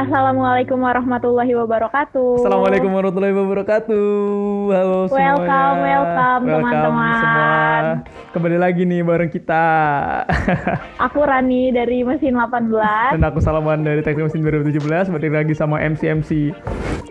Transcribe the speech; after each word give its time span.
Assalamualaikum 0.00 0.80
warahmatullahi 0.80 1.52
wabarakatuh. 1.52 2.40
Assalamualaikum 2.40 2.88
warahmatullahi 2.88 3.36
wabarakatuh. 3.36 4.08
Halo 4.72 4.98
semuanya. 5.04 5.28
Welcome, 5.36 5.76
welcome, 5.84 6.42
teman-teman. 6.48 7.12
semua. 7.20 7.52
Kembali 8.32 8.56
lagi 8.56 8.82
nih 8.88 9.04
bareng 9.04 9.28
kita. 9.28 9.64
Aku 11.04 11.20
Rani 11.20 11.76
dari 11.76 12.00
Mesin 12.00 12.32
18. 12.32 13.12
Dan 13.12 13.28
aku 13.28 13.44
Salaman 13.44 13.84
dari 13.84 14.00
Teknik 14.00 14.32
Mesin 14.32 14.40
2017. 14.40 15.12
Balik 15.12 15.32
lagi 15.36 15.52
sama 15.52 15.76
MC 15.76 16.00
MC. 16.16 16.30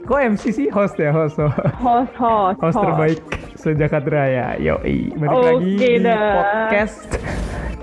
Kok 0.09 0.19
MC 0.33 0.49
sih 0.49 0.67
host 0.73 0.97
ya 0.97 1.13
host? 1.13 1.37
Host, 1.77 2.09
host, 2.17 2.57
host 2.57 2.73
terbaik 2.73 3.21
sejagat 3.53 4.01
raya. 4.09 4.57
Yoi. 4.57 5.13
Balik 5.13 5.37
Oke 5.37 5.45
lagi 5.45 5.71
di 5.77 5.89
dah. 6.01 6.17
podcast 6.41 7.05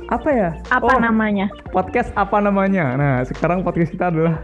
apa 0.07 0.29
ya? 0.31 0.51
Apa 0.67 0.87
Oh, 0.87 0.99
namanya? 0.99 1.47
Podcast 1.71 2.11
apa 2.19 2.43
namanya? 2.43 2.95
Nah, 2.95 3.15
sekarang 3.23 3.63
podcast 3.63 3.91
kita 3.91 4.11
adalah 4.11 4.43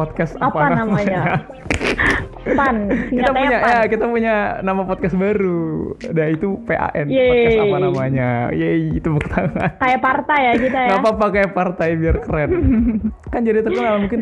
podcast 0.00 0.32
apa, 0.40 0.56
Apa 0.56 0.80
namanya? 0.80 1.22
Pan. 2.42 2.76
kita 3.06 3.30
punya 3.30 3.58
Pan. 3.58 3.68
ya 3.68 3.78
kita 3.86 4.04
punya 4.04 4.34
nama 4.60 4.82
podcast 4.82 5.14
baru 5.14 5.92
nah 6.06 6.26
itu 6.26 6.48
PAN 6.62 7.06
Yeay. 7.06 7.28
podcast 7.28 7.60
apa 7.62 7.76
namanya 7.80 8.28
Yeay 8.50 8.78
itu 8.90 9.02
tepuk 9.02 9.26
tangan 9.26 9.76
Kayak 9.76 10.00
partai 10.00 10.40
ya 10.40 10.52
kita 10.56 10.78
ya. 10.78 10.88
nggak 10.88 11.00
apa-apa 11.00 11.26
kayak 11.30 11.50
partai 11.50 11.88
biar 11.94 12.16
keren 12.18 12.50
kan 13.32 13.40
jadi 13.40 13.60
terkenal 13.60 13.94
mungkin 14.00 14.20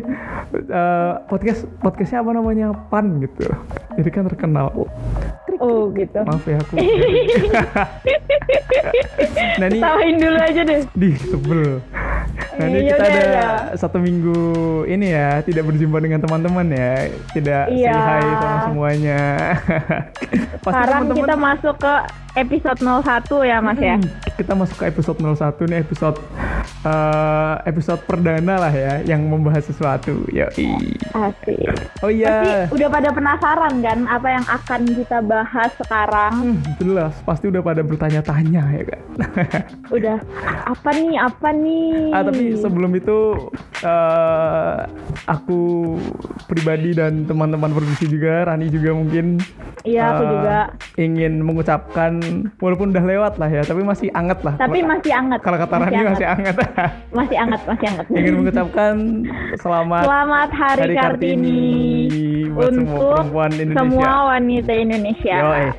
eh, 0.51 1.11
podcast 1.25 1.63
podcastnya 1.79 2.19
apa 2.19 2.31
namanya 2.33 2.67
PAN 2.87 3.19
gitu 3.19 3.47
jadi 3.95 4.09
kan 4.09 4.23
terkenal 4.25 4.67
Oh 5.57 5.91
gitu. 5.91 6.19
maaf 6.21 6.43
ya 6.43 6.55
aku 6.57 6.75
nah 9.59 9.67
ini 9.67 9.79
Tawain 9.79 10.15
dulu 10.15 10.37
aja 10.39 10.61
deh. 10.61 10.81
di 10.93 11.09
sebel 11.17 11.83
nah 12.51 12.65
ini 12.65 12.79
Iya, 12.81 12.91
kita 12.91 13.03
ada 13.05 13.21
udah. 13.21 13.51
satu 13.75 13.97
minggu 13.97 14.39
ini 14.85 15.07
ya 15.09 15.39
tidak 15.41 15.63
berjumpa 15.65 15.97
dengan 15.97 16.19
teman-teman 16.19 16.67
ya 16.69 16.91
tidak 17.31 17.63
Iya. 17.69 17.91
Hi 18.09 18.25
sama 18.35 18.57
semuanya 18.65 19.21
Sekarang 20.65 21.07
teman-teman- 21.07 21.19
kita 21.19 21.35
masuk 21.35 21.75
ke 21.79 21.93
episode 22.37 22.79
01 22.79 23.25
ya 23.43 23.57
Mas 23.59 23.79
ya. 23.79 23.95
Hmm, 23.97 24.05
kita 24.37 24.53
masuk 24.53 24.77
ke 24.77 24.85
episode 24.85 25.17
01 25.17 25.65
nih 25.65 25.79
episode 25.81 26.17
eh, 26.85 27.55
episode 27.65 28.01
perdana 28.05 28.55
lah 28.59 28.69
ya 28.69 29.01
yang 29.03 29.25
membahas 29.25 29.65
sesuatu. 29.65 30.23
Yoi. 30.29 30.69
Asik. 31.09 31.57
Oh 31.99 32.11
iya. 32.11 32.63
Pasti 32.63 32.75
udah 32.75 32.87
pada 32.87 33.09
penasaran 33.09 33.73
kan 33.81 33.99
apa 34.05 34.27
yang 34.29 34.45
akan 34.45 34.81
kita 34.93 35.17
bahas 35.19 35.71
sekarang? 35.75 36.33
Hmm, 36.33 36.57
jelas 36.77 37.13
pasti 37.23 37.49
udah 37.49 37.61
pada 37.61 37.81
bertanya-tanya 37.81 38.63
ya 38.69 38.83
kan. 38.85 39.01
Udah 39.89 40.17
apa 40.73 40.89
nih? 40.93 41.15
Apa 41.17 41.49
nih? 41.51 42.13
ah 42.13 42.21
tapi 42.21 42.55
sebelum 42.55 42.91
itu 42.93 43.17
eh, 43.81 44.75
aku 45.25 45.95
pribadi 46.45 46.91
dan 46.91 47.23
teman-teman 47.23 47.71
produksi 47.71 48.05
juga 48.05 48.45
Rani 48.45 48.67
juga 48.67 48.91
mungkin 48.91 49.39
Iya, 49.79 50.11
aku 50.11 50.23
eh, 50.23 50.29
juga. 50.29 50.57
ingin 50.97 51.39
mengucapkan 51.39 52.19
walaupun 52.57 52.91
udah 52.91 52.99
lewat 53.01 53.33
lah 53.35 53.47
ya 53.47 53.63
tapi 53.63 53.79
masih 53.81 54.11
anget 54.11 54.43
lah. 54.43 54.59
Tapi 54.59 54.83
masih 54.83 55.11
anget. 55.11 55.39
kalau 55.39 55.55
kata 55.57 55.75
Rani 55.77 56.03
masih 56.05 56.27
anget. 56.27 56.55
Masih 57.09 57.37
anget, 57.37 57.61
masih 57.65 57.85
anget. 57.89 58.05
ingin 58.11 58.33
mengucapkan 58.37 58.93
selamat 59.57 60.03
Selamat 60.05 60.49
Hari, 60.51 60.81
Hari 60.81 60.95
Kartini, 60.95 61.61
buat 62.49 62.69
semua 62.69 62.83
untuk 62.85 63.09
perempuan 63.17 63.51
Indonesia. 63.51 63.79
semua 63.81 64.09
wanita 64.29 64.71
Indonesia. 64.71 65.35
Yo, 65.35 65.49
eh, 65.51 65.71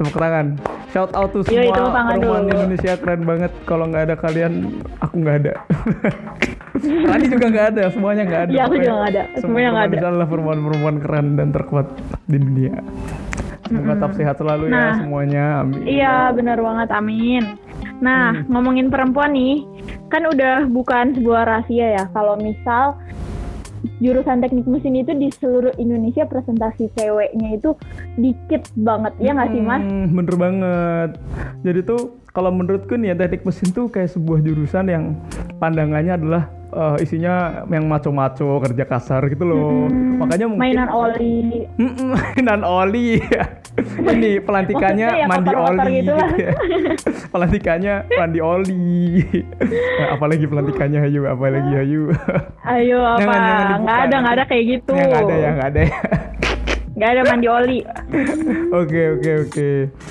tepuk 0.00 0.16
tangan. 0.16 0.56
Shout 0.90 1.12
out 1.12 1.30
to 1.30 1.44
Yoi, 1.44 1.68
semua 1.68 1.92
tangan 1.92 2.16
perempuan 2.16 2.40
dulu. 2.40 2.50
Indonesia 2.56 2.92
keren 2.96 3.22
banget. 3.22 3.52
Kalau 3.62 3.84
nggak 3.86 4.02
ada 4.02 4.14
kalian, 4.16 4.52
aku 4.98 5.14
nggak 5.20 5.36
ada. 5.38 5.52
Rani 6.80 7.26
juga 7.28 7.46
nggak 7.46 7.66
ada, 7.70 7.82
semuanya 7.92 8.22
nggak 8.24 8.42
ada. 8.42 8.50
Iya, 8.50 8.62
aku 8.64 8.74
juga 8.74 8.92
nggak 8.94 9.10
ada. 9.10 9.22
semua 9.28 9.40
Semuanya 9.42 9.68
nggak 9.68 9.84
ada. 9.84 9.96
adalah 10.02 10.26
perempuan-perempuan 10.26 10.96
keren 10.98 11.26
dan 11.36 11.48
terkuat 11.50 11.86
di 12.24 12.38
dunia. 12.38 12.74
Semoga 13.62 13.92
tetap 13.92 14.12
sehat 14.16 14.34
selalu 14.34 14.64
ya 14.66 14.72
Nah. 14.72 14.94
semuanya. 14.96 15.44
Amin. 15.60 15.80
Iya, 15.84 16.14
benar 16.32 16.58
banget. 16.58 16.88
Amin. 16.90 17.42
Nah, 18.00 18.32
Hmm. 18.32 18.48
ngomongin 18.48 18.88
perempuan 18.88 19.30
nih, 19.30 19.62
kan 20.08 20.24
udah 20.24 20.64
bukan 20.66 21.12
sebuah 21.14 21.44
rahasia 21.44 21.86
ya. 21.94 22.04
Kalau 22.10 22.34
misal 22.34 22.96
jurusan 24.00 24.44
teknik 24.44 24.68
mesin 24.68 24.94
itu 24.98 25.12
di 25.16 25.28
seluruh 25.32 25.72
Indonesia 25.80 26.28
presentasi 26.28 26.92
ceweknya 26.94 27.56
itu 27.56 27.76
dikit 28.20 28.68
banget, 28.76 29.12
ya 29.18 29.32
nggak 29.32 29.50
sih 29.52 29.62
mas? 29.64 29.82
Hmm, 29.82 30.06
bener 30.16 30.34
banget. 30.36 31.10
Jadi 31.64 31.80
tuh 31.84 32.00
kalau 32.30 32.54
menurutku 32.54 32.94
nih 32.94 33.12
ya 33.12 33.16
teknik 33.16 33.42
mesin 33.42 33.68
tuh 33.72 33.88
kayak 33.88 34.12
sebuah 34.12 34.44
jurusan 34.44 34.86
yang 34.86 35.04
pandangannya 35.58 36.14
adalah 36.14 36.44
eh, 36.70 36.96
isinya 37.04 37.66
yang 37.66 37.84
maco-maco 37.86 38.62
kerja 38.62 38.84
kasar 38.86 39.26
gitu 39.30 39.44
loh. 39.46 39.90
Makanya 39.90 40.46
mungkin 40.46 40.62
Mainan 40.62 40.90
oli. 40.90 41.66
Mainan 42.14 42.62
oli. 42.62 43.18
Ini 44.14 44.42
pelantikannya 44.44 45.08
ya 45.24 45.26
mandi 45.26 45.54
oli. 45.54 46.02
gitu 46.02 46.12
ya. 46.14 46.52
pelantikannya 47.32 47.94
mandi 48.18 48.40
oli. 48.42 49.24
Nah, 49.70 50.08
apalagi 50.18 50.44
pelantikannya 50.46 50.98
Hayu, 51.00 51.22
apalagi 51.26 51.72
Hayu. 51.74 52.02
Ayo 52.66 52.98
apa? 53.02 53.20
Jangan, 53.20 53.40
jangan 53.40 53.56
dibuka 53.56 53.80
Nggak 53.80 53.98
ada, 53.98 54.16
nggak 54.20 54.34
ada 54.34 54.44
kayak 54.44 54.64
gitu. 54.68 54.92
Nggak 54.94 55.22
ada 55.22 55.34
ya, 55.34 55.48
nggak 55.54 55.68
ada 55.70 55.80
ya. 55.80 55.98
Nggak 57.00 57.10
ada 57.16 57.22
mandi 57.32 57.48
oli. 57.48 57.78
Oke 58.76 59.02
oke 59.16 59.32
oke. 59.48 59.70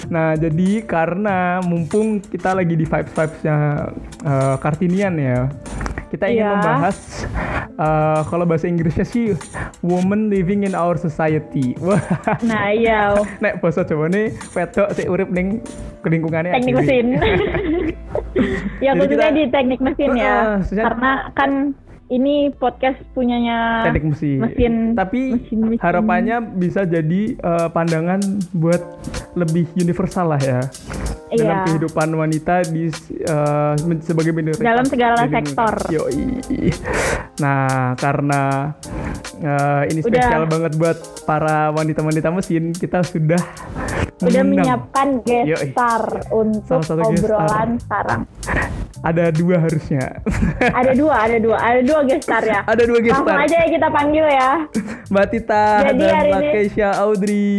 Nah 0.10 0.34
jadi 0.34 0.70
karena 0.90 1.62
mumpung 1.62 2.18
kita 2.18 2.58
lagi 2.58 2.74
di 2.74 2.82
vibes 2.82 3.14
vibesnya 3.14 3.58
eh, 4.26 4.56
Kartinian 4.58 5.14
ya, 5.22 5.54
kita 6.10 6.26
ingin 6.28 6.42
Iya. 6.42 6.52
membahas 6.56 6.98
eh, 7.72 8.22
kalau 8.26 8.44
bahasa 8.44 8.66
Inggrisnya 8.66 9.04
sih 9.04 9.38
woman 9.80 10.28
living 10.28 10.64
in 10.64 10.74
our 10.74 10.96
society. 10.96 11.78
Wah, 11.82 12.02
Nah 12.42 12.70
iya, 12.70 13.14
nek 13.38 13.60
bahasa 13.60 13.82
Jawa 13.82 14.08
nih 14.08 14.34
wedok 14.52 14.90
sik 14.92 15.06
urip 15.06 15.30
ning 15.30 15.62
lingkungannya 16.02 16.54
teknik 16.54 16.76
mesin. 16.78 17.06
ya 18.86 18.92
khususnya 18.94 19.30
kita- 19.30 19.36
di 19.36 19.44
teknik 19.48 19.80
mesin 19.80 20.12
ya, 20.14 20.58
khususnya- 20.58 20.86
karena 20.86 21.12
kan 21.34 21.52
ini 22.10 22.50
podcast 22.52 22.98
punyanya 23.12 23.86
teknik 23.86 24.06
mesin. 24.10 24.38
mesin 24.40 24.74
Tapi 24.94 25.20
mesin- 25.32 25.62
mesin. 25.68 25.80
harapannya 25.80 26.38
bisa 26.56 26.82
jadi 26.84 27.22
eh, 27.36 27.68
pandangan 27.70 28.18
buat 28.52 28.82
lebih 29.34 29.70
universal 29.76 30.26
lah 30.28 30.42
ya. 30.42 30.62
Dalam 31.30 31.46
Iya. 31.56 31.58
kehidupan 31.64 32.10
wanita 32.12 32.66
di 32.66 32.90
men- 33.86 34.02
sebagai 34.02 34.34
minoritas. 34.34 34.66
Dalam 34.66 34.82
segala 34.84 35.22
sektor. 35.24 35.74
Yoi. 35.88 36.74
Nah, 37.38 37.94
karena 37.96 38.74
eh, 39.38 39.84
ini 39.88 40.02
Udah. 40.02 40.10
spesial 40.10 40.44
banget 40.46 40.74
buat 40.76 40.98
para 41.24 41.70
wanita-wanita 41.70 42.34
mesin, 42.34 42.74
kita 42.74 43.06
sudah 43.06 43.38
udah 44.20 44.42
mengundang. 44.42 44.48
menyiapkan 44.52 45.08
guest 45.22 45.48
Yoi. 45.48 45.68
star 45.72 46.04
untuk 46.34 46.82
Salah 46.82 46.88
satu 46.90 47.02
star. 47.06 47.14
obrolan 47.14 47.70
sekarang. 47.78 48.22
Ada 49.00 49.32
dua 49.32 49.56
harusnya. 49.62 50.20
Ada 50.60 50.92
dua, 50.92 51.14
ada 51.24 51.38
dua, 51.40 51.56
ada 51.56 51.80
dua 51.80 51.99
guest 52.04 52.24
star 52.24 52.44
ya. 52.44 52.62
Ada 52.64 52.84
dua 52.84 53.00
guest 53.00 53.16
Langsung 53.18 53.40
aja 53.40 53.56
ya 53.56 53.68
kita 53.68 53.88
panggil 53.90 54.26
ya. 54.26 54.52
Mbak 55.10 55.26
Tita 55.28 55.64
Jadi 55.84 56.00
dan 56.00 56.24
Mbak 56.26 56.40
ini- 56.40 56.52
Keisha 56.52 56.90
Audrey. 56.98 57.50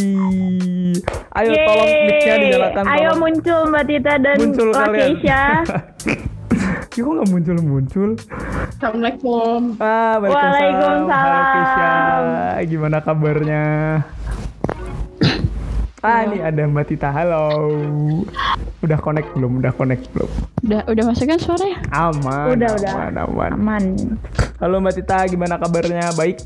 Ayo 1.31 1.51
Yeay. 1.51 1.63
tolong 1.65 1.91
mic-nya 2.05 2.35
dinyalakan. 2.37 2.83
Ayo 2.85 2.99
tolong. 3.07 3.19
muncul 3.19 3.61
Mbak 3.69 3.85
Tita 3.87 4.15
dan 4.17 4.37
muncul 4.39 4.69
Mbak 4.69 4.79
kalian. 4.81 4.99
Keisha. 5.11 5.43
Ya, 6.91 7.01
kok 7.01 7.13
nggak 7.13 7.29
muncul-muncul? 7.31 8.11
Assalamualaikum. 8.71 9.61
Ah, 9.79 10.19
Waalaikumsalam. 10.19 11.07
Waalaikumsalam. 11.07 12.23
Halo. 12.51 12.67
Gimana 12.67 12.99
kabarnya? 13.01 13.65
Ah, 16.01 16.25
ini 16.25 16.41
ada 16.41 16.65
Mbak 16.65 16.85
Tita. 16.89 17.13
Halo. 17.13 17.45
Udah 18.81 18.97
connect 19.05 19.37
belum? 19.37 19.61
Udah 19.61 19.69
connect 19.77 20.09
belum? 20.17 20.31
Udah 20.65 20.81
udah 20.89 21.05
masuk 21.13 21.29
kan 21.29 21.37
suaranya? 21.37 21.77
Aman. 21.93 22.57
Udah, 22.57 22.71
udah. 22.73 22.93
aman, 22.97 23.15
aman. 23.21 23.51
Aman. 23.53 23.85
Halo 24.65 24.81
Mbak 24.81 24.95
Tita, 24.97 25.29
gimana 25.29 25.61
kabarnya? 25.61 26.09
Baik. 26.17 26.41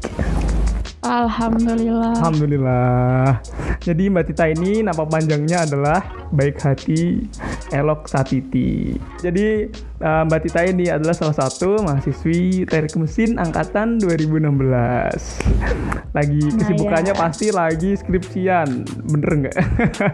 Alhamdulillah. 1.07 2.19
Alhamdulillah. 2.19 3.39
Jadi 3.85 4.09
Mbak 4.09 4.33
Tita 4.33 4.49
ini 4.49 4.81
nama 4.81 5.05
panjangnya 5.05 5.69
adalah 5.69 6.01
Baik 6.33 6.57
Hati 6.57 7.21
Elok 7.69 8.09
Satiti. 8.09 8.97
Jadi 9.21 9.69
eh, 9.77 10.23
Mbak 10.25 10.41
Tita 10.41 10.65
ini 10.65 10.89
adalah 10.89 11.13
salah 11.13 11.37
satu 11.37 11.85
mahasiswi 11.85 12.65
teknik 12.65 12.97
mesin 12.97 13.37
angkatan 13.37 14.01
2016. 14.01 16.17
Lagi 16.17 16.43
kesibukannya 16.57 17.13
ya. 17.13 17.21
pasti 17.21 17.53
lagi 17.53 17.93
skripsian, 18.01 18.89
bener 19.05 19.31
nggak? 19.45 19.57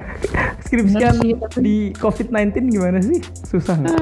skripsian 0.67 1.23
Bener 1.23 1.23
sih, 1.23 1.63
di 1.63 1.77
COVID-19 1.95 2.75
gimana 2.75 2.99
sih? 2.99 3.23
Susah 3.47 3.79
nggak? 3.79 3.95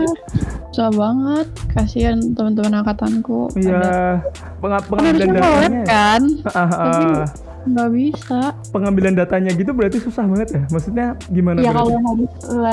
Susah 0.73 0.89
banget. 0.97 1.45
Kasihan 1.77 2.17
teman-teman 2.33 2.81
angkatanku. 2.81 3.53
Iya, 3.53 4.25
harusnya 4.65 5.13
datanya. 5.13 5.29
nge-lab 5.29 5.73
kan? 5.85 6.23
Ah, 6.57 6.57
ah, 6.57 6.69
Tapi 6.73 7.05
ah. 7.05 7.48
Nggak 7.69 7.91
bisa. 7.91 8.41
pengambilan 8.69 9.13
datanya 9.13 9.51
gitu 9.51 9.71
berarti 9.71 9.99
susah 9.99 10.25
banget 10.25 10.49
ya 10.51 10.63
maksudnya 10.69 11.07
gimana 11.29 11.59
Ya 11.59 11.71
kalau 11.71 11.91
yang 11.91 12.05
harus 12.05 12.31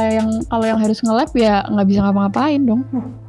yang 0.09 0.29
kalau 0.45 0.65
yang 0.65 0.79
harus 0.79 0.99
nge-lab 0.99 1.31
ya 1.33 1.55
nggak 1.65 1.87
bisa 1.87 1.99
ngapa-ngapain 2.01 2.61
dong. 2.61 2.81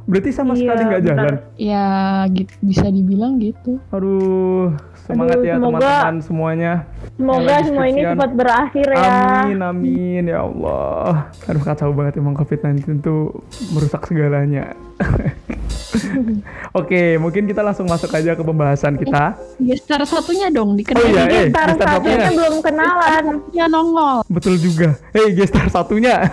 berarti 0.03 0.29
sama 0.31 0.53
Iya, 0.53 0.59
sekali 0.63 0.81
nggak 0.85 1.03
jalan 1.03 1.33
Ya 1.53 1.87
gitu, 2.29 2.53
bisa 2.61 2.87
dibilang 2.87 3.37
gitu. 3.37 3.75
aduh 3.89 4.71
semangat 4.97 5.35
Aduh, 5.35 5.43
ya 5.43 5.53
semoga- 5.53 5.79
teman-teman 5.79 6.15
semuanya 6.21 6.73
Semoga 7.13 7.55
semua 7.61 7.85
ini 7.87 8.01
cepat 8.05 8.31
berakhir 8.31 8.87
ya. 8.87 9.15
Amin, 9.41 9.59
amin, 9.59 10.23
ya 10.27 10.39
Allah. 10.39 11.27
Aduh 11.43 11.59
kacau 11.61 11.89
banget 11.91 12.13
emang 12.15 12.35
COVID-19 12.35 12.77
tuh 12.99 13.41
merusak 13.71 14.05
segalanya. 14.05 14.77
Oke, 16.77 17.17
mungkin 17.17 17.45
kita 17.45 17.59
langsung 17.59 17.85
masuk 17.85 18.11
aja 18.11 18.33
ke 18.33 18.41
pembahasan 18.41 18.95
kita. 18.95 19.33
Gestar 19.57 20.03
satunya 20.03 20.47
dong 20.47 20.73
Oh 20.73 20.77
dikenal. 20.77 21.05
iya, 21.05 21.23
eh, 21.23 21.47
Gestar 21.47 21.67
gestar 21.69 21.87
satunya 21.89 22.17
satunya. 22.21 22.29
belum 22.33 22.55
kenalan. 22.59 23.25
Ya 23.49 23.65
nongol. 23.65 24.17
Betul 24.27 24.55
juga. 24.57 24.93
Hei, 25.11 25.33
gestar 25.33 25.67
satunya. 25.67 26.27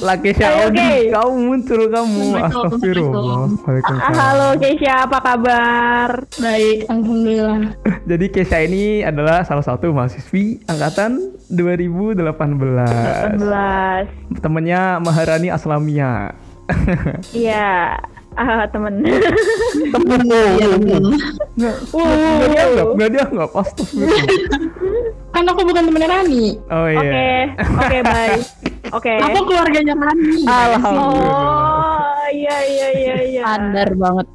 Lakesha 0.00 0.46
Oke, 0.46 0.62
Odi, 0.66 0.80
oke. 0.80 0.98
kamu 1.12 1.32
muncul 1.38 1.80
kamu. 1.86 2.24
Assalamualaikum. 2.34 2.64
Astagfirullah. 2.64 3.44
Ah. 3.94 4.12
Halo 4.12 4.48
Keisha, 4.56 4.94
apa 5.04 5.18
kabar? 5.20 6.08
Baik, 6.36 6.78
alhamdulillah. 6.86 7.60
Jadi 8.10 8.26
Kesha 8.28 8.58
ini 8.60 9.00
adalah 9.00 9.44
salah 9.44 9.62
satu 9.62 9.90
mahasiswi 9.90 10.64
angkatan 10.66 11.20
2018. 11.48 13.38
11. 13.38 14.40
Temennya 14.40 14.98
Maharani 14.98 15.48
Aslamia. 15.48 16.34
Iya. 17.30 18.00
Ah, 18.34 18.66
temen. 18.66 18.98
Temen 19.86 20.20
Iya, 20.26 20.66
temen. 20.74 21.04
Nggak, 21.54 21.76
Wow. 21.90 22.02
nggak 22.02 22.50
dianggap, 22.50 22.86
nggak 22.92 23.10
dianggap. 23.10 23.50
Astagfirullah. 23.54 24.24
Kan 25.30 25.44
aku 25.44 25.60
bukan 25.62 25.82
temennya 25.84 26.08
Rani. 26.08 26.44
Oh 26.68 26.86
iya. 26.86 26.98
Oke, 26.98 27.30
oke 27.78 27.98
baik. 28.04 28.42
Oke. 28.90 29.12
Aku 29.20 29.38
keluarganya 29.44 29.94
Rani. 29.94 30.34
Alhamdulillah. 30.44 31.30
Oh, 32.10 32.26
iya 32.28 32.56
iya 32.60 32.88
iya 32.92 33.14
iya. 33.24 33.42
Standar 33.44 33.88
banget. 33.94 34.26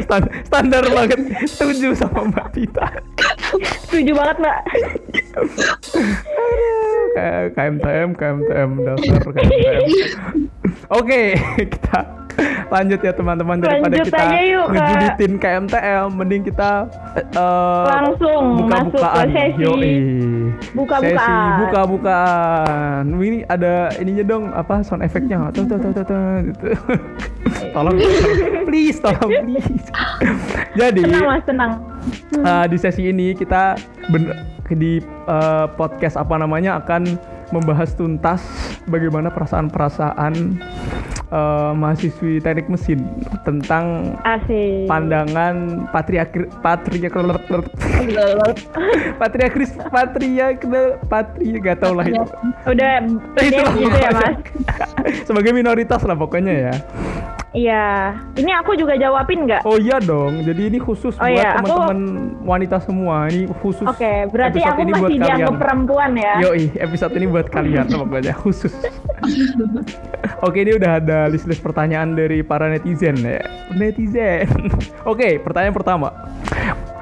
Stan- 0.00 0.32
standar 0.42 0.82
banget. 0.88 1.18
Setuju 1.46 1.94
sama 1.94 2.30
Mbak 2.30 2.46
Tita. 2.52 2.86
Setuju 3.86 4.10
banget, 4.12 4.36
Mbak. 4.38 4.58
KMTM, 7.54 8.08
KMTM 8.12 8.70
dasar 8.80 9.18
KMTM. 9.24 9.82
Oke, 10.90 11.38
kita 11.64 12.23
lanjut 12.74 13.00
ya 13.00 13.12
teman-teman 13.14 13.56
daripada 13.60 13.94
Lanjut 13.94 14.06
kita 14.10 14.24
yuk, 14.42 14.66
ngejulitin 14.72 15.32
KMTM, 15.38 16.06
mending 16.16 16.42
kita 16.42 16.70
eh, 17.16 17.86
Langsung 17.86 18.42
buka-bukaan. 18.64 18.90
masuk 18.90 19.04
ke 19.04 19.22
sesi. 19.30 19.62
Yoi. 19.62 19.94
Buka-bukaan. 20.74 21.14
Sesi 21.14 21.60
buka-bukaan. 21.62 23.02
Ini 23.14 23.38
ada 23.46 23.72
ininya 24.00 24.24
dong, 24.24 24.44
apa 24.52 24.82
sound 24.82 25.02
efeknya? 25.04 25.48
Tuh 25.54 25.64
tuh 25.68 25.78
tuh 25.78 25.90
tuh, 25.92 26.04
tuh 26.04 26.26
gitu. 26.50 26.66
tolong, 27.74 27.94
tolong. 27.96 28.64
please, 28.66 28.98
tolong 28.98 29.30
please. 29.46 29.84
Jadi 30.74 31.02
Tenang, 31.06 31.24
Mas, 31.30 31.44
tenang. 31.46 31.72
Uh, 32.34 32.64
di 32.66 32.76
sesi 32.76 33.08
ini 33.08 33.32
kita 33.32 33.78
ben- 34.10 34.34
di 34.74 34.98
uh, 35.28 35.68
podcast 35.76 36.16
apa 36.16 36.40
namanya 36.40 36.80
akan 36.82 37.20
membahas 37.50 37.92
tuntas 37.92 38.40
bagaimana 38.88 39.28
perasaan-perasaan 39.32 40.60
uh, 41.34 41.72
mahasiswi 41.74 42.38
teknik 42.40 42.70
mesin 42.70 43.02
tentang 43.42 44.16
Asik. 44.22 44.86
pandangan 44.86 45.88
patriarki 45.90 46.46
patria 46.62 47.08
patriarkis 49.20 49.70
patria 49.90 50.54
patria 51.08 51.58
gak 51.60 51.78
tau 51.82 51.92
lah 51.96 52.06
itu 52.06 52.24
Udah 52.64 52.94
itu 53.42 53.62
ya, 53.92 54.10
Mas? 54.14 54.36
sebagai 55.28 55.52
minoritas 55.52 56.00
lah 56.06 56.16
pokoknya 56.16 56.70
ya 56.70 56.74
Iya. 57.54 58.18
Ini 58.34 58.50
aku 58.56 58.74
juga 58.74 58.94
jawabin 58.94 59.46
nggak? 59.46 59.62
oh 59.62 59.78
iya 59.78 59.96
dong 59.96 60.42
jadi 60.42 60.66
ini 60.66 60.76
khusus 60.76 61.14
Oh 61.14 61.22
buat 61.22 61.30
iya, 61.30 61.54
aku- 61.54 61.70
teman-teman 61.70 61.98
wanita 62.42 62.76
semua 62.78 63.26
ini 63.26 63.46
khusus 63.56 63.86
Oke, 63.86 64.26
berarti 64.28 64.58
episode 64.58 64.68
aku 64.68 64.80
ini 64.80 64.90
buat 64.90 64.98
masih 65.00 65.14
kalian. 65.14 65.26
dianggap 65.30 65.54
perempuan 65.56 66.10
ya? 66.14 66.32
Yoi, 66.42 66.64
episode 66.76 67.14
ini 67.14 67.26
buat 67.26 67.46
kalian 67.48 67.86
pokoknya 67.88 68.34
khusus. 68.36 68.74
Oke, 70.44 70.58
ini 70.60 70.74
udah 70.74 70.98
ada 70.98 71.18
list-list 71.26 71.60
pertanyaan 71.60 72.12
dari 72.12 72.42
para 72.42 72.66
netizen 72.66 73.16
ya. 73.18 73.40
Netizen. 73.70 74.50
Oke, 75.10 75.38
pertanyaan 75.38 75.72
pertama. 75.72 76.10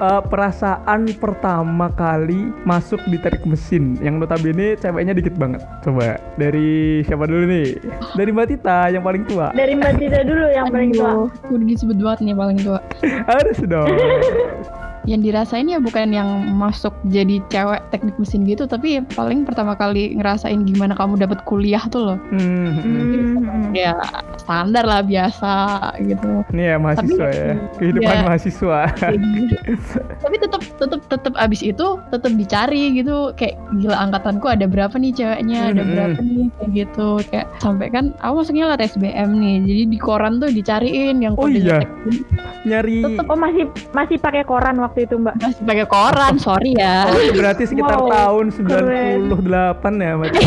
Eh, 0.03 0.23
perasaan 0.27 1.15
pertama 1.15 1.87
kali 1.95 2.51
masuk 2.67 2.99
di 3.07 3.23
teknik 3.23 3.55
mesin 3.55 3.95
yang 4.03 4.19
notabene 4.19 4.75
ceweknya 4.75 5.15
dikit 5.15 5.39
banget. 5.39 5.63
Coba 5.79 6.19
dari 6.35 7.07
siapa 7.07 7.31
dulu 7.31 7.47
nih? 7.47 7.79
Dari 8.19 8.35
Mbak 8.35 8.47
Tita 8.51 8.91
yang 8.91 9.07
paling 9.07 9.23
tua. 9.31 9.55
Dari 9.55 9.79
Mbak 9.79 10.03
Tita 10.03 10.27
dulu 10.27 10.51
yang 10.51 10.75
paling 10.75 10.91
tua. 10.91 11.31
Udah 11.55 11.67
disebut 11.71 12.03
banget 12.03 12.19
nih 12.27 12.35
paling 12.35 12.59
tua. 12.59 12.83
Harus 13.31 13.63
dong. 13.63 13.95
Yang 15.05 15.21
dirasain 15.27 15.67
ya 15.67 15.79
bukan 15.79 16.11
yang 16.11 16.29
masuk 16.53 16.95
jadi 17.07 17.43
cewek 17.49 17.83
teknik 17.91 18.15
mesin 18.17 18.43
gitu, 18.45 18.65
tapi 18.65 19.03
paling 19.13 19.43
pertama 19.43 19.75
kali 19.75 20.15
ngerasain 20.15 20.63
gimana 20.63 20.95
kamu 20.95 21.19
dapat 21.19 21.43
kuliah 21.43 21.83
tuh 21.87 22.15
loh. 22.15 22.19
Hmm, 22.31 22.71
hmm. 22.73 23.03
Hmm. 23.43 23.71
Ya 23.73 23.97
standar 24.37 24.85
lah 24.85 25.03
biasa 25.03 25.53
gitu. 26.01 26.45
Ini 26.53 26.63
ya 26.65 26.77
mahasiswa 26.77 27.19
Tapi- 27.25 27.35
ya. 27.35 27.53
Kehidupan 27.77 28.15
Ya. 28.15 28.23
mahasiswa. 28.23 28.81
tapi 30.23 30.37
tetap 30.39 30.63
tetap 30.79 31.01
tetap 31.09 31.33
abis 31.37 31.61
itu 31.61 31.87
tetap 32.09 32.33
dicari 32.33 32.95
gitu 32.95 33.33
kayak 33.35 33.57
gila 33.77 33.97
angkatanku 33.99 34.47
ada 34.47 34.67
berapa 34.67 34.95
nih 34.95 35.13
ceweknya 35.13 35.73
ada 35.73 35.83
Mhm. 35.83 35.91
berapa 35.91 36.19
nih 36.21 36.47
kayak 36.53 36.71
gitu 36.73 37.09
kayak 37.29 37.47
sampai 37.59 37.89
kan 37.89 38.05
aku 38.21 38.35
masuknya 38.39 38.67
lah 38.67 38.77
SBM 38.77 39.31
nih 39.35 39.57
jadi 39.63 39.83
di 39.89 39.99
koran 39.99 40.39
tuh 40.39 40.49
dicariin 40.49 41.19
yang 41.19 41.35
Oh 41.35 41.49
iya. 41.49 41.81
teknik. 41.81 42.23
Nyari 42.63 42.97
Oh 43.27 43.35
masih 43.35 43.65
masih 43.91 44.17
pakai 44.19 44.45
koran 44.45 44.77
waktu 44.79 44.92
itu 44.99 45.15
Mbak? 45.15 45.35
masih 45.39 45.63
pakai 45.63 45.87
koran 45.87 46.35
sorry 46.37 46.73
ya 46.75 47.07
Oh, 47.07 47.17
berarti 47.33 47.65
sekitar 47.65 47.97
Wow, 47.97 48.09
tahun 48.09 48.47
keren. 48.53 49.19
98 49.31 49.49
ya, 49.97 50.11
Mbak. 50.15 50.33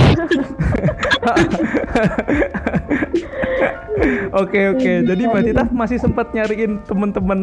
Oke 4.35 4.59
oke, 4.67 4.91
jadi 5.07 5.21
Mbak 5.23 5.41
Tita 5.47 5.63
masih 5.71 5.95
sempat 5.95 6.27
nyariin 6.35 6.83
temen-temen 6.83 7.39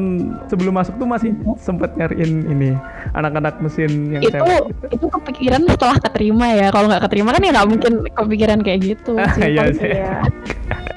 sebelum 0.46 0.76
masuk 0.76 0.94
tuh 0.94 1.08
masih 1.08 1.32
sempat 1.56 1.96
nyariin 1.96 2.44
ini 2.46 2.76
anak-anak 3.16 3.56
mesin 3.58 4.12
yang 4.12 4.20
itu 4.20 4.37
gitu. 4.37 4.44
itu 4.93 5.06
kepikiran 5.08 5.64
setelah 5.64 5.96
keterima 5.98 6.46
ya 6.52 6.69
kalau 6.69 6.93
nggak 6.93 7.08
keterima 7.08 7.32
kan 7.32 7.40
ya 7.40 7.50
nggak 7.56 7.69
mungkin 7.72 7.93
kepikiran 8.06 8.60
kayak 8.60 8.81
gitu 8.84 9.16
sih. 9.34 9.48
iya 9.48 9.64
sih. 9.72 9.90
Iya. 9.96 10.12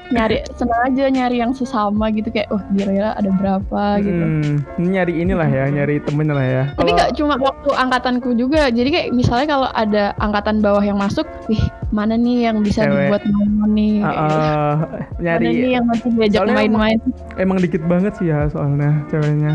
Nyari 0.08 0.36
senang 0.52 0.80
aja 0.84 1.04
nyari 1.08 1.36
yang 1.36 1.50
sesama 1.50 2.08
gitu 2.08 2.28
kayak 2.28 2.46
oh 2.48 2.62
kira-kira 2.70 3.12
ada 3.12 3.30
berapa 3.32 3.82
gitu 3.98 4.22
Hmm, 4.26 4.56
nyari 4.78 5.12
inilah 5.18 5.46
ya, 5.46 5.64
nyari 5.66 5.98
temen 6.00 6.28
lah 6.28 6.42
ya. 6.42 6.64
Tapi 6.72 6.90
nggak 6.90 7.10
cuma 7.14 7.34
waktu 7.36 7.70
angkatanku 7.70 8.32
juga. 8.32 8.68
Jadi 8.68 8.88
kayak 8.88 9.08
misalnya 9.10 9.46
kalau 9.48 9.68
ada 9.68 10.04
angkatan 10.16 10.58
bawah 10.58 10.80
yang 10.80 10.96
masuk, 10.96 11.24
wih 11.46 11.58
mana 11.88 12.14
nih 12.14 12.46
yang 12.46 12.60
bisa 12.60 12.82
Cewek. 12.82 13.08
dibuat 13.08 13.22
main 13.24 13.50
nih? 13.72 13.94
Kayak 13.98 14.16
gitu. 14.16 14.36
ah, 14.36 14.74
Mana 15.16 15.22
nyari 15.22 15.44
nih 15.48 15.70
yang 15.72 15.84
nanti 15.86 16.06
diajak 16.10 16.42
main-main? 16.48 16.98
emang 17.36 17.58
dikit 17.58 17.82
banget 17.84 18.12
sih 18.14 18.26
ya 18.26 18.46
soalnya 18.46 19.04
ceweknya. 19.06 19.52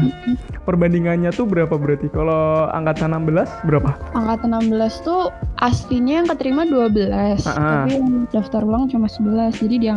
Perbandingannya 0.62 1.32
tuh 1.32 1.46
berapa 1.46 1.74
berarti? 1.74 2.08
Kalau 2.10 2.70
angkatan 2.70 3.14
16 3.16 3.66
berapa? 3.66 3.92
Angkatan 4.14 4.50
16 4.64 4.78
tuh 5.02 5.30
aslinya 5.58 6.22
yang 6.22 6.28
keterima 6.28 6.64
12, 6.64 7.42
Ah, 7.42 7.50
ah. 7.50 7.58
tapi 7.84 7.92
yang 7.96 8.08
daftar 8.30 8.62
ulang 8.62 8.86
cuma 8.88 9.06
11. 9.06 9.58
Jadi 9.58 9.76
di 9.78 9.88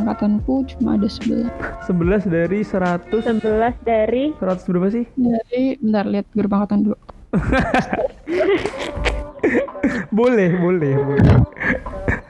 angkatanku 0.45 0.69
cuma 0.77 1.01
ada 1.01 1.09
11. 1.09 1.49
11 1.89 2.29
dari 2.29 2.61
100 2.61 3.09
11 3.25 3.75
dari 3.81 4.25
100 4.37 4.69
berapa 4.69 4.89
sih? 4.93 5.05
Dari 5.17 5.81
bentar 5.81 6.05
lihat 6.05 6.27
grup 6.37 6.53
angkatan 6.53 6.93
dulu. 6.93 6.99
Boleh, 10.15 10.57
boleh, 10.57 10.95
boleh. 10.95 11.37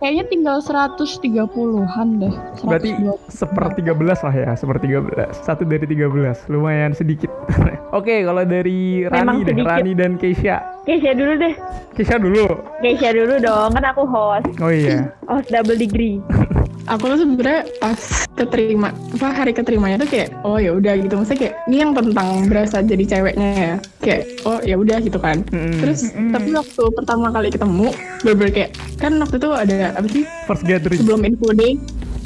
Kayaknya 0.03 0.25
tinggal 0.27 0.57
130-an 0.61 2.09
deh. 2.21 2.35
120. 2.61 2.67
Berarti 2.67 2.91
seper 3.31 3.65
13 3.77 4.25
lah 4.25 4.35
ya, 4.35 4.51
seper 4.57 4.77
13. 4.83 5.33
Satu 5.45 5.63
dari 5.63 5.87
13, 5.87 6.51
lumayan 6.51 6.97
sedikit. 6.97 7.31
Oke, 7.99 8.25
kalau 8.27 8.43
dari 8.43 9.07
Memang 9.07 9.39
Rani 9.39 9.47
deh, 9.47 9.55
sedikit. 9.55 9.69
Rani 9.71 9.93
dan 9.95 10.13
Keisha. 10.19 10.57
Keisha 10.85 11.13
dulu 11.15 11.33
deh. 11.39 11.55
Keisha 11.95 12.17
dulu. 12.19 12.45
Keisha 12.83 13.11
dulu 13.15 13.35
dong, 13.39 13.71
kan 13.73 13.85
aku 13.87 14.03
host. 14.05 14.49
Oh 14.61 14.73
iya. 14.73 15.15
Host 15.31 15.49
double 15.49 15.79
degree. 15.79 16.19
aku 16.85 17.05
tuh 17.07 17.19
sebenarnya 17.19 17.63
pas 17.77 18.01
keterima 18.35 18.89
apa 18.93 19.29
hari 19.31 19.53
keterimanya 19.53 19.97
tuh 19.97 20.09
kayak 20.09 20.29
oh 20.43 20.57
ya 20.57 20.71
udah 20.71 20.93
gitu 20.95 21.15
maksudnya 21.15 21.41
kayak 21.41 21.55
ini 21.65 21.77
yang 21.79 21.93
tentang 21.93 22.29
berasa 22.45 22.77
jadi 22.81 23.05
ceweknya 23.07 23.49
ya 23.51 23.75
kayak 23.99 24.23
oh 24.43 24.59
ya 24.61 24.77
udah 24.77 24.97
gitu 24.99 25.17
kan 25.17 25.41
Mm-mm. 25.47 25.81
terus 25.81 26.09
Mm-mm. 26.09 26.31
tapi 26.31 26.51
waktu 26.53 26.83
pertama 26.93 27.27
kali 27.31 27.49
ketemu 27.49 27.89
bener 28.21 28.49
kayak 28.51 28.71
kan 28.97 29.13
waktu 29.17 29.37
itu 29.37 29.51
ada 29.51 29.77
apa 29.93 30.09
sih 30.09 30.25
First 30.45 30.65
gathering. 30.65 31.01
sebelum 31.01 31.21
info 31.25 31.51
day 31.53 31.75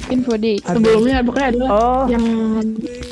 Info 0.09 0.35
day. 0.35 0.57
Ada. 0.59 0.81
sebelumnya 0.81 1.21
pokoknya 1.21 1.49
adalah 1.53 1.69
Oh, 1.69 2.03
yang 2.09 2.25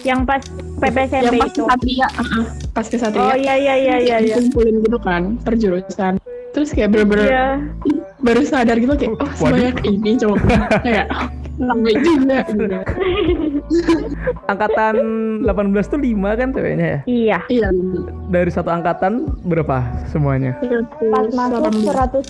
Yang 0.01 0.21
pas 0.25 0.43
PPSMP 0.81 1.25
yang 1.29 1.37
pas 1.37 1.45
itu. 1.47 1.61
kesatria 1.61 2.07
uh-uh, 2.09 2.45
pas 2.73 2.87
kesatria 2.89 3.21
Oh 3.23 3.37
iya 3.37 3.55
iya 3.55 3.75
iya 3.77 3.97
iya 3.99 4.17
iya. 4.17 4.35
dikumpulin 4.35 4.81
gitu 4.81 4.99
kan 4.99 5.23
per 5.37 5.55
jurusan 5.55 6.17
terus 6.57 6.73
kayak 6.73 6.89
bener-bener 6.89 7.29
Iya. 7.29 7.47
baru 8.17 8.41
sadar 8.43 8.81
gitu 8.81 8.97
kayak 8.97 9.13
oh 9.13 9.29
sebanyak 9.37 9.77
ini 9.85 10.17
cowok 10.17 10.39
kayak 10.81 11.07
angkatan 14.53 14.95
18 15.43 15.89
tuh 15.89 16.01
5 16.01 16.41
kan 16.41 16.49
ceweknya 16.53 16.87
ya? 16.87 17.01
Iya. 17.09 17.39
Iya. 17.49 17.69
Dari 18.29 18.51
satu 18.53 18.69
angkatan 18.69 19.41
berapa 19.41 19.81
semuanya? 20.13 20.61
Pas 20.61 21.25
masuk 21.33 21.73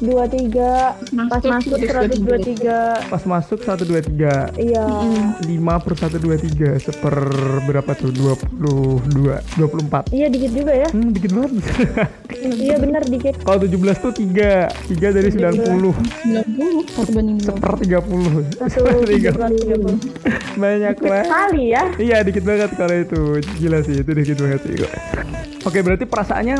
123, 0.06 1.26
pas 1.26 1.42
masuk 1.42 1.74
123. 1.74 3.10
Pas 3.10 3.22
masuk 3.26 3.58
123. 3.66 4.62
Iya. 4.62 4.86
5 5.42 5.84
per 5.84 5.92
123 5.98 6.86
seper 6.86 7.16
berapa 7.66 7.90
tuh? 7.98 8.14
22, 8.14 9.42
24. 9.58 10.14
Iya, 10.14 10.30
dikit 10.30 10.54
juga 10.54 10.72
ya. 10.72 10.88
Hmm, 10.94 11.10
dikit 11.10 11.34
banget. 11.34 11.52
iya 12.62 12.78
benar 12.78 13.02
dikit. 13.10 13.42
Kalau 13.42 13.58
17 13.58 13.98
tuh 13.98 14.14
3, 14.14 14.70
3 14.70 15.16
dari 15.16 15.30
90. 15.34 15.66
90 15.66 16.94
1 16.94 17.16
banding 17.16 17.38
2. 17.42 17.50
Seper 17.50 17.74
30. 17.82 18.62
1 18.62 19.15
Banyak 20.56 20.96
lah 21.04 21.22
Kali 21.24 21.64
ya. 21.72 21.82
Iya 21.96 22.16
dikit 22.24 22.44
banget 22.44 22.70
kalau 22.76 22.96
itu 22.96 23.20
Gila 23.60 23.78
sih 23.84 24.00
itu 24.00 24.10
dikit 24.12 24.36
banget 24.40 24.60
sih 24.64 24.74
kok 24.80 24.92
Oke 25.66 25.78
berarti 25.82 26.04
perasaannya 26.04 26.56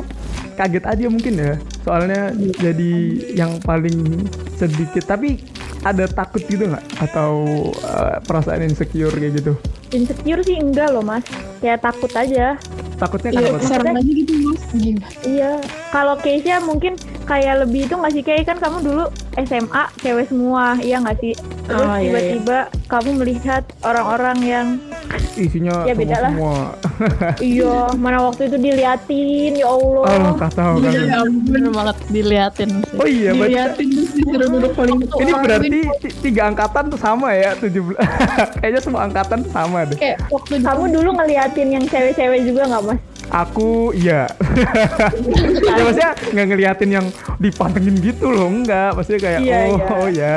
kaget 0.56 0.84
aja 0.84 1.04
mungkin 1.08 1.34
ya 1.36 1.54
Soalnya 1.84 2.32
jadi 2.60 2.92
yang 3.36 3.60
paling 3.62 4.26
sedikit 4.56 5.04
Tapi 5.06 5.40
ada 5.86 6.10
takut 6.10 6.42
gitu 6.42 6.66
nggak? 6.66 6.82
Atau 6.98 7.46
eh, 7.78 8.18
perasaan 8.26 8.66
insecure 8.66 9.14
kayak 9.14 9.38
gitu? 9.38 9.54
Insecure 9.88 10.42
sih 10.42 10.56
enggak 10.56 10.90
loh 10.90 11.00
mas. 11.00 11.22
Kayak 11.58 11.82
takut 11.82 12.10
aja. 12.12 12.58
Takutnya 12.96 13.28
iya 13.30 13.38
kenapa? 13.46 13.58
tuh? 13.58 13.68
serem 13.68 13.94
aja 13.94 14.10
gitu 14.10 14.32
mas. 14.42 14.62
Iya. 15.22 15.52
Kalau 15.90 16.14
case-nya 16.16 16.56
mungkin 16.58 16.92
kayak 17.22 17.54
lebih 17.62 17.84
itu 17.84 17.94
nggak 17.94 18.12
sih 18.12 18.22
kayak 18.22 18.44
kan 18.46 18.58
kamu 18.58 18.78
dulu 18.82 19.04
SMA 19.36 19.82
cewek 19.98 20.26
semua, 20.26 20.78
iya 20.78 20.96
nggak 20.98 21.18
sih? 21.18 21.34
Terus 21.66 21.82
Oh, 21.82 21.92
iya, 21.92 22.00
tiba-tiba 22.00 22.58
kamu 22.86 23.10
melihat 23.18 23.62
orang-orang 23.82 24.38
yang 24.40 24.66
Isinya 25.36 25.84
Ya, 25.84 25.92
beda 25.92 26.16
lah. 26.18 26.30
semua 26.32 26.56
iya 27.44 27.92
mana 27.92 28.24
waktu 28.24 28.48
itu 28.48 28.56
diliatin 28.56 29.52
ya 29.54 29.66
Oh 29.66 30.00
Allah. 30.00 30.32
nggak 30.32 30.52
tahu 30.52 30.74
kan 30.80 30.90
ya 30.90 31.20
ampun 31.20 31.44
Bener 31.46 31.70
banget 31.70 31.96
diliatin 32.08 32.70
sih. 32.80 32.96
Oh 32.96 33.06
iya 33.06 33.30
diliatin 33.32 33.88
duduk 34.26 34.72
paling 34.72 34.96
Ini 35.04 35.32
berarti 35.36 35.68
ti- 36.00 36.16
tiga 36.24 36.48
angkatan 36.48 36.88
tuh 36.88 36.96
sama 36.96 37.30
ya 37.32 37.52
17 37.54 37.68
Kayaknya 38.56 38.80
semua 38.80 39.00
angkatan 39.04 39.38
tuh 39.42 39.52
sama 39.52 39.84
deh 39.90 39.98
Kayak 39.98 40.16
waktu 40.30 40.54
Kamu 40.62 40.84
dulu 40.90 41.10
ngeliatin 41.16 41.68
yang 41.70 41.84
cewek-cewek 41.86 42.40
juga 42.46 42.62
nggak 42.70 42.82
mas? 42.86 43.00
Aku 43.26 43.90
iya. 43.90 44.30
Ya 45.66 45.82
maksudnya 45.82 46.12
nggak 46.30 46.46
ngeliatin 46.46 46.90
yang 46.90 47.06
dipantengin 47.42 47.96
gitu 47.98 48.30
loh 48.30 48.46
Enggak 48.46 48.94
Maksudnya 48.94 49.20
kayak 49.20 49.40
Iya, 49.42 49.58
oh, 49.58 49.66
iya. 49.66 49.86
oh 49.98 50.08
ya 50.08 50.36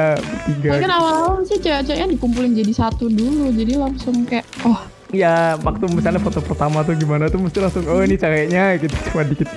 Soalnya 0.49 0.85
kan 0.89 0.93
awal-awal 0.97 1.35
sih 1.45 1.57
cewek-ceweknya 1.61 2.07
dikumpulin 2.17 2.53
jadi 2.57 2.73
satu 2.73 3.05
dulu, 3.07 3.53
jadi 3.53 3.73
langsung 3.77 4.25
kayak 4.25 4.45
oh. 4.65 4.79
Ya 5.09 5.57
waktu 5.65 5.89
misalnya 5.89 6.21
foto 6.21 6.37
pertama 6.37 6.85
tuh 6.85 6.93
gimana 6.93 7.33
tuh 7.33 7.41
mesti 7.41 7.57
langsung 7.57 7.81
Oh 7.89 8.05
ini 8.05 8.13
ceweknya 8.13 8.77
gitu. 8.77 8.93
Cuma 9.09 9.25
dikit. 9.25 9.49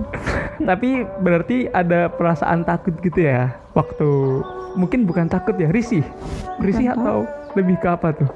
Tapi 0.68 1.04
berarti 1.20 1.68
ada 1.68 2.08
perasaan 2.08 2.64
takut 2.64 2.96
gitu 3.04 3.28
ya 3.28 3.60
Waktu 3.76 4.08
Mungkin 4.76 5.04
bukan 5.04 5.28
takut 5.28 5.56
ya 5.60 5.68
Risih. 5.68 6.04
Risih 6.64 6.96
atau 6.96 7.28
lebih 7.56 7.76
ke 7.80 7.88
apa 7.88 8.12
tuh? 8.12 8.28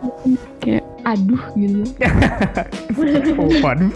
Kayak 0.60 0.84
aduh 1.04 1.42
gitu. 1.56 1.82
Oh, 3.38 3.50
waduh, 3.64 3.92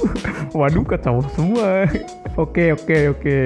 waduh 0.54 0.84
kacau 0.84 1.20
semua. 1.34 1.86
Oke, 2.34 2.74
oke, 2.74 2.98
oke. 3.14 3.38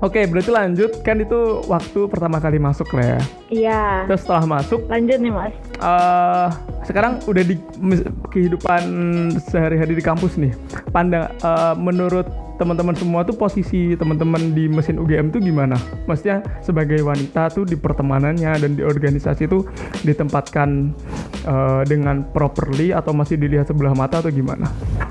Oke, 0.00 0.24
berarti 0.24 0.48
lanjut 0.48 1.04
kan 1.04 1.20
itu 1.20 1.60
waktu 1.68 2.08
pertama 2.08 2.40
kali 2.40 2.56
masuk 2.56 2.88
lah 2.96 3.04
ya. 3.04 3.20
Iya. 3.52 3.82
Terus 4.08 4.24
setelah 4.24 4.44
masuk, 4.48 4.80
Lanjut 4.88 5.20
nih 5.20 5.32
mas. 5.32 5.52
eh 5.80 6.48
sekarang 6.88 7.20
udah 7.28 7.44
di 7.44 7.60
kehidupan 8.32 8.82
sehari-hari 9.44 9.92
di 9.92 10.00
kampus 10.00 10.40
nih. 10.40 10.56
Pandang 10.88 11.28
eh, 11.28 11.74
menurut 11.76 12.24
teman-teman 12.56 12.92
semua 12.92 13.24
tuh 13.24 13.32
posisi 13.36 13.96
teman-teman 13.96 14.52
di 14.52 14.68
mesin 14.68 15.00
UGM 15.00 15.32
tuh 15.32 15.40
gimana? 15.40 15.80
Maksudnya 16.04 16.44
sebagai 16.60 17.00
wanita 17.00 17.48
tuh 17.52 17.64
di 17.64 17.72
pertemanannya 17.72 18.56
dan 18.56 18.76
di 18.76 18.84
organisasi 18.84 19.48
tuh 19.48 19.68
ditempatkan 20.04 20.96
eh, 21.44 21.82
dengan 21.84 22.24
properly 22.32 22.96
atau 22.96 23.09
masih 23.12 23.36
dilihat 23.36 23.66
sebelah 23.66 23.92
mata 23.92 24.18
atau 24.18 24.28
gimana? 24.28 24.70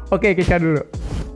Oke, 0.10 0.34
Kisha 0.34 0.58
dulu. 0.58 0.82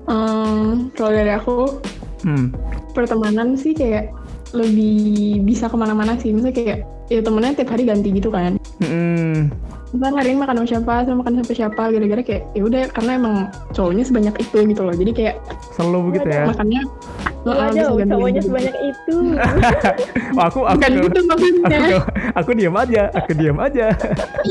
Ehm, 0.10 0.92
kalau 0.94 1.12
dari 1.12 1.32
aku 1.32 1.80
Hmm. 2.24 2.56
pertemanan 2.92 3.56
sih 3.56 3.76
kayak 3.76 4.12
lebih 4.54 5.42
bisa 5.44 5.68
ke 5.68 5.76
mana-mana 5.76 6.16
sih 6.16 6.32
misalnya 6.32 6.56
kayak 6.56 6.80
ya 7.12 7.20
temennya 7.20 7.58
tiap 7.58 7.74
hari 7.74 7.84
ganti 7.84 8.10
gitu 8.14 8.30
kan 8.30 8.56
Hmm. 8.80 9.52
Ntar 9.94 10.10
hari 10.10 10.34
ini 10.34 10.42
makan 10.42 10.58
sama 10.58 10.68
siapa, 10.74 10.94
sama 11.06 11.18
makan 11.22 11.34
sama 11.38 11.54
siapa, 11.54 11.84
gara-gara 11.94 12.22
kayak 12.26 12.44
ya 12.58 12.62
udah 12.66 12.84
karena 12.98 13.12
emang 13.14 13.36
cowoknya 13.78 14.04
sebanyak 14.10 14.36
itu 14.42 14.58
gitu 14.66 14.82
loh. 14.82 14.96
Jadi 14.98 15.12
kayak 15.14 15.36
Selalu 15.70 15.98
begitu 16.10 16.28
ya. 16.34 16.50
makannya 16.50 16.82
loh, 17.46 17.54
ganti-ganti 17.62 18.10
cowoknya 18.10 18.42
gitu. 18.42 18.48
sebanyak 18.50 18.76
itu. 18.82 19.16
Oh, 20.34 20.50
aku 20.50 20.66
aku 20.66 20.82
Bukan 20.82 20.92
gitu 20.98 21.20
aku, 21.22 21.30
maksudnya. 21.30 21.80
aku 22.34 22.50
diam 22.58 22.74
aja, 22.74 23.02
aku 23.14 23.32
diam 23.38 23.58
aja. 23.62 23.86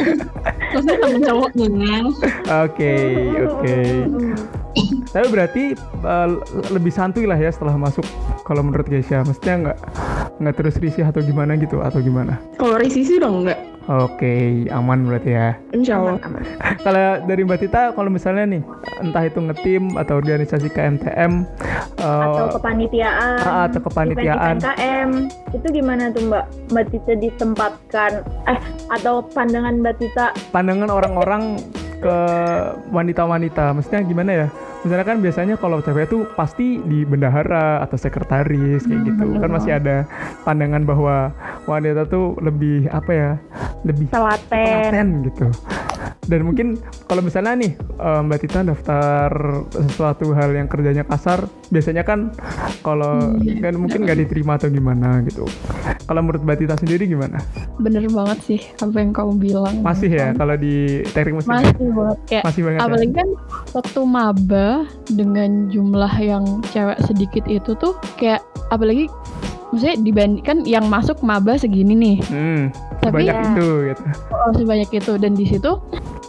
Maksudnya 0.72 0.96
temen 1.02 1.20
cowoknya. 1.26 1.68
Oke, 2.64 2.94
oke. 3.42 3.76
Tapi 5.10 5.26
berarti 5.26 5.62
eh, 6.06 6.28
lebih 6.70 6.94
santuy 6.94 7.26
lah 7.26 7.36
ya 7.36 7.50
setelah 7.50 7.74
masuk 7.74 8.06
kalau 8.46 8.62
menurut 8.62 8.86
Gesha. 8.86 9.26
Mestinya 9.26 9.74
nggak 9.74 9.78
nggak 10.38 10.54
terus 10.54 10.78
risih 10.78 11.02
atau 11.02 11.18
gimana 11.18 11.58
gitu 11.58 11.82
atau 11.82 11.98
gimana? 11.98 12.38
Kalau 12.56 12.78
risi 12.78 13.02
sih 13.02 13.18
dong 13.18 13.42
enggak. 13.42 13.71
Oke, 13.90 14.66
aman 14.70 15.06
berarti 15.06 15.30
ya. 15.34 15.58
Insya 15.74 15.98
Allah. 15.98 16.16
Kalau 16.86 17.02
dari 17.26 17.42
Mbak 17.42 17.58
Tita, 17.58 17.82
kalau 17.92 18.10
misalnya 18.10 18.58
nih, 18.58 18.62
entah 18.98 19.22
itu 19.26 19.38
ngetim 19.38 19.94
atau 19.94 20.18
organisasi 20.18 20.70
KMTM, 20.70 21.42
eh, 21.98 22.24
Atau 22.26 22.58
kepanitiaan. 22.58 23.38
Ah, 23.42 23.66
atau 23.66 23.80
kepanitiaan. 23.82 24.58
event 24.58 24.62
KM. 24.62 25.10
Itu 25.50 25.66
gimana 25.70 26.10
tuh 26.10 26.22
mbak? 26.26 26.44
Mbak 26.70 26.84
Tita 26.90 27.12
ditempatkan. 27.18 28.12
Eh, 28.46 28.58
atau 28.90 29.22
pandangan 29.30 29.78
Mbak 29.78 29.94
Tita. 29.98 30.26
pandangan 30.50 30.90
orang-orang 30.90 31.58
ke 31.98 32.16
wanita-wanita, 32.90 33.70
maksudnya 33.72 34.02
gimana 34.02 34.30
ya? 34.34 34.48
Misalnya 34.82 35.06
kan 35.06 35.18
biasanya 35.22 35.54
kalau 35.62 35.78
cewek 35.78 36.10
tuh 36.10 36.26
pasti 36.34 36.82
di 36.82 37.06
bendahara 37.06 37.78
atau 37.86 37.94
sekretaris 37.94 38.82
kayak 38.82 39.02
gitu. 39.14 39.38
Kan 39.38 39.50
masih 39.54 39.78
ada 39.78 40.02
pandangan 40.42 40.82
bahwa 40.82 41.30
wanita 41.70 42.02
tuh 42.10 42.34
lebih 42.42 42.90
apa 42.90 43.10
ya? 43.14 43.30
Lebih 43.86 44.10
Telaten. 44.10 44.50
telaten 44.50 45.08
gitu. 45.30 45.46
Dan 46.26 46.46
mungkin 46.46 46.78
kalau 47.08 47.22
misalnya 47.24 47.54
nih 47.58 47.72
eh, 47.78 48.20
Mbak 48.24 48.38
Tita 48.44 48.60
daftar 48.66 49.30
sesuatu 49.72 50.32
hal 50.36 50.52
yang 50.54 50.68
kerjanya 50.68 51.04
kasar, 51.06 51.44
biasanya 51.72 52.02
kan 52.06 52.32
kalau 52.86 53.36
kan 53.62 53.74
mungkin 53.78 54.04
nggak 54.04 54.18
diterima 54.26 54.60
atau 54.60 54.68
gimana 54.68 55.24
gitu. 55.26 55.48
Kalau 56.06 56.20
menurut 56.20 56.42
Mbak 56.44 56.56
Tita 56.62 56.74
sendiri 56.78 57.08
gimana? 57.08 57.40
Bener 57.80 58.04
banget 58.10 58.38
sih 58.44 58.60
apa 58.78 58.96
yang 59.00 59.12
kamu 59.14 59.32
bilang. 59.38 59.74
Masih 59.80 60.10
ya 60.12 60.34
kalau 60.36 60.54
di 60.58 61.02
teknik 61.14 61.42
mesin 61.42 61.50
ya? 61.50 61.60
Masih 61.62 61.88
banget 61.92 62.18
kayak 62.28 62.44
masih 62.44 62.60
banget 62.62 62.78
ya? 62.78 62.82
apalagi 62.86 63.12
kan 63.14 63.28
waktu 63.72 64.00
maba 64.04 64.68
dengan 65.08 65.50
jumlah 65.72 66.14
yang 66.20 66.44
cewek 66.72 66.98
sedikit 67.06 67.44
itu 67.48 67.72
tuh 67.78 67.94
kayak 68.18 68.42
apalagi 68.68 69.08
maksudnya 69.72 69.96
dibandingkan 69.98 70.56
yang 70.62 70.84
masuk 70.86 71.18
maba 71.20 71.56
segini 71.56 71.94
nih 71.94 72.16
Hmm, 72.22 72.62
Tapi 73.00 73.24
sebanyak 73.24 73.34
ya- 73.34 73.44
itu 73.50 73.66
gitu. 73.88 74.02
oh, 74.30 74.50
sebanyak 74.52 74.90
itu 74.92 75.12
dan 75.16 75.32
di 75.32 75.44
situ 75.44 75.72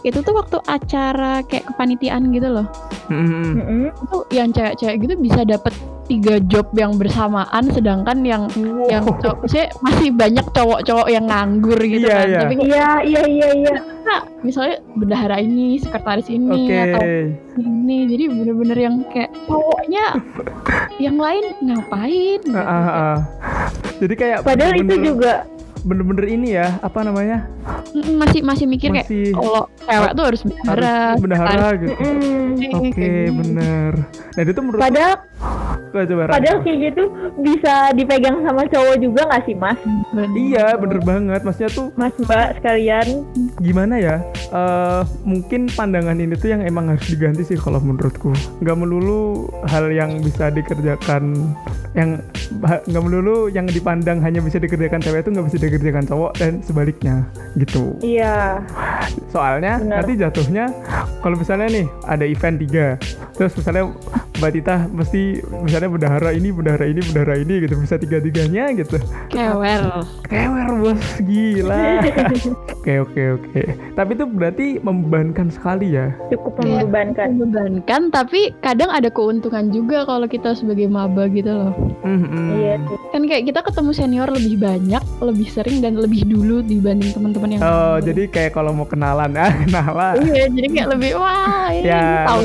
itu 0.00 0.18
tuh 0.18 0.34
waktu 0.34 0.56
acara 0.64 1.40
kayak 1.42 1.64
kepanitiaan 1.66 2.28
gitu 2.30 2.48
loh 2.50 2.66
Hmm, 3.04 3.52
Mm-mm. 3.54 3.82
itu 3.92 4.16
yang 4.30 4.48
cewek-cewek 4.48 4.96
gitu 4.98 5.14
bisa 5.18 5.44
dapet 5.44 5.76
tiga 6.04 6.36
job 6.42 6.68
yang 6.72 6.94
bersamaan 6.94 7.64
sedangkan 7.68 8.20
yang 8.22 8.42
Wow. 8.50 8.86
yang 8.86 9.02
cowok 9.16 9.36
maksudnya 9.40 9.68
masih 9.80 10.08
banyak 10.10 10.46
cowok-cowok 10.50 11.08
yang 11.08 11.24
nganggur 11.24 11.78
gitu 11.78 12.04
Iya, 12.04 12.12
kan 12.12 12.26
iya. 12.26 12.38
tapi 12.38 12.54
Iya, 12.60 12.88
iya, 13.02 13.22
iya, 13.24 13.48
iya. 13.54 13.76
misalnya 14.40 14.76
bendahara 14.92 15.36
ini 15.38 15.76
sekretaris 15.76 16.28
ini 16.28 16.68
Oke. 16.68 16.76
atau 16.76 17.02
ini 17.56 17.96
jadi 18.06 18.24
bener-bener 18.28 18.78
yang 18.78 18.96
kayak 19.08 19.32
cowoknya 19.44 20.04
yang 20.96 21.16
lain 21.16 21.44
ngapain 21.60 22.40
gitu. 22.40 22.52
Ah, 22.52 22.60
ah, 22.60 22.84
ah. 22.86 23.16
Jadi 23.96 24.14
kayak 24.14 24.38
Padahal 24.42 24.74
itu 24.74 24.84
bener-bener- 24.84 25.08
juga 25.08 25.32
bener-bener 25.80 26.26
ini 26.30 26.48
ya, 26.54 26.80
apa 26.80 27.00
namanya? 27.00 27.44
Masih 27.94 28.40
masih 28.40 28.64
mikir 28.64 28.88
kayak 28.90 29.04
Masih 29.04 29.32
kalau 29.32 29.62
cewek 29.78 30.12
tuh 30.12 30.24
harus 30.24 30.40
bendahara 30.42 30.92
harus 31.12 31.20
bendahara 31.20 31.66
gitu. 31.76 31.92
mm, 31.94 32.48
Oke, 32.72 32.90
kayak 32.90 33.12
gitu. 33.12 33.32
bener. 33.36 33.92
Nah, 34.34 34.40
itu 34.42 34.60
menurut 34.60 34.80
padahal 34.80 35.14
Coba. 35.94 36.26
Padahal 36.26 36.58
kayak 36.60 36.90
gitu 36.90 37.06
bisa 37.38 37.94
dipegang 37.94 38.42
sama 38.42 38.66
cowok 38.66 38.98
juga 38.98 39.30
nggak 39.30 39.42
sih 39.46 39.54
mas? 39.54 39.78
Iya 40.34 40.74
bener 40.74 40.98
banget 41.00 41.46
Maksudnya 41.46 41.70
tuh 41.70 41.86
Mas 41.94 42.10
mbak 42.18 42.58
sekalian. 42.58 43.22
gimana 43.62 43.94
ya 43.96 44.16
eh 44.50 45.00
mungkin 45.22 45.70
pandangan 45.70 46.18
ini 46.18 46.34
tuh 46.34 46.50
yang 46.50 46.62
emang 46.62 46.90
harus 46.90 47.06
diganti 47.06 47.42
sih 47.44 47.54
kalau 47.54 47.78
menurutku 47.78 48.34
nggak 48.58 48.74
melulu 48.74 49.46
hal 49.64 49.86
yang 49.88 50.18
bisa 50.18 50.50
dikerjakan 50.50 51.54
yang 51.92 52.18
nggak 52.60 53.00
melulu 53.00 53.46
yang 53.48 53.64
dipandang 53.64 54.18
hanya 54.18 54.42
bisa 54.42 54.58
dikerjakan 54.58 54.98
cewek 54.98 55.22
itu 55.22 55.30
nggak 55.30 55.46
bisa 55.46 55.58
dikerjakan 55.60 56.04
cowok 56.04 56.32
dan 56.34 56.58
sebaliknya 56.60 57.22
gitu 57.54 57.94
Iya. 58.00 58.66
soalnya 59.28 59.78
Benar. 59.78 60.02
nanti 60.02 60.12
jatuhnya 60.16 60.64
kalau 61.20 61.38
misalnya 61.38 61.70
nih 61.72 61.86
ada 62.04 62.24
event 62.24 62.58
tiga 62.58 62.86
terus 63.32 63.54
misalnya 63.54 63.94
Mbak 64.34 64.50
Tita 64.50 64.76
mesti 64.90 65.38
misalnya 65.62 65.90
bendahara 65.94 66.30
ini 66.34 66.50
bendahara 66.50 66.86
ini 66.90 67.00
bendahara 67.06 67.34
ini 67.38 67.54
gitu. 67.62 67.74
Bisa 67.78 67.94
tiga 67.96 68.18
tiganya 68.18 68.66
gitu. 68.74 68.98
Kewer. 69.30 69.82
kewer 70.26 70.68
bos. 70.82 71.04
Gila. 71.22 72.02
Oke 72.84 73.00
oke 73.00 73.22
oke. 73.40 73.62
Tapi 73.96 74.10
itu 74.12 74.24
berarti 74.28 74.66
membebankan 74.76 75.48
sekali 75.48 75.96
ya? 75.96 76.12
Cukup 76.28 76.60
Kayak 76.60 76.84
membebankan. 76.84 77.28
Membebankan. 77.40 78.00
Tapi 78.12 78.52
kadang 78.60 78.92
ada 78.92 79.08
keuntungan 79.08 79.72
juga 79.72 80.04
kalau 80.04 80.28
kita 80.28 80.52
sebagai 80.52 80.84
maba 80.92 81.24
gitu 81.32 81.48
loh. 81.48 81.72
Mhm. 82.04 82.44
Iya 82.60 82.74
sih. 82.84 82.98
Kan 83.08 83.22
kayak 83.24 83.48
kita 83.48 83.60
ketemu 83.64 83.90
senior 83.96 84.28
lebih 84.28 84.60
banyak, 84.60 85.00
lebih 85.24 85.48
sering 85.48 85.80
dan 85.80 85.96
lebih 85.96 86.28
dulu 86.28 86.60
dibanding 86.60 87.16
teman-teman 87.16 87.56
yang 87.56 87.60
oh 87.64 87.96
jadi 88.04 88.28
kayak 88.28 88.52
kalau 88.52 88.76
mau 88.76 88.84
kenalan 88.84 89.32
ah 89.32 89.48
kenalan. 89.64 90.14
Iya, 90.20 90.44
jadi 90.52 90.68
kayak 90.68 90.88
lebih 90.92 91.10
wah, 91.16 91.72
ini 91.72 91.88
Ya, 91.88 92.28
tahu 92.28 92.42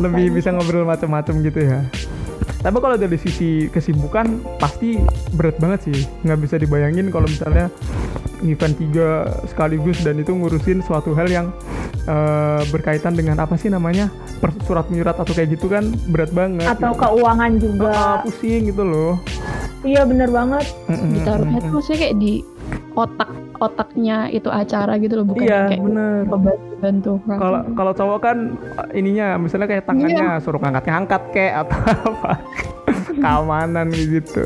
lebih 0.00 0.26
bisa 0.40 0.56
ngobrol 0.56 0.88
macam-macam 1.16 1.34
gitu 1.48 1.60
ya 1.64 1.80
tapi 2.60 2.76
kalau 2.82 2.96
dari 2.98 3.16
sisi 3.16 3.70
kesibukan 3.70 4.42
pasti 4.58 4.98
berat 5.32 5.56
banget 5.56 5.80
sih 5.88 5.98
nggak 6.26 6.38
bisa 6.42 6.56
dibayangin 6.58 7.08
kalau 7.08 7.24
misalnya 7.24 7.70
event 8.44 8.76
tiga 8.76 9.32
sekaligus 9.48 9.96
dan 10.04 10.20
itu 10.20 10.34
ngurusin 10.34 10.84
suatu 10.84 11.16
hal 11.16 11.30
yang 11.30 11.46
eh, 12.04 12.60
berkaitan 12.68 13.16
dengan 13.16 13.40
apa 13.40 13.56
sih 13.56 13.72
namanya 13.72 14.12
surat 14.66 14.84
menyurat 14.92 15.16
atau 15.16 15.32
kayak 15.32 15.56
gitu 15.56 15.72
kan 15.72 15.88
berat 16.12 16.28
banget 16.34 16.68
Atau 16.68 16.92
gitu. 16.92 17.00
keuangan 17.06 17.52
juga. 17.56 17.92
Ah, 17.94 18.18
pusing 18.26 18.68
gitu 18.68 18.82
loh 18.84 19.14
Iya 19.86 20.02
bener 20.02 20.28
banget. 20.34 20.66
Mm-mm, 20.90 21.14
ditaruhnya 21.14 21.58
tuh 21.62 21.70
maksudnya 21.78 21.98
kayak 22.02 22.16
di 22.18 22.32
otak 22.98 23.30
otaknya 23.62 24.26
itu 24.34 24.48
acara 24.50 24.98
gitu 24.98 25.22
loh 25.22 25.26
bukan 25.30 25.46
iya 25.46 25.70
kayak 25.70 25.80
bener 25.80 26.20
bantu 26.76 27.16
kalau 27.24 27.64
kalau 27.72 27.92
cowok 27.96 28.18
kan 28.20 28.36
eh, 28.84 29.00
ininya 29.00 29.40
misalnya 29.40 29.64
kayak 29.64 29.88
tangannya 29.88 30.36
suruh 30.44 30.60
ngangkat 30.60 30.84
ngangkat 30.84 31.22
kayak 31.32 31.54
atau 31.64 31.80
apa. 32.12 32.32
Keamanan 33.16 33.88
gitu. 33.96 34.44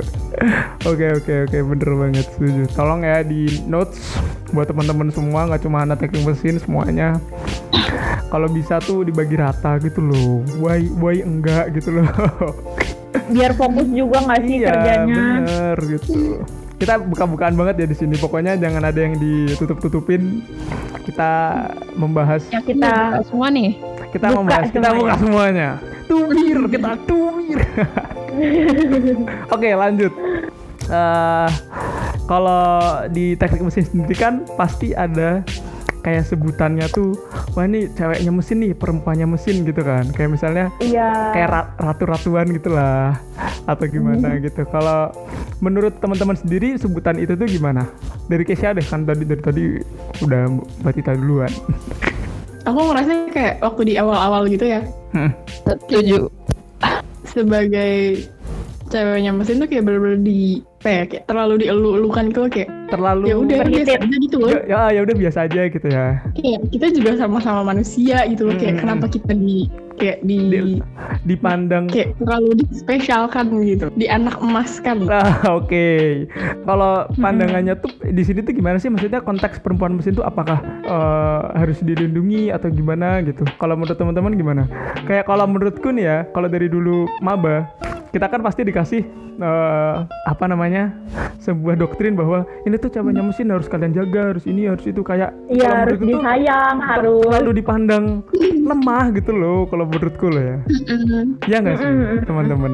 Oke 0.87 1.11
oke 1.11 1.35
oke. 1.51 1.59
Bener 1.75 1.91
banget 1.91 2.27
setuju. 2.31 2.63
Tolong 2.73 3.03
ya 3.03 3.27
di 3.27 3.61
notes 3.67 4.15
buat 4.55 4.71
teman-teman 4.71 5.11
semua. 5.11 5.51
Nggak 5.51 5.63
cuma 5.67 5.83
anak 5.83 5.99
teknik 5.99 6.23
mesin 6.23 6.57
semuanya. 6.63 7.19
Kalau 8.31 8.47
bisa 8.47 8.79
tuh 8.79 9.03
dibagi 9.03 9.35
rata 9.35 9.77
gitu 9.83 9.99
loh. 9.99 10.47
Why 10.63 10.87
why 11.03 11.19
enggak 11.19 11.75
gitu 11.75 11.99
loh. 11.99 12.07
Biar 13.35 13.59
fokus 13.59 13.91
juga 13.91 14.23
nggak 14.23 14.41
sih 14.47 14.55
iya 14.63 14.69
kerjanya. 14.71 15.25
bener 15.43 15.77
gitu 15.99 16.19
kita 16.81 16.97
buka-bukaan 16.97 17.55
banget 17.55 17.85
ya 17.85 17.87
di 17.87 17.95
sini. 17.95 18.17
Pokoknya 18.17 18.57
jangan 18.57 18.81
ada 18.83 18.97
yang 18.97 19.15
ditutup-tutupin. 19.15 20.41
Kita 21.05 21.31
membahas. 21.93 22.49
Ya 22.49 22.65
kita 22.65 23.21
semua 23.29 23.53
nih. 23.53 23.77
Kita 24.11 24.33
Buka 24.33 24.39
membahas 24.41 24.69
kita 24.73 24.89
semuanya. 24.89 24.99
buka 24.99 25.15
semuanya. 25.21 25.69
Tumir 26.09 26.59
kita 26.67 26.91
tumir. 27.05 27.61
Oke 29.55 29.69
lanjut. 29.71 30.13
Eh, 30.91 31.49
kalau 32.25 32.67
di 33.07 33.37
teknik 33.37 33.63
mesin 33.63 33.85
sendiri 33.85 34.15
kan 34.17 34.43
pasti 34.57 34.91
ada 34.91 35.45
kayak 36.00 36.25
sebutannya 36.25 36.88
tuh 36.88 37.12
wah 37.52 37.64
ini 37.64 37.92
ceweknya 37.92 38.33
mesin 38.33 38.64
nih 38.64 38.73
perempuannya 38.73 39.26
mesin 39.28 39.62
gitu 39.62 39.80
kan. 39.80 40.09
Kayak 40.11 40.30
misalnya 40.33 40.66
iya. 40.80 41.33
kayak 41.33 41.49
ra- 41.49 41.71
ratu-ratuan 41.76 42.49
gitu 42.50 42.73
lah 42.73 43.21
atau 43.64 43.85
gimana 43.85 44.40
gitu. 44.40 44.64
Kalau 44.69 45.12
menurut 45.61 45.97
teman-teman 46.00 46.35
sendiri 46.35 46.76
sebutan 46.76 47.21
itu 47.21 47.37
tuh 47.37 47.45
gimana? 47.45 47.85
Dari 48.26 48.42
Kesia 48.42 48.73
deh 48.73 48.85
kan 48.85 49.04
tadi 49.04 49.25
dari 49.25 49.42
tadi 49.42 49.64
udah 50.21 50.49
Mbak 50.80 50.92
Tita 50.97 51.12
duluan. 51.14 51.52
Aku 52.69 52.76
ngerasa 52.76 53.33
kayak 53.33 53.54
waktu 53.64 53.83
di 53.88 53.95
awal-awal 53.97 54.45
gitu 54.47 54.69
ya, 54.69 54.85
Hmm. 55.16 55.33
setuju. 55.64 56.28
Sebagai 57.25 58.27
ceweknya 58.92 59.33
mesin 59.33 59.64
tuh 59.64 59.68
kayak 59.70 59.87
bener-bener 59.87 60.20
di 60.20 60.61
apa 60.81 60.88
ya, 60.88 61.03
kayak 61.09 61.25
terlalu 61.25 61.55
dielu-elukan 61.64 62.25
gitu 62.31 62.40
kayak 62.53 62.68
terlalu 62.90 63.24
ya 63.31 63.37
udah 63.38 63.59
biasa 63.64 63.92
aja 63.96 64.16
gitu 64.18 64.37
loh. 64.37 64.50
ya, 64.50 64.61
ya 64.66 64.81
ya 64.90 65.00
udah 65.03 65.16
biasa 65.16 65.38
aja 65.46 65.61
gitu 65.66 65.87
ya 65.88 66.07
Kayak 66.35 66.61
kita 66.70 66.87
juga 66.90 67.11
sama-sama 67.16 67.61
manusia 67.64 68.18
gitu 68.26 68.42
loh, 68.44 68.55
kayak 68.59 68.74
Hmm. 68.76 68.83
kenapa 68.83 69.07
kita 69.07 69.33
di 69.33 69.70
kayak 70.01 70.19
di, 70.25 70.37
Di- 70.49 70.81
dipandang 71.29 71.85
kayak 71.87 72.17
terlalu 72.17 72.65
dispesialkan 72.65 73.53
gitu, 73.63 73.93
di 73.95 74.09
anak 74.09 74.41
emas 74.41 74.81
kan. 74.81 75.05
Ah, 75.13 75.53
oke. 75.53 75.87
Kalau 76.65 77.05
pandangannya 77.19 77.77
tuh 77.77 77.93
di 78.09 78.23
sini 78.25 78.41
tuh 78.41 78.57
gimana 78.57 78.81
sih? 78.81 78.89
Maksudnya 78.89 79.21
konteks 79.21 79.61
perempuan 79.61 79.93
mesin 79.93 80.17
tuh 80.17 80.25
apakah 80.25 80.59
eh, 80.81 81.41
harus 81.61 81.85
dilindungi 81.85 82.49
atau 82.49 82.73
gimana 82.73 83.21
gitu? 83.21 83.45
Kalau 83.61 83.77
menurut 83.77 84.01
teman-teman 84.01 84.33
gimana? 84.33 84.63
Kayak 85.05 85.29
kalau 85.29 85.45
menurutku 85.45 85.93
nih 85.93 86.05
ya, 86.07 86.19
kalau 86.33 86.49
dari 86.49 86.73
dulu 86.73 87.05
maba, 87.21 87.69
kita 88.11 88.27
kan 88.27 88.41
pasti 88.41 88.65
dikasih 88.65 89.03
eh, 89.37 89.95
apa 90.25 90.45
namanya? 90.49 90.95
sebuah 91.41 91.73
doktrin 91.73 92.13
bahwa 92.13 92.45
ini 92.69 92.77
tuh 92.77 92.93
ceweknya 92.93 93.25
mesin 93.25 93.49
harus 93.49 93.65
kalian 93.65 93.97
jaga, 93.97 94.37
harus 94.37 94.45
ini, 94.45 94.69
harus 94.69 94.85
itu 94.85 95.01
kayak 95.01 95.33
Iya 95.49 95.65
kalau 95.65 95.81
harus 95.81 95.97
menurutku 95.97 96.05
tuh 96.05 96.21
disayang, 96.21 96.77
harus. 96.79 97.25
terlalu 97.25 97.51
dipandang 97.57 98.05
lemah 98.61 99.05
gitu 99.17 99.33
loh 99.33 99.65
kalau 99.65 99.89
menurutku 99.90 100.26
loh 100.31 100.42
ya. 100.42 100.57
Ya 101.46 101.57
nggak 101.59 101.76
sih, 101.76 101.88
teman-teman? 102.24 102.70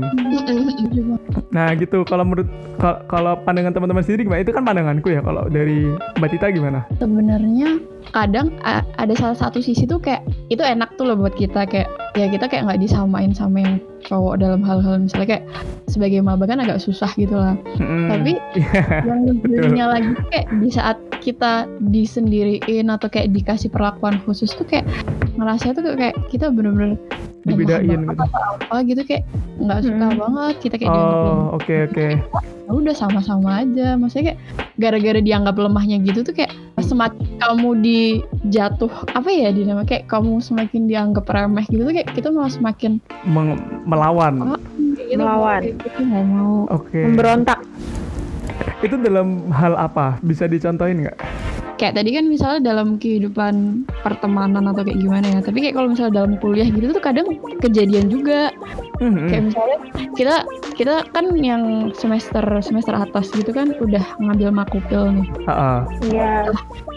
Nah 1.51 1.73
gitu 1.75 2.05
kalau 2.05 2.25
menurut 2.25 2.49
kal- 2.77 3.03
kalau 3.09 3.33
pandangan 3.43 3.73
teman-teman 3.73 4.05
sendiri 4.05 4.29
gimana? 4.29 4.45
Itu 4.45 4.53
kan 4.53 4.63
pandanganku 4.63 5.09
ya. 5.09 5.21
Kalau 5.25 5.49
dari 5.49 5.89
Mbak 6.21 6.29
Tita 6.37 6.53
gimana? 6.53 6.85
sebenarnya 6.97 7.81
kadang 8.15 8.55
ada 8.97 9.15
salah 9.19 9.35
satu 9.35 9.59
sisi 9.59 9.83
tuh 9.85 9.99
kayak 9.99 10.23
itu 10.49 10.63
enak 10.63 10.95
tuh 10.95 11.11
loh 11.11 11.19
buat 11.19 11.35
kita 11.35 11.67
kayak 11.67 11.89
ya 12.15 12.31
kita 12.31 12.47
kayak 12.47 12.69
nggak 12.71 12.81
disamain 12.81 13.35
sama 13.35 13.61
yang 13.65 13.77
cowok 14.07 14.39
dalam 14.39 14.63
hal-hal 14.63 15.03
misalnya 15.03 15.37
kayak 15.37 15.45
sebagai 15.91 16.23
maba 16.23 16.47
kan 16.47 16.63
agak 16.63 16.79
susah 16.79 17.11
gitu 17.19 17.35
lah 17.35 17.59
Mm-mm. 17.77 18.09
tapi 18.09 18.33
Iya, 18.57 19.03
yang 19.05 19.21
ngebelinnya 19.27 19.87
lagi 19.91 20.13
kayak 20.31 20.47
di 20.63 20.69
saat 20.71 20.99
kita 21.21 21.67
disendiriin 21.91 22.87
atau 22.87 23.11
kayak 23.11 23.35
dikasih 23.35 23.69
perlakuan 23.69 24.23
khusus 24.23 24.55
tuh 24.55 24.65
kayak 24.65 24.87
ngerasa 25.35 25.75
tuh 25.75 25.83
kayak 25.99 26.15
kita 26.31 26.49
bener-bener 26.49 26.97
dibedain 27.47 28.01
gitu. 28.03 28.25
apa 28.61 28.77
gitu 28.83 29.03
kayak 29.03 29.23
nggak 29.57 29.79
suka 29.81 30.07
Hmm. 30.07 30.19
banget 30.19 30.55
kita 30.61 30.75
kayak 30.77 30.91
Oh 30.91 31.55
oke 31.55 31.75
oke. 31.87 32.07
ya 32.67 32.73
udah 32.73 32.93
sama-sama 32.93 33.63
aja 33.63 33.95
maksudnya 33.95 34.35
kayak 34.35 34.39
gara-gara 34.77 35.21
dianggap 35.21 35.55
lemahnya 35.55 36.03
gitu 36.03 36.21
tuh 36.21 36.35
kayak 36.35 36.51
semakin 36.79 37.39
kamu 37.39 37.69
dijatuh 37.79 38.91
apa 39.09 39.29
ya 39.29 39.49
dinama 39.49 39.83
kayak 39.83 40.05
kamu 40.07 40.39
semakin 40.39 40.85
dianggap 40.85 41.25
remeh 41.25 41.65
gitu 41.65 41.83
tuh 41.83 41.95
kayak 41.95 42.11
kita 42.11 42.29
malah 42.29 42.51
semakin 42.51 42.99
Meng- 43.23 43.57
melawan. 43.87 44.35
Oh. 44.45 44.61
gitu, 44.99 45.15
Melawan. 45.15 45.61
gitu 45.63 45.99
nggak 46.01 46.25
mau 46.27 46.67
Oke. 46.69 46.99
Memberontak. 47.01 47.61
Itu 48.79 48.99
dalam 48.99 49.49
hal 49.51 49.73
apa? 49.75 50.19
Bisa 50.21 50.45
dicontohin 50.45 51.07
nggak? 51.07 51.17
Kayak 51.77 51.95
tadi 51.95 52.17
kan 52.17 52.25
misalnya 52.25 52.61
dalam 52.73 52.97
kehidupan 52.97 53.85
pertemanan 54.01 54.65
atau 54.73 54.81
kayak 54.81 54.97
gimana 54.97 55.27
ya 55.29 55.41
tapi 55.45 55.61
kayak 55.61 55.77
kalau 55.77 55.93
misalnya 55.93 56.25
dalam 56.25 56.33
kuliah 56.41 56.65
gitu 56.67 56.89
tuh 56.91 57.05
kadang 57.05 57.29
kejadian 57.61 58.09
juga 58.09 58.49
Mhm. 58.97 59.29
kayak 59.29 59.43
misalnya 59.45 59.79
kita 60.17 60.37
kita 60.73 60.95
kan 61.13 61.29
yang 61.37 61.93
semester 61.93 62.41
semester 62.65 62.97
atas 62.97 63.29
gitu 63.33 63.53
kan 63.53 63.77
udah 63.77 64.01
ngambil 64.17 64.49
makupil 64.51 65.13
nih. 65.13 65.29
Iya. 66.09 66.49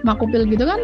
makupil 0.08 0.48
gitu 0.48 0.64
kan 0.64 0.80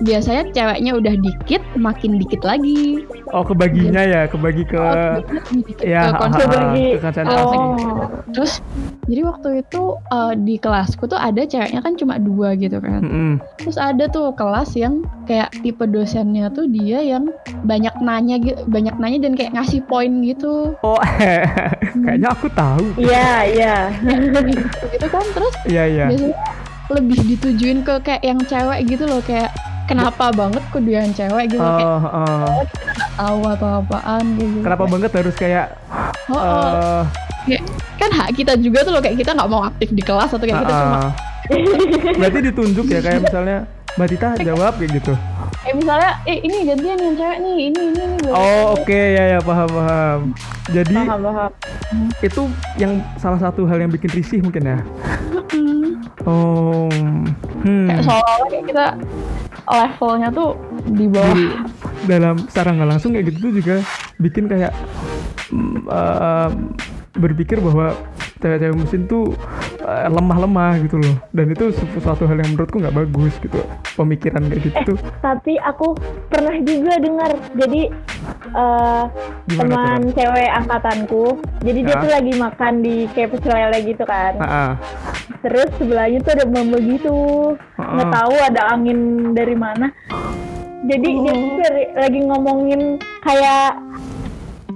biasanya 0.00 0.48
ceweknya 0.48 0.92
udah 0.92 1.14
dikit 1.14 1.60
makin 1.74 2.16
dikit 2.16 2.40
lagi 2.40 3.04
Oh 3.30 3.46
kebaginya 3.46 4.02
ya, 4.02 4.20
kebagi 4.26 4.64
ke 4.64 4.74
Oh, 4.74 5.22
ya 5.86 6.02
ke 6.02 6.08
ha-ha, 6.08 6.18
konsentrasi. 6.18 6.84
ke 6.90 7.00
konsentrasi. 7.00 7.56
Oh. 7.56 8.08
terus 8.30 8.52
jadi 9.04 9.22
waktu 9.22 9.48
itu 9.60 9.82
eh, 10.08 10.34
di 10.36 10.54
kelasku 10.56 11.04
tuh 11.04 11.14
ada 11.14 11.42
ceweknya 11.42 11.78
kan 11.78 11.94
cuma 11.94 12.16
dua 12.16 12.54
gitu 12.54 12.78
kan 12.78 13.00
Mm-mm. 13.00 13.32
terus 13.56 13.76
ada 13.76 14.06
tuh 14.06 14.32
kelas 14.32 14.74
yang 14.74 15.00
kayak 15.24 15.52
tipe 15.60 15.82
dosennya 15.84 16.48
tuh 16.48 16.66
dia 16.66 16.98
yang 16.98 17.30
banyak 17.62 17.94
nanya 17.98 18.36
gitu 18.36 18.66
banyak 18.66 18.96
nanya 18.96 19.18
dan 19.20 19.32
kayak 19.34 19.52
ngasih 19.52 19.78
poin 19.84 20.10
gitu 20.20 20.74
Oh 20.80 20.98
kayaknya 22.02 22.28
aku 22.28 22.46
tahu. 22.50 22.84
Iya, 22.96 23.30
iya. 23.46 23.76
gitu 24.88 25.06
kan 25.06 25.24
terus 25.30 25.54
Iya 25.64 25.84
iya. 25.86 26.04
biasanya 26.08 26.34
lebih 26.90 27.18
ditujuin 27.28 27.78
ke 27.80 27.94
kayak 28.00 28.22
yang 28.24 28.40
cewek 28.42 28.82
gitu 28.86 29.04
loh 29.04 29.22
kayak 29.22 29.54
kenapa 29.90 30.24
banget 30.30 30.62
kudu 30.70 30.90
yang 30.94 31.10
cewek 31.10 31.50
gitu 31.50 31.58
kayak 31.58 31.88
Oh, 31.90 32.06
oh. 32.06 32.62
tahu 33.18 33.40
atau 33.50 33.68
apaan 33.82 34.24
gitu 34.38 34.58
Kenapa 34.62 34.84
banget 34.86 35.10
harus 35.10 35.34
kayak 35.34 35.66
Oh, 36.30 36.38
oh. 36.38 36.70
eh, 36.70 37.02
Kayak, 37.40 37.62
kan 37.98 38.10
hak 38.14 38.28
kita 38.36 38.52
juga 38.54 38.86
tuh 38.86 38.92
loh 38.94 39.02
kayak 39.02 39.18
kita 39.18 39.34
nggak 39.34 39.50
mau 39.50 39.66
aktif 39.66 39.90
di 39.90 40.02
kelas 40.04 40.30
atau 40.30 40.38
kayak 40.38 40.62
kita 40.62 40.72
cuma 40.76 40.98
ah, 41.00 41.10
berarti 42.14 42.38
ditunjuk 42.46 42.86
ya 42.86 43.00
kayak 43.00 43.20
misalnya 43.26 43.58
Mbak 43.98 44.06
Tita 44.06 44.28
jawab 44.46 44.78
kayak 44.78 45.02
gitu. 45.02 45.12
eh 45.60 45.74
misalnya 45.74 46.10
eh 46.24 46.38
ini 46.40 46.62
gantian 46.62 46.96
yang 46.96 47.16
cewek 47.18 47.38
nih 47.42 47.56
ini 47.68 47.80
ini 47.90 48.02
ini. 48.06 48.28
Oh 48.30 48.78
oke 48.78 48.94
ya 48.94 49.36
ya 49.36 49.38
paham 49.42 49.66
paham. 49.66 50.20
Jadi 50.70 50.94
paham 50.94 51.20
paham 51.20 51.50
itu 52.22 52.42
yang 52.78 52.92
salah 53.18 53.40
satu 53.42 53.66
hal 53.66 53.82
yang 53.82 53.90
bikin 53.90 54.14
risih 54.14 54.40
mungkin 54.40 54.62
ya. 54.62 54.78
Hmm. 55.50 55.98
Oh, 56.22 56.86
hmm. 57.66 57.88
kayak 57.88 58.24
kayak 58.46 58.64
kita 58.68 58.84
levelnya 59.70 60.28
tuh 60.34 60.58
di 60.90 61.06
bawah. 61.06 61.30
Jadi, 61.30 61.46
dalam 62.08 62.36
secara 62.48 62.74
nggak 62.74 62.90
langsung 62.96 63.10
kayak 63.14 63.26
gitu 63.30 63.38
tuh 63.48 63.52
juga 63.54 63.76
bikin 64.18 64.44
kayak 64.50 64.72
eh, 65.90 66.50
berpikir 67.16 67.60
bahwa 67.60 67.94
cewek-cewek 68.40 68.76
mesin 68.76 69.04
tuh 69.04 69.36
lemah-lemah 70.08 70.72
gitu 70.82 70.96
loh. 70.96 71.16
Dan 71.30 71.50
itu 71.50 71.70
sesuatu 71.72 72.24
hal 72.24 72.38
yang 72.38 72.54
menurutku 72.54 72.78
nggak 72.78 72.96
bagus 72.96 73.34
gitu. 73.38 73.60
Pemikiran 73.94 74.42
kayak 74.46 74.62
gitu 74.66 74.94
tuh. 74.94 74.98
tapi 75.20 75.56
aku 75.56 75.94
pernah 76.26 76.54
juga 76.60 76.92
dengar. 76.96 77.30
Jadi 77.54 77.82
eh, 78.50 79.04
Gimana 79.46 79.58
teman 79.60 80.00
cewek 80.12 80.50
angkatanku 80.54 81.24
jadi 81.60 81.78
dia 81.82 81.88
Ya. 81.90 82.02
tuh 82.02 82.10
lagi 82.10 82.32
makan 82.34 82.72
di 82.80 82.96
kayak 83.10 83.30
pecel 83.34 83.52
lele 83.52 83.78
gitu 83.84 84.04
kan. 84.04 84.32
Ah, 84.38 84.44
ah. 84.46 84.70
terus 85.40 85.68
sebelahnya 85.76 86.18
tuh 86.20 86.32
ada 86.38 86.46
mama 86.46 86.76
gitu. 86.78 87.16
Ah. 87.76 87.98
nggak 87.98 88.10
tahu 88.10 88.34
ada 88.40 88.62
angin 88.70 88.98
dari 89.32 89.56
mana. 89.56 89.90
Jadi 90.80 91.08
dia 91.12 91.34
tuh 91.36 91.58
lagi 91.92 92.20
ngomongin 92.24 92.80
kayak 93.20 93.76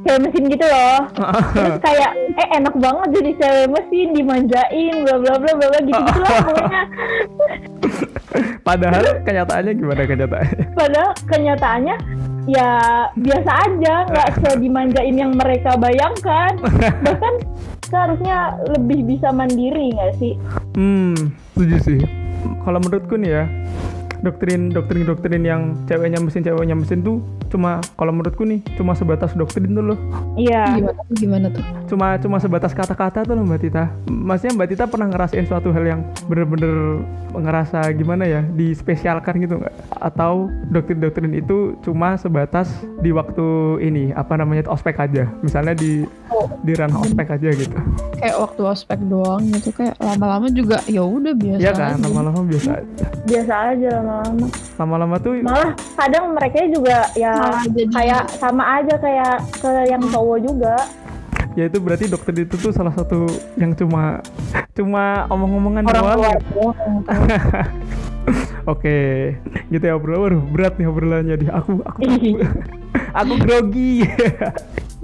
cewek 0.04 0.20
mesin 0.28 0.44
gitu 0.52 0.66
loh. 0.68 1.00
Terus 1.56 1.78
kayak 1.80 2.10
eh 2.38 2.48
enak 2.60 2.74
banget 2.76 3.08
jadi 3.16 3.30
cewek 3.40 3.68
mesin 3.72 4.08
dimanjain 4.12 4.94
bla 5.02 5.16
bla 5.18 5.34
bla 5.40 5.52
bla 5.56 5.66
bla 5.72 5.80
gitu 5.80 6.00
gitu 6.00 6.20
lah 6.20 6.30
pokoknya. 6.46 6.82
Padahal 8.64 9.04
kenyataannya 9.24 9.72
gimana 9.76 10.02
kenyataannya? 10.04 10.64
Padahal 10.80 11.10
kenyataannya 11.28 11.96
ya 12.44 12.70
biasa 13.16 13.50
aja 13.64 13.94
nggak 14.12 14.28
sedimanjain 14.44 15.16
yang 15.16 15.32
mereka 15.36 15.76
bayangkan. 15.80 16.52
Bahkan 17.04 17.34
seharusnya 17.88 18.58
lebih 18.76 19.16
bisa 19.16 19.32
mandiri 19.32 19.96
nggak 19.96 20.12
sih? 20.20 20.34
Hmm, 20.76 21.16
setuju 21.56 21.76
sih. 21.84 22.00
Kalau 22.64 22.80
menurutku 22.80 23.16
nih 23.16 23.30
ya, 23.40 23.44
doktrin 24.24 24.72
doktrin 24.72 25.04
doktrin 25.04 25.44
yang 25.44 25.62
ceweknya 25.84 26.20
mesin 26.20 26.40
ceweknya 26.44 26.76
mesin 26.76 27.04
tuh 27.04 27.20
cuma 27.54 27.78
kalau 27.94 28.10
menurutku 28.10 28.42
nih 28.42 28.58
cuma 28.74 28.92
sebatas 28.92 29.30
doktrin 29.32 29.70
tuh 29.70 29.94
loh. 29.94 29.98
iya 30.34 30.74
gimana 30.74 30.90
tuh 30.98 31.14
gimana 31.14 31.46
tuh 31.48 31.62
Cuma 31.84 32.18
cuma 32.18 32.36
sebatas 32.36 32.74
kata-kata 32.74 33.22
tuh 33.22 33.38
loh 33.38 33.44
Mbak 33.44 33.60
Tita. 33.60 33.84
Maksudnya 34.08 34.52
Mbak 34.56 34.68
Tita 34.68 34.84
pernah 34.84 35.06
ngerasain 35.06 35.46
suatu 35.46 35.70
hal 35.70 35.84
yang 35.84 36.00
bener-bener 36.26 36.98
ngerasa 37.30 37.86
gimana 37.92 38.24
ya 38.24 38.40
dispesialkan 38.48 39.38
gitu 39.38 39.60
nggak? 39.60 39.74
Atau 39.94 40.50
doktrin-doktrin 40.68 41.30
itu 41.32 41.78
cuma 41.80 42.16
sebatas 42.16 42.66
di 42.98 43.12
waktu 43.12 43.46
ini 43.80 44.10
apa 44.10 44.34
namanya 44.34 44.66
ospek 44.66 44.98
aja. 44.98 45.30
Misalnya 45.38 45.76
di 45.76 46.02
di 46.60 46.72
ranah 46.74 46.98
ospek 46.98 47.30
aja 47.30 47.48
gitu. 47.52 47.76
kayak 48.16 48.36
waktu 48.40 48.62
ospek 48.64 48.98
doang 49.04 49.44
gitu 49.52 49.68
kayak 49.70 49.94
lama-lama 50.00 50.48
juga 50.48 50.80
ya 50.84 51.04
udah 51.04 51.30
biasa 51.30 51.60
Iya 51.60 51.72
kan, 51.72 51.94
lama-lama 52.00 52.40
biasa 52.42 52.70
aja. 52.74 53.06
biasa 53.22 53.54
aja 53.70 53.90
lama-lama 54.00 54.46
Lama-lama 54.74 55.16
tuh 55.20 55.32
malah 55.40 55.70
kadang 55.94 56.32
mereka 56.32 56.58
juga 56.66 57.04
ya 57.14 57.32
Malah 57.44 57.62
jadi- 57.68 57.90
kayak 57.92 58.22
sama 58.40 58.64
aja 58.80 58.94
kayak 58.96 59.34
ke 59.60 59.70
yang 59.88 60.02
cowok 60.08 60.38
juga. 60.40 60.76
Ya 61.54 61.70
itu 61.70 61.78
berarti 61.78 62.10
dokter 62.10 62.34
itu 62.34 62.58
tuh 62.58 62.74
salah 62.74 62.90
satu 62.90 63.30
yang 63.54 63.76
cuma 63.78 64.18
cuma 64.74 65.30
omong-omongan 65.30 65.86
orang 65.86 66.02
doang. 66.50 67.06
oke 68.72 68.98
gitu 69.70 69.84
ya 69.84 69.94
bro. 69.94 70.18
Waduh, 70.18 70.42
berat 70.50 70.74
nih 70.80 70.90
obrolannya. 70.90 71.36
Di 71.38 71.46
aku 71.46 71.78
aku 71.86 72.00
aku 73.22 73.32
grogi. 73.38 74.02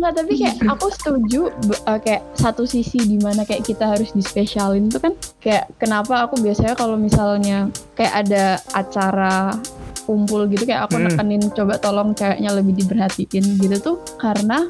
Nggak, 0.00 0.12
tapi 0.16 0.32
kayak 0.40 0.56
aku 0.72 0.86
setuju 0.90 1.40
eh, 1.86 1.98
kayak 2.00 2.22
satu 2.34 2.64
sisi 2.64 2.98
di 3.04 3.20
mana 3.20 3.44
kayak 3.44 3.62
kita 3.62 3.84
harus 3.92 4.10
dispesialin 4.16 4.88
itu 4.88 4.96
kan 4.96 5.12
kayak 5.38 5.68
kenapa 5.76 6.24
aku 6.24 6.40
biasanya 6.40 6.72
kalau 6.74 6.96
misalnya 6.96 7.68
kayak 7.94 8.26
ada 8.26 8.44
acara 8.72 9.54
kumpul 10.02 10.48
gitu 10.48 10.64
kayak 10.64 10.88
aku 10.88 10.96
Hmm. 10.96 11.06
nekenin 11.08 11.42
coba 11.50 11.76
tolong 11.76 12.12
ceweknya 12.12 12.50
lebih 12.52 12.74
diperhatiin 12.76 13.44
gitu 13.58 13.76
tuh 13.78 13.96
karena 14.16 14.64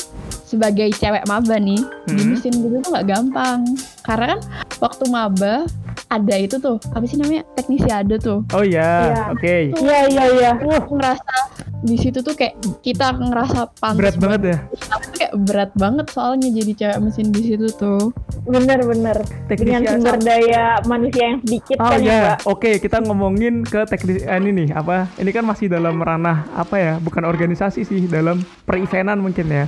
sebagai 0.50 0.90
cewek 0.92 1.22
maba 1.24 1.56
nih 1.56 1.78
di 2.04 2.18
Hmm. 2.18 2.34
mesin 2.34 2.50
gitu 2.52 2.76
tuh 2.80 2.90
nggak 2.90 3.06
gampang 3.08 3.62
karena 4.02 4.34
kan 4.34 4.40
waktu 4.80 5.04
maba 5.06 5.54
ada 6.08 6.34
itu 6.36 6.58
tuh 6.58 6.74
apa 6.90 7.06
sih 7.06 7.14
namanya 7.14 7.46
teknisi 7.54 7.86
ada 7.86 8.18
tuh 8.18 8.42
oh 8.50 8.64
ya 8.64 8.90
Iya. 9.06 9.22
oke 9.30 9.54
iya 9.78 9.98
iya 10.08 10.24
iya 10.28 10.48
aku 10.52 10.90
ngerasa 10.90 11.34
di 11.80 11.96
situ 11.96 12.20
tuh 12.20 12.34
kayak 12.34 12.54
kita 12.82 13.14
ngerasa 13.14 13.70
pantas 13.78 13.96
berat 13.96 14.16
banget 14.18 14.40
ya 14.44 14.56
tapi 14.82 15.04
tuh 15.06 15.16
kayak 15.16 15.34
berat 15.40 15.70
banget 15.74 16.06
soalnya 16.08 16.48
jadi 16.50 16.72
cewek 16.74 16.98
mesin 17.00 17.26
di 17.30 17.42
situ 17.44 17.66
tuh 17.72 18.10
bener-bener 18.42 19.16
teknisi 19.46 19.70
dengan 19.78 19.82
sumber 19.94 20.16
daya 20.18 20.64
manusia 20.84 21.22
yang 21.24 21.38
sedikit 21.40 21.76
Oh 21.78 21.88
kan 21.88 22.00
ya 22.00 22.10
ya, 22.10 22.18
Mbak? 22.20 22.38
oke 22.48 22.70
kita 22.80 22.96
ngomongin 23.00 23.54
ke 23.62 23.80
teknis 23.86 24.20
eh, 24.20 24.36
ini 24.36 24.50
nih 24.50 24.68
apa? 24.72 25.06
Ini 25.14 25.30
kan 25.30 25.44
masih 25.44 25.68
dalam 25.68 25.96
ranah 25.96 26.48
apa 26.52 26.74
ya? 26.74 26.92
Bukan 26.98 27.22
organisasi 27.22 27.80
sih, 27.82 28.00
dalam 28.06 28.40
per-eventan 28.64 29.16
mungkin 29.16 29.46
ya. 29.46 29.64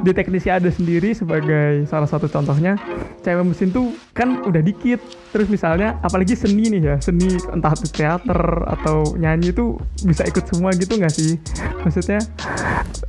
Di 0.06 0.12
teknisi 0.16 0.48
ada 0.48 0.68
sendiri 0.72 1.12
sebagai 1.12 1.84
salah 1.86 2.08
satu 2.08 2.26
contohnya, 2.26 2.76
cewek 3.20 3.44
mesin 3.44 3.70
tuh 3.70 3.92
kan 4.16 4.40
udah 4.44 4.62
dikit. 4.64 5.00
Terus 5.30 5.46
misalnya 5.46 6.00
apalagi 6.02 6.34
seni 6.34 6.66
nih 6.72 6.82
ya, 6.82 6.96
seni 6.98 7.38
entah 7.52 7.74
itu 7.76 7.86
teater 7.92 8.40
atau 8.66 9.14
nyanyi 9.14 9.54
itu 9.54 9.78
bisa 10.02 10.26
ikut 10.26 10.44
semua 10.48 10.74
gitu 10.74 10.98
nggak 10.98 11.14
sih? 11.14 11.38
Maksudnya 11.86 12.18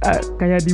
eh, 0.05 0.21
kayak 0.37 0.61
di 0.67 0.73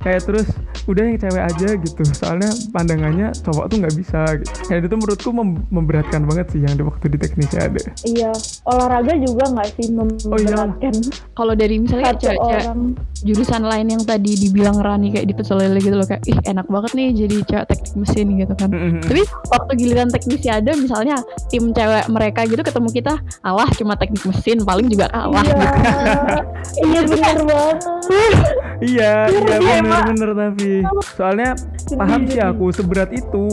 kayak 0.00 0.22
terus 0.24 0.48
udah 0.88 1.02
yang 1.06 1.18
cewek 1.20 1.44
aja 1.44 1.68
gitu 1.76 2.02
soalnya 2.16 2.50
pandangannya 2.72 3.30
cowok 3.44 3.68
tuh 3.68 3.76
nggak 3.84 3.94
bisa 3.94 4.20
gitu. 4.40 4.52
dan 4.72 4.80
itu 4.82 4.96
menurutku 4.96 5.30
mem- 5.30 5.62
memberatkan 5.68 6.24
banget 6.24 6.46
sih 6.56 6.60
yang 6.64 6.74
di 6.74 6.82
waktu 6.82 7.06
di 7.12 7.18
teknisi 7.20 7.56
ada 7.60 7.82
iya 8.08 8.32
olahraga 8.64 9.14
juga 9.20 9.44
nggak 9.52 9.68
sih 9.76 9.86
Oh, 9.90 10.06
iya. 10.38 10.56
memberatkan 10.56 10.94
kalau 11.36 11.54
dari 11.54 11.76
misalnya 11.78 12.16
kayak 12.16 12.40
orang 12.40 12.96
jurusan 13.20 13.62
lain 13.62 13.86
yang 13.88 14.02
tadi 14.02 14.32
dibilang 14.34 14.78
Rani 14.78 15.12
kayak 15.12 15.26
di 15.26 15.34
pecel 15.34 15.60
lele 15.60 15.78
gitu 15.78 15.94
loh 15.94 16.04
kayak 16.04 16.22
ih 16.24 16.38
enak 16.44 16.66
banget 16.66 16.90
nih 16.94 17.08
jadi 17.12 17.36
cewek 17.44 17.66
teknik 17.68 17.92
mesin 17.96 18.26
gitu 18.36 18.54
kan. 18.54 18.70
Tapi 19.00 19.22
waktu 19.48 19.72
giliran 19.76 20.08
teknisi 20.08 20.48
ada 20.48 20.72
misalnya 20.72 21.16
tim 21.48 21.70
cewek 21.70 22.04
mereka 22.08 22.40
gitu 22.44 22.60
ketemu 22.60 22.88
kita 22.90 23.14
alah 23.40 23.68
cuma 23.76 23.94
teknik 23.94 24.24
mesin 24.24 24.62
paling 24.62 24.88
juga 24.88 25.06
kalah 25.08 25.44
iya. 25.44 25.52
gitu. 25.52 25.66
iya 26.88 27.00
bener 27.04 27.38
banget. 27.44 27.78
Iya 28.80 29.12
iya 29.28 29.56
Iya, 29.60 29.76
bener 29.76 29.84
Mak. 29.84 30.04
bener 30.14 30.30
tapi 30.32 30.70
soalnya 31.12 31.50
paham 31.94 32.20
sih 32.24 32.40
jadi. 32.40 32.48
aku 32.48 32.64
seberat 32.72 33.10
itu 33.12 33.44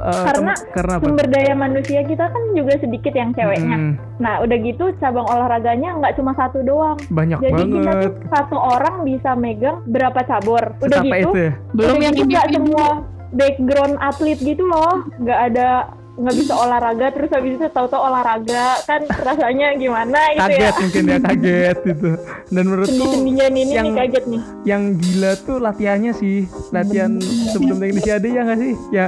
eh, 0.00 0.24
Karena 0.24 0.52
karena 0.72 0.92
apa? 0.96 1.04
sumber 1.04 1.26
daya 1.28 1.52
manusia 1.52 2.00
kita 2.02 2.24
kan 2.30 2.42
juga 2.56 2.72
sedikit 2.78 3.12
yang 3.12 3.30
ceweknya. 3.34 3.98
Nah 4.16 4.40
udah 4.40 4.56
gitu 4.58 4.84
cabang 4.98 5.26
olahraganya 5.26 5.98
nggak 5.98 6.16
cuma 6.16 6.32
satu 6.32 6.64
doang. 6.64 6.96
Banyak 7.10 7.38
jadi 7.38 7.60
kita 7.60 7.90
banget. 7.92 8.04
tuh 8.08 8.12
satu 8.30 8.56
orang 8.56 8.77
bisa 9.04 9.30
megang 9.34 9.82
berapa 9.86 10.20
cabur. 10.26 10.76
Udah 10.82 11.00
Sesampai 11.02 11.20
gitu 11.22 11.30
itu 11.30 11.38
ya? 11.38 11.52
Belum 11.74 11.96
udah 11.96 12.04
yang 12.04 12.14
gitu 12.14 12.26
nggak 12.28 12.46
individu 12.46 12.56
semua 12.58 12.86
background 13.28 13.94
atlet 14.00 14.38
gitu 14.40 14.64
loh. 14.64 14.94
Nggak 15.20 15.40
ada 15.52 15.68
nggak 16.18 16.34
bisa 16.36 16.52
olahraga 16.52 17.06
terus 17.08 17.30
habis 17.30 17.52
itu 17.54 17.66
tahu-tahu 17.68 18.02
olahraga. 18.02 18.66
Kan 18.84 19.00
rasanya 19.08 19.74
gimana 19.74 20.18
gitu 20.28 20.42
kaget 20.42 20.58
ya 20.58 20.70
mungkin 20.76 21.02
ya 21.04 21.18
kaget 21.20 21.76
gitu. 21.84 22.08
Dan 22.48 22.62
menurutku 22.64 22.90
sendi-sendinya 22.92 23.44
ini 23.48 23.60
yang- 23.68 23.86
nih 23.86 23.94
kaget 23.96 24.24
nih. 24.26 24.42
yang 24.64 24.82
gila 24.94 25.32
tuh 25.38 25.56
latihannya 25.58 26.12
sih. 26.12 26.38
Latihan 26.68 27.12
sebelum 27.48 27.76
teknisi 27.78 28.10
ada 28.10 28.26
ya 28.26 28.40
nggak 28.42 28.58
sih? 28.58 28.74
Ya. 28.90 29.06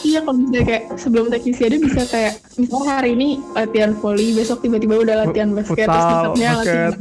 Iya 0.00 0.18
kalau 0.20 0.36
misalnya 0.38 0.64
kayak 0.66 0.82
sebelum 0.94 1.26
teknisi 1.28 1.62
ada 1.62 1.76
bisa 1.78 2.02
kayak 2.04 2.32
misalnya 2.54 2.92
hari 2.92 3.10
ini 3.12 3.28
latihan 3.50 3.90
volley, 3.94 4.28
besok 4.32 4.60
tiba-tiba 4.60 4.94
udah 4.96 5.14
latihan 5.22 5.48
basket, 5.50 5.86
terus 5.86 5.96
Futsal, 5.96 6.20
besoknya 6.26 6.50
latihan. 6.54 6.92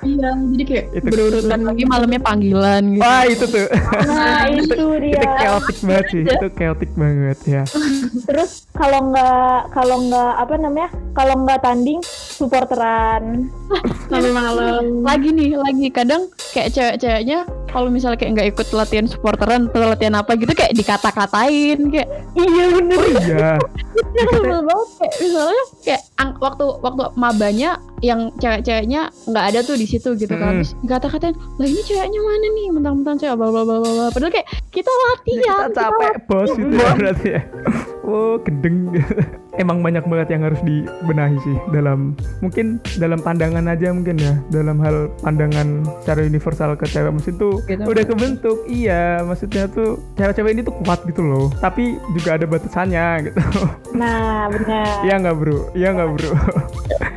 Iya, 0.00 0.28
jadi 0.48 0.64
kayak 0.64 0.84
Itu- 0.92 1.08
berurutan 1.08 1.60
lagi 1.64 1.84
malamnya 1.84 2.20
panggilan 2.20 2.82
gitu. 2.88 3.00
Wah 3.00 3.22
itu 3.24 3.44
tuh. 3.44 3.66
Nah 4.04 4.42
itu 4.58 4.74
dia. 5.00 5.16
itu 5.16 5.26
chaotic 5.38 5.76
banget 5.80 6.06
sih 6.08 6.22
itu 6.22 6.46
chaotic 6.52 6.90
banget 6.94 7.38
ya. 7.44 7.62
Terus 8.20 8.50
kalau 8.78 9.10
nggak 9.10 9.74
kalau 9.74 9.96
nggak 10.06 10.32
apa 10.38 10.54
namanya 10.54 10.88
kalau 11.12 11.34
nggak 11.42 11.60
tanding 11.66 11.98
supporteran 12.06 13.50
sampai 14.10 14.30
malam. 14.30 15.02
lagi 15.02 15.34
nih 15.34 15.58
lagi 15.58 15.90
kadang 15.90 16.30
kayak 16.54 16.70
cewek-ceweknya 16.70 17.42
kalau 17.68 17.90
misalnya 17.90 18.16
kayak 18.16 18.32
nggak 18.38 18.48
ikut 18.54 18.68
latihan 18.72 19.06
supporteran 19.10 19.68
atau 19.68 19.92
latihan 19.92 20.16
apa 20.16 20.38
gitu 20.38 20.54
kayak 20.54 20.72
dikata-katain 20.78 21.78
kayak 21.90 22.08
iya 22.38 22.64
bener 22.72 22.96
Oh 22.98 23.08
iya. 23.18 23.50
sebel 24.30 24.60
banget 24.62 24.88
kayak 25.02 25.14
misalnya 25.20 25.64
kayak 25.84 26.02
waktu 26.38 26.64
waktu 26.80 27.02
mabanya 27.18 27.70
yang 28.00 28.30
cewek-ceweknya 28.34 29.00
nggak 29.24 29.44
ada 29.46 29.60
tuh 29.60 29.74
di 29.74 29.84
situ 29.84 30.14
gitu 30.14 30.32
kan. 30.32 30.48
Hmm. 30.50 30.60
terus 30.60 30.72
dikata-katain 30.80 31.34
lah 31.34 31.66
ini 31.66 31.80
ceweknya 31.82 32.20
mana 32.20 32.46
nih? 32.50 32.66
Mentang-mentang 32.70 33.16
cewek 33.16 33.34
bla 33.34 33.48
bla 33.48 33.62
bla 33.62 33.76
bla 33.78 33.90
bla." 33.90 34.06
padahal 34.08 34.32
kayak 34.32 34.48
kita 34.68 34.90
latihan 34.90 35.66
Kita 35.66 35.76
capek 35.76 36.14
bos 36.24 36.50
itu 36.52 36.74
ya 36.74 36.90
berarti 36.94 37.28
ya. 37.30 37.42
Oh, 38.02 38.40
gendeng. 38.40 38.88
Emang 39.60 39.82
banyak 39.82 40.06
banget 40.06 40.28
yang 40.30 40.46
harus 40.46 40.62
dibenahi 40.62 41.34
sih 41.36 41.56
dalam 41.68 42.14
mungkin 42.38 42.78
dalam 42.96 43.18
pandangan 43.18 43.66
aja 43.66 43.90
mungkin 43.90 44.16
ya. 44.16 44.38
Dalam 44.48 44.78
hal 44.78 45.10
pandangan 45.20 45.82
secara 46.00 46.22
universal 46.22 46.72
ke 46.72 46.86
cewek. 46.86 47.10
Mesin 47.10 47.36
tuh 47.36 47.60
Gitu. 47.66 47.82
udah 47.82 48.04
kebentuk. 48.06 48.64
Iya 48.64 49.20
maksudnya 49.20 49.68
tuh 49.68 49.98
cewek-cewek 50.14 50.52
ini 50.52 50.62
tuh 50.62 50.72
kuat 50.80 51.04
gitu 51.04 51.20
loh. 51.20 51.52
Tapi 51.58 51.98
juga 52.14 52.38
ada 52.38 52.46
batasannya 52.46 53.06
gitu. 53.26 53.40
Nah 53.92 54.46
benar. 54.48 55.04
Iya 55.04 55.14
nggak 55.18 55.36
bro? 55.36 55.58
Iya 55.74 55.88
nggak 55.92 56.08
bro? 56.08 56.30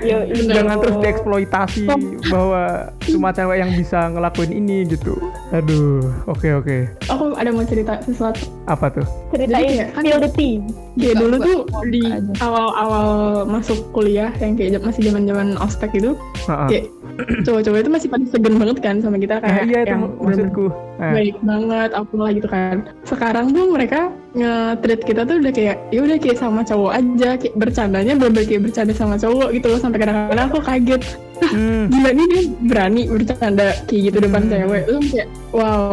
Yo, 0.02 0.18
jangan 0.72 0.88
terus 0.88 0.98
dieksploitasi 1.04 1.84
bahwa 2.32 2.64
cuma 3.04 3.30
cewek 3.36 3.58
yang 3.60 3.72
bisa 3.76 4.08
ngelakuin 4.08 4.56
ini 4.56 4.88
gitu 4.88 5.20
aduh 5.52 6.00
oke 6.26 6.48
oke. 6.56 6.78
Aku 7.06 7.36
ada 7.36 7.52
mau 7.52 7.62
cerita 7.62 8.00
sesuatu. 8.02 8.48
apa 8.66 8.88
tuh? 8.90 9.06
Ceritain 9.30 9.92
kayak 9.92 9.92
kan- 9.92 10.22
the 10.22 10.32
tea 10.32 10.64
Buka, 10.92 11.12
dulu 11.18 11.36
tuh 11.38 11.58
di 11.88 12.04
awal-awal 12.40 13.08
masuk 13.46 13.80
kuliah 13.92 14.32
yang 14.38 14.56
kayak 14.56 14.80
masih 14.80 15.08
zaman-zaman 15.08 15.56
ospek 15.58 15.92
itu 15.94 16.12
Heeh. 16.46 16.68
kayak 16.70 16.86
cowok-cowok 17.46 17.80
itu 17.80 17.90
masih 17.90 18.08
pada 18.08 18.26
segen 18.26 18.56
banget 18.56 18.78
kan 18.80 18.96
sama 18.98 19.18
kita 19.18 19.36
Nah, 19.38 19.46
kayak 19.46 19.64
iya 19.66 19.80
itu 19.82 19.90
yang 19.90 20.02
maksudku. 20.18 20.66
Nah, 20.98 21.12
baik 21.12 21.36
banget 21.42 21.90
apalah 21.92 22.30
gitu 22.32 22.48
kan. 22.48 22.76
Sekarang 23.04 23.46
tuh 23.52 23.66
mereka 23.68 24.00
nge-treat 24.32 25.02
kita 25.04 25.22
tuh 25.26 25.36
udah 25.38 25.52
kayak 25.52 25.76
ya 25.90 26.00
udah 26.02 26.18
kayak 26.18 26.38
sama 26.38 26.62
cowok 26.62 26.92
aja 26.94 27.30
kayak 27.36 27.56
bercandanya 27.56 28.14
bener 28.16 28.44
kayak 28.44 28.64
bercanda 28.64 28.94
sama 28.94 29.16
cowok 29.16 29.52
gitu 29.52 29.68
loh 29.68 29.80
sampai 29.80 30.00
kadang-kadang 30.00 30.48
aku 30.48 30.60
kaget 30.62 31.02
hmm, 31.42 31.84
gila 31.90 32.10
nih 32.14 32.26
dia 32.30 32.42
berani 32.70 33.02
bercanda 33.10 33.68
kayak 33.90 34.02
gitu 34.10 34.18
depan 34.22 34.42
Hmm. 34.46 34.52
cewek. 34.54 34.84
Tuh 34.86 35.02
kayak 35.10 35.28
wow. 35.52 35.92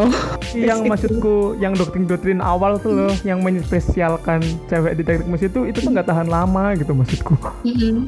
Yang 0.54 0.80
maksudku 0.88 1.34
yang 1.60 1.72
doktrin-doktrin 1.76 2.40
awal 2.40 2.80
tuh 2.80 2.92
loh 2.92 3.14
yang 3.24 3.40
menyespesialkan 3.40 4.40
cewek 4.68 4.96
di 4.96 5.02
teknik 5.04 5.28
mesin 5.28 5.48
itu 5.48 5.60
itu 5.68 5.78
tuh 5.84 5.90
nggak 5.92 6.08
tahan 6.08 6.28
lama 6.28 6.72
gitu 6.76 6.92
maksudku. 6.92 7.34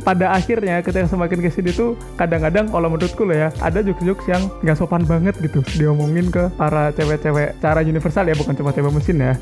Pada 0.00 0.33
akhirnya 0.37 0.81
ketika 0.81 1.09
semakin 1.09 1.38
ke 1.44 1.50
sini 1.53 1.70
tuh 1.72 1.96
kadang-kadang 2.16 2.68
kalau 2.68 2.88
menurutku 2.88 3.24
loh 3.24 3.37
ya 3.37 3.48
ada 3.61 3.81
jokes-jokes 3.81 4.24
yang 4.29 4.42
nggak 4.64 4.76
sopan 4.76 5.05
banget 5.05 5.37
gitu. 5.40 5.61
Diomongin 5.76 6.33
ke 6.33 6.48
para 6.57 6.92
cewek-cewek 6.96 7.61
cara 7.61 7.81
universal 7.85 8.24
ya 8.29 8.35
bukan 8.37 8.55
cuma 8.57 8.70
cewek 8.72 8.92
mesin 8.92 9.16
ya. 9.20 9.35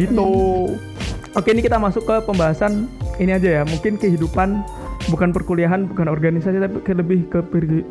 Gitu. 0.00 0.28
Oke 1.30 1.54
ini 1.54 1.62
kita 1.62 1.78
masuk 1.78 2.02
ke 2.10 2.16
pembahasan 2.26 2.90
ini 3.22 3.30
aja 3.36 3.60
ya. 3.60 3.62
Mungkin 3.62 4.00
kehidupan 4.02 4.66
bukan 5.10 5.34
perkuliahan 5.34 5.90
bukan 5.90 6.06
organisasi 6.06 6.62
tapi 6.62 6.78
ke- 6.80 6.96
lebih 6.96 7.26
ke 7.28 7.42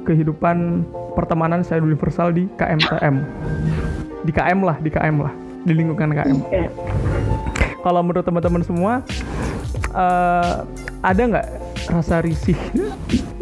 kehidupan 0.08 0.88
pertemanan 1.14 1.62
secara 1.62 1.84
universal 1.84 2.32
di 2.32 2.48
KMTM 2.56 3.16
di 4.24 4.32
KM 4.32 4.60
lah 4.64 4.78
di 4.80 4.90
KM 4.90 5.16
lah. 5.20 5.34
Di 5.60 5.76
lingkungan 5.76 6.16
KM 6.16 6.38
Oke. 6.40 6.62
kalau 7.84 8.00
menurut 8.00 8.24
teman-teman 8.24 8.64
semua 8.64 9.04
eh, 9.92 10.54
ada 11.04 11.22
nggak 11.22 11.48
rasa 11.92 12.24
risih 12.24 12.56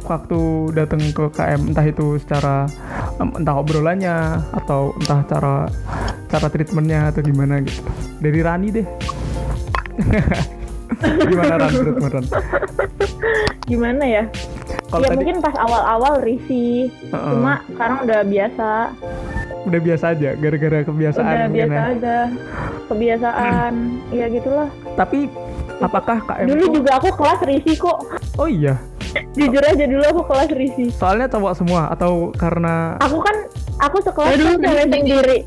waktu 0.07 0.71
datang 0.73 1.03
ke 1.13 1.29
KM 1.35 1.69
entah 1.69 1.85
itu 1.85 2.17
secara 2.17 2.65
em, 3.21 3.29
entah 3.37 3.59
obrolannya 3.59 4.39
atau 4.55 4.95
entah 4.97 5.21
cara 5.29 5.55
cara 6.27 6.47
treatmentnya 6.49 7.11
atau 7.13 7.21
gimana 7.21 7.61
gitu. 7.61 7.85
Dari 8.17 8.39
Rani 8.41 8.67
deh 8.73 8.87
gimana 11.23 11.53
Ran? 11.57 11.71
Menurut 11.73 11.97
Ran? 12.09 12.25
gimana 13.63 14.03
ya? 14.03 14.23
Kalau 14.87 15.03
ya 15.03 15.09
tadi 15.11 15.17
mungkin 15.19 15.37
pas 15.39 15.55
awal-awal 15.57 16.23
risih. 16.23 16.87
Heeh. 17.11 17.31
cuma 17.33 17.53
sekarang 17.67 17.97
udah 18.03 18.19
biasa. 18.23 18.69
Udah 19.67 19.79
biasa 19.83 20.05
aja 20.15 20.29
gara-gara 20.33 20.79
kebiasaan 20.81 21.27
udah 21.27 21.49
biasa 21.51 21.75
ya. 21.75 21.83
aja. 21.91 22.17
Kebiasaan. 22.87 23.73
Ya 24.17 24.25
gitulah. 24.31 24.69
Tapi 24.95 25.27
apakah 25.77 26.17
KM 26.23 26.47
dulu 26.47 26.63
tuh- 26.63 26.75
juga 26.79 26.91
aku 26.95 27.09
kelas 27.13 27.39
risih 27.43 27.75
kok. 27.75 27.97
Oh 28.39 28.47
iya, 28.47 28.79
jujur 29.33 29.59
aja 29.59 29.83
dulu 29.83 30.03
aku 30.07 30.21
kelas 30.25 30.49
risih. 30.55 30.89
Soalnya 30.95 31.27
cowok 31.27 31.53
semua 31.53 31.91
atau 31.91 32.31
karena 32.33 32.95
aku 32.97 33.19
kan 33.19 33.35
aku 33.77 33.97
dulu 34.37 34.57
kan 34.57 34.61
cewek 34.63 34.85
sendiri. 34.89 35.37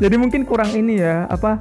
Jadi 0.00 0.16
mungkin 0.16 0.42
kurang 0.44 0.72
ini 0.72 1.00
ya 1.00 1.28
apa 1.28 1.60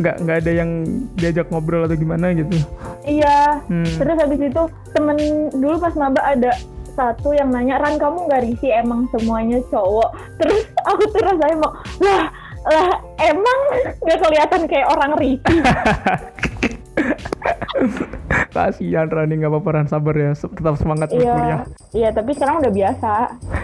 nggak 0.00 0.16
nggak 0.24 0.36
ada 0.44 0.52
yang 0.52 0.70
diajak 1.16 1.48
ngobrol 1.48 1.84
atau 1.84 1.96
gimana 1.96 2.32
gitu. 2.32 2.56
Iya. 3.04 3.64
Hmm. 3.68 3.88
terus 3.88 4.16
habis 4.20 4.40
itu 4.40 4.62
temen 4.92 5.18
dulu 5.52 5.76
pas 5.80 5.94
maba 5.96 6.20
ada 6.24 6.52
satu 6.98 7.30
yang 7.30 7.54
nanya 7.54 7.78
Ran 7.78 7.96
kamu 7.96 8.26
nggak 8.26 8.42
risih 8.48 8.72
emang 8.82 9.06
semuanya 9.14 9.62
cowok? 9.70 10.10
Terus 10.40 10.66
aku 10.84 11.02
tuh 11.12 11.22
rasanya 11.22 11.56
mau 11.56 11.72
lah 12.02 12.22
lah 12.68 12.90
emang 13.22 13.58
nggak 14.04 14.18
kelihatan 14.20 14.62
kayak 14.68 14.88
orang 14.92 15.12
risih 15.16 15.62
kasihan 18.54 19.06
Rani 19.08 19.34
nggak 19.40 19.52
apa-apa 19.52 19.70
Ran. 19.74 19.86
Sabar 19.88 20.14
ya. 20.16 20.32
Tetap 20.34 20.76
semangat 20.76 21.08
iya. 21.14 21.64
iya 21.94 22.08
tapi 22.10 22.34
sekarang 22.34 22.60
udah 22.60 22.72
biasa. 22.72 23.12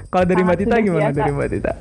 Kalau 0.08 0.24
dari 0.24 0.42
Mbak 0.46 0.56
Tita 0.62 0.76
gimana? 0.78 1.10
biasa. 1.10 1.18
dari 1.18 1.32
Mbak 1.34 1.48
Tita? 1.50 1.72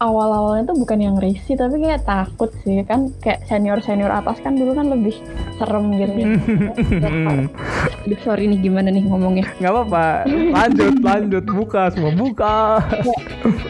Awal-awalnya 0.00 0.62
tuh 0.72 0.76
bukan 0.80 0.98
yang 1.00 1.16
risih 1.20 1.54
tapi 1.54 1.76
kayak 1.82 2.02
takut 2.08 2.50
sih. 2.64 2.80
Kan 2.88 3.12
kayak 3.20 3.44
senior 3.46 3.78
senior 3.84 4.10
atas 4.10 4.40
kan 4.40 4.56
dulu 4.56 4.72
kan 4.72 4.88
lebih 4.88 5.14
serem 5.60 5.94
gitu. 5.94 6.12
Aduh 8.04 8.20
sorry 8.24 8.48
nih 8.50 8.58
gimana 8.64 8.88
nih 8.90 9.04
ngomongnya? 9.04 9.46
Nggak 9.60 9.72
apa-apa. 9.72 10.06
Lanjut 10.28 10.94
lanjut. 11.04 11.44
Buka 11.44 11.92
semua 11.92 12.12
buka. 12.16 12.82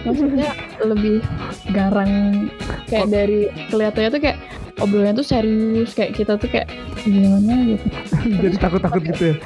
Maksudnya 0.07 0.51
lebih 0.83 1.19
garang. 1.75 2.47
Kayak 2.89 3.09
dari 3.11 3.51
kelihatannya 3.73 4.11
tuh 4.13 4.23
kayak 4.23 4.39
obrolannya 4.83 5.15
tuh 5.19 5.27
serius 5.27 5.95
kayak 5.95 6.19
kita 6.19 6.35
tuh 6.35 6.51
kayak 6.51 6.71
gimana 7.05 7.75
gitu 7.75 7.87
jadi 8.43 8.57
takut-takut 8.59 9.03
gitu 9.15 9.23
ya? 9.33 9.37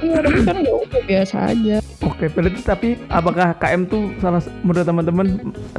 Iya 0.00 0.16
tapi 0.24 0.40
kan 0.46 0.56
ya 0.62 0.72
udah 0.72 1.02
biasa 1.04 1.36
aja. 1.52 1.76
Oke, 2.06 2.30
berarti 2.30 2.60
tapi 2.62 2.88
apakah 3.10 3.58
KM 3.58 3.90
tuh 3.90 4.14
salah 4.22 4.42
menurut 4.62 4.86
teman-teman 4.86 5.26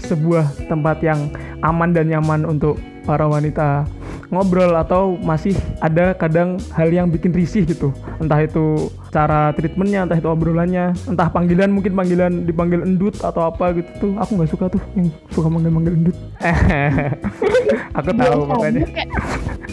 sebuah 0.04 0.46
tempat 0.68 1.00
yang 1.00 1.32
aman 1.64 1.96
dan 1.96 2.12
nyaman 2.12 2.44
untuk 2.44 2.76
para 3.08 3.26
wanita 3.26 3.88
ngobrol 4.30 4.78
atau 4.78 5.18
masih 5.20 5.58
ada 5.82 6.14
kadang 6.14 6.62
hal 6.74 6.90
yang 6.90 7.10
bikin 7.10 7.34
risih 7.34 7.66
gitu. 7.66 7.90
Entah 8.22 8.42
itu 8.46 8.94
cara 9.10 9.50
treatmentnya 9.58 10.06
entah 10.06 10.18
itu 10.22 10.30
obrolannya 10.30 10.94
entah 11.10 11.30
panggilan 11.34 11.74
mungkin 11.74 11.98
panggilan 11.98 12.46
dipanggil 12.46 12.86
endut 12.86 13.18
atau 13.22 13.50
apa 13.50 13.74
gitu 13.74 13.90
tuh. 13.98 14.12
Aku 14.22 14.38
nggak 14.38 14.50
suka 14.54 14.66
tuh 14.70 14.82
yang 14.94 15.10
suka 15.34 15.48
manggil 15.50 15.74
manggil 15.74 15.94
endut. 15.98 16.18
Aku 17.98 18.10
tahu 18.14 18.42
makanya 18.46 18.86
kayak 18.94 19.10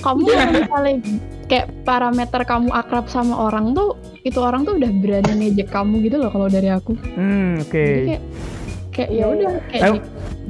kamu 0.00 0.24
yang 0.32 0.50
misalnya 0.52 0.94
kayak 1.46 1.66
parameter 1.86 2.40
kamu 2.42 2.68
akrab 2.72 3.06
sama 3.06 3.48
orang 3.48 3.76
tuh 3.76 3.94
itu 4.26 4.38
orang 4.42 4.66
tuh 4.66 4.80
udah 4.80 4.90
berani 4.98 5.32
ngejek 5.38 5.68
kamu 5.70 6.02
gitu 6.08 6.16
loh 6.18 6.30
kalau 6.32 6.48
dari 6.48 6.72
aku. 6.72 6.96
Hmm 7.14 7.60
oke. 7.60 7.76
Jadi 7.76 8.02
kayak 8.08 8.22
kayak 8.96 9.10
ya 9.12 9.24
udah 9.28 9.52
kayak 9.68 9.84
di, 9.92 10.00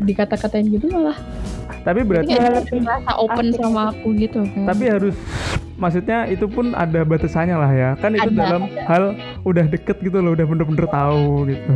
dikata-katain 0.07 0.67
gitu 0.71 0.87
malah 0.95 1.19
tapi 1.87 2.03
berarti 2.03 2.35
merasa 2.83 3.15
open 3.15 3.55
sama 3.55 3.95
aku 3.95 4.11
gitu 4.19 4.43
kan. 4.43 4.75
Tapi 4.75 4.85
harus 4.91 5.15
maksudnya 5.77 6.25
itu 6.29 6.49
pun 6.49 6.73
ada 6.73 7.05
batasannya 7.05 7.57
lah 7.57 7.73
ya. 7.73 7.91
Kan 8.01 8.17
itu 8.17 8.31
Ada, 8.33 8.41
dalam 8.41 8.63
hal 8.89 9.05
udah 9.45 9.65
deket 9.69 10.01
gitu 10.01 10.19
loh 10.21 10.33
udah 10.33 10.47
bener-bener 10.49 10.87
tahu 10.89 11.49
gitu. 11.53 11.73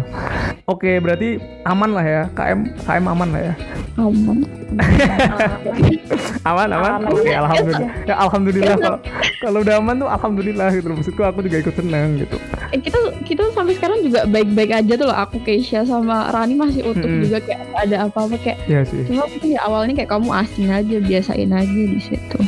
Oke 0.68 0.98
berarti 0.98 1.40
aman 1.64 1.90
lah 1.92 2.04
ya. 2.04 2.22
KM 2.32 2.60
KM 2.84 3.04
aman 3.06 3.28
lah 3.30 3.42
ya. 3.52 3.54
Aman. 4.00 4.38
Aman 6.48 6.68
aman? 6.72 6.90
Aman. 7.04 7.10
oke 7.12 7.30
alhamdulillah. 7.30 7.90
Ya 8.10 8.14
alhamdulillah 8.16 8.76
kalau 8.80 8.98
kalau 9.38 9.58
udah 9.62 9.74
aman 9.78 9.94
tuh 10.00 10.08
alhamdulillah 10.08 10.68
gitu 10.72 10.88
maksudku 10.90 11.22
aku 11.22 11.44
juga 11.46 11.56
ikut 11.62 11.74
senang 11.76 12.16
gitu. 12.16 12.36
Eh, 12.72 12.80
kita 12.80 12.98
kita 13.26 13.42
sampai 13.52 13.76
sekarang 13.76 14.00
juga 14.02 14.24
baik-baik 14.24 14.72
aja 14.72 14.92
tuh 14.96 15.06
loh. 15.10 15.16
Aku 15.16 15.36
Keisha 15.44 15.84
sama 15.84 16.32
Rani 16.32 16.56
masih 16.56 16.86
utuh 16.86 17.04
Mm-mm. 17.04 17.28
juga 17.28 17.38
kayak 17.44 17.60
ada 17.76 17.96
apa-apa 18.08 18.36
kayak 18.40 18.58
ya 18.66 18.80
sih. 18.86 19.04
Cuma 19.04 19.28
mungkin 19.28 19.52
di 19.52 19.58
awalnya 19.58 19.94
kayak 20.00 20.10
kamu 20.10 20.28
asing 20.32 20.68
aja 20.72 20.96
biasain 21.02 21.50
aja 21.52 21.82
di 21.86 22.00
situ 22.00 22.38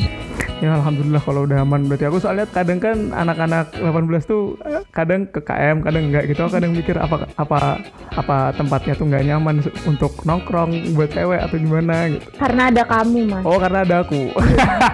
ya 0.63 0.79
alhamdulillah 0.79 1.19
kalau 1.19 1.43
udah 1.45 1.67
aman. 1.67 1.91
Berarti 1.91 2.07
aku 2.07 2.23
soalnya 2.23 2.47
kadang 2.47 2.79
kan 2.79 3.11
anak-anak 3.11 3.75
18 3.75 4.31
tuh 4.31 4.55
eh, 4.63 4.87
kadang 4.95 5.27
ke 5.27 5.43
KM 5.43 5.83
kadang 5.83 6.03
enggak 6.07 6.31
gitu. 6.31 6.47
Kadang 6.47 6.71
mikir 6.71 6.97
apa 7.03 7.27
apa 7.35 7.83
apa 8.15 8.55
tempatnya 8.55 8.95
tuh 8.95 9.11
nggak 9.11 9.25
nyaman 9.27 9.59
untuk 9.85 10.13
nongkrong 10.23 10.95
buat 10.95 11.11
cewek 11.11 11.43
atau 11.43 11.57
gimana 11.59 12.15
gitu. 12.15 12.27
Karena 12.39 12.71
ada 12.71 12.83
kamu 12.87 13.21
mas. 13.27 13.43
Oh 13.43 13.59
karena 13.59 13.83
ada 13.83 14.07
aku. 14.07 14.31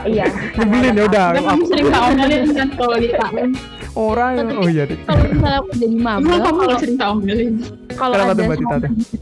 Iya 0.09 0.25
nyebelin 0.57 0.95
ya 0.97 1.05
udah. 1.05 1.27
kamu. 1.37 1.65
Sering 1.69 1.87
tak 1.93 2.03
omelin 2.09 2.43
kan 2.57 2.69
kalau 2.73 2.97
di 2.97 3.09
KM 3.13 3.51
orang 3.99 4.35
oh 4.55 4.69
iya 4.71 4.85
kalau 5.07 5.23
misalnya 5.27 5.59
aku 5.59 5.71
jadi 5.75 5.97
maba 6.07 6.23
kamu 6.23 6.39
kalau 6.39 6.71
gak 6.71 6.81
cerita 6.83 7.05
omelin? 7.11 7.53
kalau 7.99 8.15
ada 8.15 8.43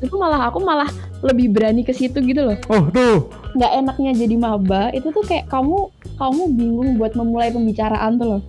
itu 0.04 0.16
malah 0.20 0.40
aku 0.52 0.58
malah 0.60 0.88
lebih 1.24 1.52
berani 1.52 1.82
ke 1.86 1.92
situ 1.96 2.20
gitu 2.20 2.52
loh. 2.52 2.58
Oh 2.68 2.88
tuh. 2.92 3.30
Nggak 3.56 3.72
enaknya 3.72 4.12
jadi 4.16 4.36
maba 4.36 4.92
itu 4.92 5.08
tuh 5.12 5.24
kayak 5.24 5.48
kamu 5.48 5.88
kamu 6.16 6.42
bingung 6.56 6.90
buat 6.96 7.12
memulai 7.12 7.52
pembicaraan 7.52 8.16
tuh 8.16 8.26
loh. 8.36 8.42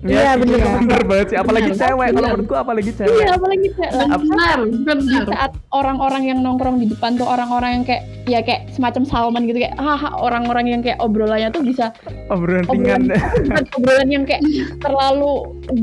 Iya, 0.00 0.32
bener. 0.40 0.64
bener 0.80 1.02
banget 1.04 1.26
sih. 1.28 1.36
Apalagi 1.36 1.76
Bener. 1.76 1.80
cewek 1.84 2.08
kalau 2.08 2.16
Bener. 2.16 2.32
menurutku 2.32 2.54
apalagi 2.56 2.90
cewek. 2.96 3.20
Iya 3.20 3.28
apalagi 3.36 3.68
lah, 3.76 4.06
Benar, 4.08 4.58
di 4.96 5.12
benar. 5.12 5.24
saat 5.28 5.52
orang-orang 5.76 6.22
yang 6.24 6.38
nongkrong 6.40 6.80
di 6.80 6.86
depan 6.88 7.20
tuh 7.20 7.28
orang-orang 7.28 7.70
yang 7.80 7.84
kayak 7.84 8.08
ya 8.24 8.40
kayak 8.40 8.72
semacam 8.72 9.02
Salman 9.04 9.44
gitu 9.44 9.60
kayak 9.60 9.76
haha 9.76 10.08
orang-orang 10.16 10.72
yang 10.72 10.80
kayak 10.80 10.96
obrolannya 11.04 11.52
tuh 11.52 11.60
bisa 11.60 11.92
obrolan 12.32 12.64
obrolan 12.64 13.12
ringan. 13.12 13.20
bukan 13.44 13.64
obrolan 13.76 14.08
yang 14.08 14.24
kayak 14.24 14.42
terlalu 14.80 15.32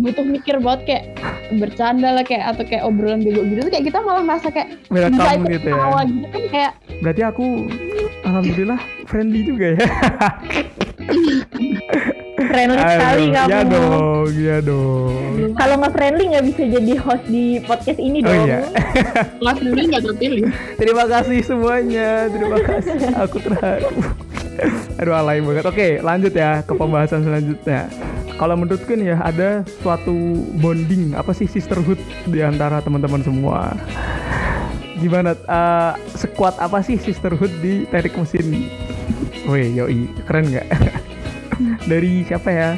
butuh 0.01 0.25
mikir 0.25 0.55
banget 0.57 0.81
kayak 0.89 1.03
bercanda 1.61 2.09
lah 2.17 2.25
kayak 2.25 2.57
atau 2.57 2.63
kayak 2.65 2.83
obrolan 2.89 3.21
bego 3.21 3.45
gitu. 3.45 3.69
Tuh 3.69 3.71
kayak 3.77 3.85
kita 3.85 3.99
malah 4.01 4.23
merasa 4.25 4.49
kayak 4.49 4.81
bisa 4.89 5.13
welcome 5.13 5.45
ikut 5.45 5.53
gitu 5.61 5.69
ya. 5.69 5.77
gitu 5.77 6.26
kan 6.27 6.41
kayak 6.47 6.71
berarti 6.99 7.21
aku 7.23 7.45
alhamdulillah 8.23 8.79
friendly 9.05 9.41
juga 9.43 9.67
ya 9.73 9.85
Friendly 12.37 12.79
sekali 12.79 13.25
Aduh, 13.27 13.33
kamu. 13.33 13.49
ya 13.51 13.61
dong 13.65 14.29
ya 14.33 14.57
dong 14.61 15.21
Kalau 15.53 15.73
nggak 15.77 15.93
friendly 15.93 16.23
nggak 16.31 16.45
bisa 16.45 16.61
jadi 16.65 16.93
host 16.97 17.25
di 17.27 17.45
podcast 17.61 17.99
ini 17.99 18.21
oh 18.21 18.29
dong. 18.29 18.45
iya 18.45 18.59
Kelas 19.37 19.57
dulu 19.59 19.79
nggak 19.83 20.03
terpilih. 20.05 20.43
Terima 20.75 21.03
kasih 21.05 21.39
semuanya. 21.43 22.09
Terima 22.29 22.57
kasih. 22.59 22.97
Aku 23.19 23.37
terharu. 23.37 23.89
Aduh 24.97 25.13
alay 25.13 25.37
banget. 25.39 25.63
Oke, 25.65 25.87
lanjut 25.99 26.33
ya 26.33 26.61
ke 26.61 26.73
pembahasan 26.73 27.21
selanjutnya. 27.21 27.89
Kalau 28.33 28.53
menurutku 28.53 28.93
nih 28.93 29.13
ya 29.13 29.17
ada 29.19 29.49
suatu 29.81 30.13
bonding 30.57 31.13
apa 31.13 31.33
sih 31.33 31.45
sisterhood 31.45 31.97
di 32.25 32.41
antara 32.41 32.81
teman-teman 32.81 33.21
semua. 33.21 33.73
Gimana 34.97 35.31
eh, 35.33 35.91
sekuat 36.11 36.57
apa 36.57 36.81
sih 36.81 36.97
sisterhood 36.97 37.53
di 37.57 37.85
teknik 37.85 38.17
mesin? 38.17 38.45
Wih, 39.45 39.67
yoi, 39.71 39.99
keren 40.25 40.49
nggak? 40.49 40.67
Dari 41.85 42.21
siapa 42.23 42.49
ya? 42.49 42.69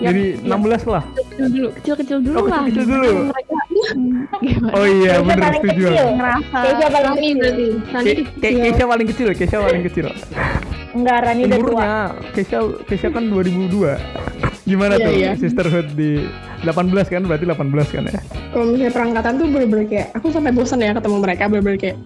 Ya, 0.00 0.08
Dari 0.10 0.40
ya. 0.40 0.56
16 0.56 0.88
lah. 0.88 1.04
kecil 1.12 1.46
dulu 1.46 1.68
kecil-kecil 1.74 2.18
dulu 2.20 2.36
Oh, 2.38 2.46
lah 2.46 2.64
kecil-kecil 2.64 2.84
dulu. 2.88 3.12
gimana 4.40 4.72
Oh 4.76 4.86
iya, 4.86 5.12
Keisha 5.14 5.26
bener 5.26 5.40
paling 5.42 5.60
setuju. 5.60 5.84
kecil. 5.84 6.06
ngerasa 6.10 6.56
Keisha 6.58 6.86
paling 6.88 7.14
kecil. 7.14 7.38
Keisha 8.40 8.84
paling 8.88 9.06
kecil, 9.06 9.26
Keisha 9.34 9.58
paling 9.58 9.82
kecil. 9.84 10.06
Enggak, 10.90 11.18
Rani 11.22 11.42
udah 11.46 11.58
tua. 11.60 11.84
Keisha 12.32 12.58
Keisha 12.82 13.08
kan 13.08 13.24
2002 13.28 14.39
gimana 14.70 14.94
Iya, 14.94 15.04
tuh 15.04 15.12
iya. 15.12 15.30
sisterhood 15.34 15.88
di 15.92 16.22
18 16.62 16.86
kan 17.04 17.22
berarti 17.26 17.44
18 17.44 17.66
kan 17.90 18.02
ya 18.06 18.20
Kalau 18.50 18.64
misalnya 18.66 18.92
perangkatan 18.92 19.32
tuh 19.36 19.46
bener-bener 19.46 19.86
kayak 19.86 20.08
aku 20.14 20.30
sampai 20.30 20.50
bosan 20.50 20.78
ya 20.78 20.94
ketemu 20.94 21.16
mereka 21.18 21.42
bener-bener 21.46 21.78
kayak 21.78 21.96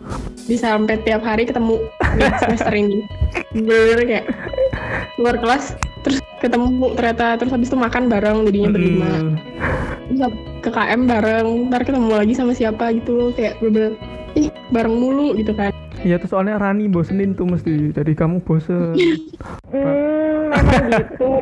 bisa 0.45 0.73
sampai 0.73 0.97
tiap 1.01 1.21
hari 1.21 1.45
ketemu 1.45 1.81
di 2.17 2.23
semester 2.43 2.73
ini. 2.73 2.99
Bener-bener 3.53 4.01
kayak 4.05 4.25
keluar 5.15 5.37
kelas 5.37 5.65
terus 6.01 6.19
ketemu 6.37 6.93
ternyata 6.93 7.37
terus 7.37 7.49
habis 7.49 7.69
itu 7.69 7.77
makan 7.77 8.09
bareng 8.09 8.45
jadinya 8.45 8.71
berlima. 8.71 9.09
Hmm, 9.09 9.35
Terus 10.05 10.21
ke 10.61 10.69
KM 10.69 11.01
bareng, 11.05 11.49
ntar 11.69 11.81
ketemu 11.83 12.13
lagi 12.13 12.33
sama 12.33 12.53
siapa 12.53 12.93
gitu 12.93 13.13
loh 13.15 13.29
kayak 13.33 13.57
bener-bener 13.59 13.97
ih 14.35 14.49
bareng 14.69 14.93
mulu 14.93 15.33
gitu 15.35 15.53
kan. 15.53 15.73
Iya 16.01 16.21
tuh 16.21 16.29
soalnya 16.29 16.61
Rani 16.61 16.85
bosenin 16.87 17.33
tuh 17.33 17.49
mesti 17.49 17.89
jadi 17.91 18.13
kamu 18.13 18.45
bosen 18.45 18.93
Hmm, 19.73 20.53
memang 20.53 20.85
gitu. 20.93 21.33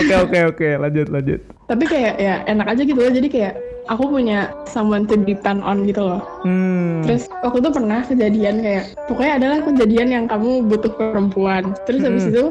Oke 0.00 0.14
oke 0.28 0.38
oke 0.54 0.68
lanjut 0.80 1.08
lanjut 1.12 1.40
Tapi 1.68 1.84
kayak 1.88 2.14
ya 2.20 2.34
enak 2.48 2.68
aja 2.72 2.82
gitu 2.84 3.00
loh 3.00 3.12
jadi 3.12 3.28
kayak 3.28 3.54
aku 3.90 4.04
punya 4.08 4.52
someone 4.68 5.08
to 5.08 5.16
depend 5.18 5.64
on 5.64 5.82
gitu 5.88 6.00
loh. 6.04 6.20
hmm 6.44 7.02
Terus 7.02 7.26
waktu 7.42 7.58
itu 7.64 7.70
pernah 7.72 8.00
kejadian 8.06 8.54
kayak 8.62 8.84
pokoknya 9.08 9.32
adalah 9.42 9.58
kejadian 9.64 10.08
yang 10.12 10.24
kamu 10.30 10.64
butuh 10.68 10.92
perempuan. 10.94 11.74
Terus 11.88 12.00
habis 12.06 12.24
Hmm. 12.28 12.32
itu 12.34 12.44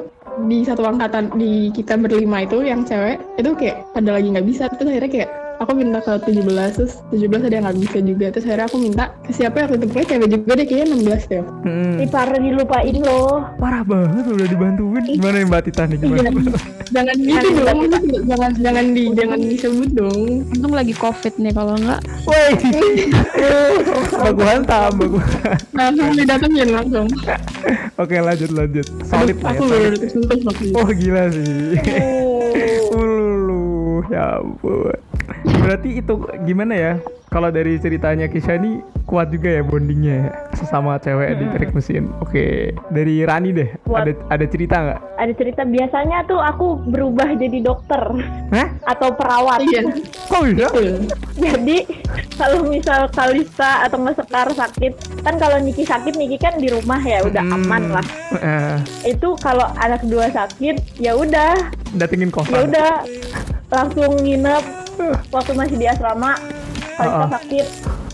di 0.48 0.64
satu 0.64 0.88
angkatan 0.88 1.28
di 1.36 1.70
kita 1.76 2.00
berlima 2.00 2.48
itu 2.48 2.64
yang 2.64 2.88
cewek 2.88 3.20
itu 3.36 3.52
kayak 3.52 3.84
pada 3.92 4.16
lagi 4.16 4.32
nggak 4.32 4.48
bisa 4.48 4.72
terus 4.72 4.96
akhirnya 4.96 5.12
kayak 5.12 5.30
aku 5.62 5.72
minta 5.78 6.02
ke 6.02 6.12
17 6.26 6.74
terus 6.74 6.94
17 7.14 7.46
ada 7.46 7.56
yang 7.56 7.66
nggak 7.70 7.78
bisa 7.78 7.98
juga. 8.02 8.26
Terus 8.34 8.46
akhirnya 8.50 8.66
aku 8.66 8.78
minta 8.82 9.04
ke 9.22 9.32
siapa 9.32 9.56
yang 9.62 9.68
waktu 9.70 9.78
itu 9.78 9.88
pokoknya 9.88 10.08
cewek 10.10 10.28
juga 10.34 10.52
deh 10.58 10.66
kayaknya 10.66 10.86
16 11.22 11.32
deh. 11.32 11.44
Hmm. 11.46 11.96
Si 12.02 12.06
parah 12.10 12.40
dilupain 12.42 12.96
loh. 12.98 13.38
parah 13.62 13.84
banget 13.86 14.26
udah 14.26 14.48
dibantuin. 14.50 15.04
Gimana 15.06 15.36
nih 15.38 15.48
Mbak 15.48 15.62
Tita 15.70 15.84
nih 15.86 15.98
gimana? 16.02 16.30
Jangan 16.92 17.16
gitu 17.22 17.48
dong. 17.62 17.80
jangan 18.28 18.52
jangan 18.58 18.86
di 18.92 19.04
jangan 19.14 19.40
disebut 19.40 19.90
dong. 19.94 20.20
Untung 20.50 20.74
lagi 20.74 20.94
covid 20.98 21.34
nih 21.38 21.54
kalau 21.54 21.78
enggak 21.78 22.02
woi. 22.26 22.52
Baku 24.12 24.42
hantam 24.44 24.92
baku 24.98 25.20
langsung 25.78 26.10
didatengin 26.18 26.70
langsung. 26.74 27.08
Oke 28.02 28.18
lanjut 28.18 28.50
lanjut. 28.50 28.88
Solid 29.06 29.38
lah 29.40 29.54
ya 29.54 29.58
aku 29.58 29.64
solid. 29.70 30.42
waktu 30.42 30.64
itu. 30.66 30.76
Oh 30.78 30.90
gila 30.90 31.24
sih. 31.30 31.78
Uh. 31.86 32.42
Ulu, 32.92 34.04
ya 34.12 34.42
ampun. 34.42 35.00
Berarti 35.62 35.90
itu 35.96 36.14
gimana 36.42 36.74
ya? 36.74 36.94
Kalau 37.32 37.48
dari 37.48 37.80
ceritanya 37.80 38.28
Kisha 38.28 38.60
ini 38.60 38.84
kuat 39.06 39.32
juga 39.32 39.48
ya 39.50 39.64
bondingnya 39.64 40.14
ya, 40.14 40.28
sesama 40.54 41.00
cewek 41.00 41.40
di 41.40 41.46
teknik 41.48 41.72
mesin. 41.72 42.12
Oke, 42.20 42.46
dari 42.92 43.24
Rani 43.24 43.50
deh. 43.52 43.70
Kuat. 43.82 44.04
Ada 44.04 44.12
ada 44.30 44.46
cerita 44.46 44.76
nggak? 44.78 45.00
Ada 45.16 45.34
cerita 45.34 45.62
biasanya 45.64 46.18
tuh 46.26 46.36
aku 46.38 46.68
berubah 46.86 47.32
jadi 47.34 47.60
dokter 47.62 48.04
Hah? 48.52 48.68
atau 48.86 49.16
perawat. 49.16 49.64
iya 49.64 49.80
Kok 50.28 50.42
bisa? 50.44 50.68
betul 50.68 50.88
Jadi 51.38 51.78
kalau 52.36 52.60
misal 52.66 53.08
Kalista 53.08 53.88
atau 53.88 53.98
nggak 53.98 54.18
Sekar 54.18 54.48
sakit, 54.52 54.94
kan 55.24 55.36
kalau 55.38 55.56
Niki 55.58 55.88
sakit 55.88 56.14
Niki 56.14 56.36
kan 56.36 56.60
di 56.60 56.68
rumah 56.68 57.00
ya 57.00 57.24
udah 57.24 57.44
Hmm. 57.44 57.56
aman 57.58 57.84
lah. 57.94 58.06
Eh, 58.36 58.76
Itu 59.08 59.40
kalau 59.40 59.72
anak 59.78 60.04
dua 60.04 60.28
sakit 60.28 61.00
ya 61.00 61.16
udah 61.16 61.56
datengin 61.94 62.28
ya 62.28 62.34
kosan. 62.34 62.60
udah 62.68 62.92
langsung 63.68 64.20
nginep 64.20 64.64
waktu 65.32 65.51
masih 65.54 65.76
di 65.76 65.86
asrama 65.86 66.36
Kalista 66.92 67.18
Uh-uh. 67.18 67.30
sakit 67.32 67.68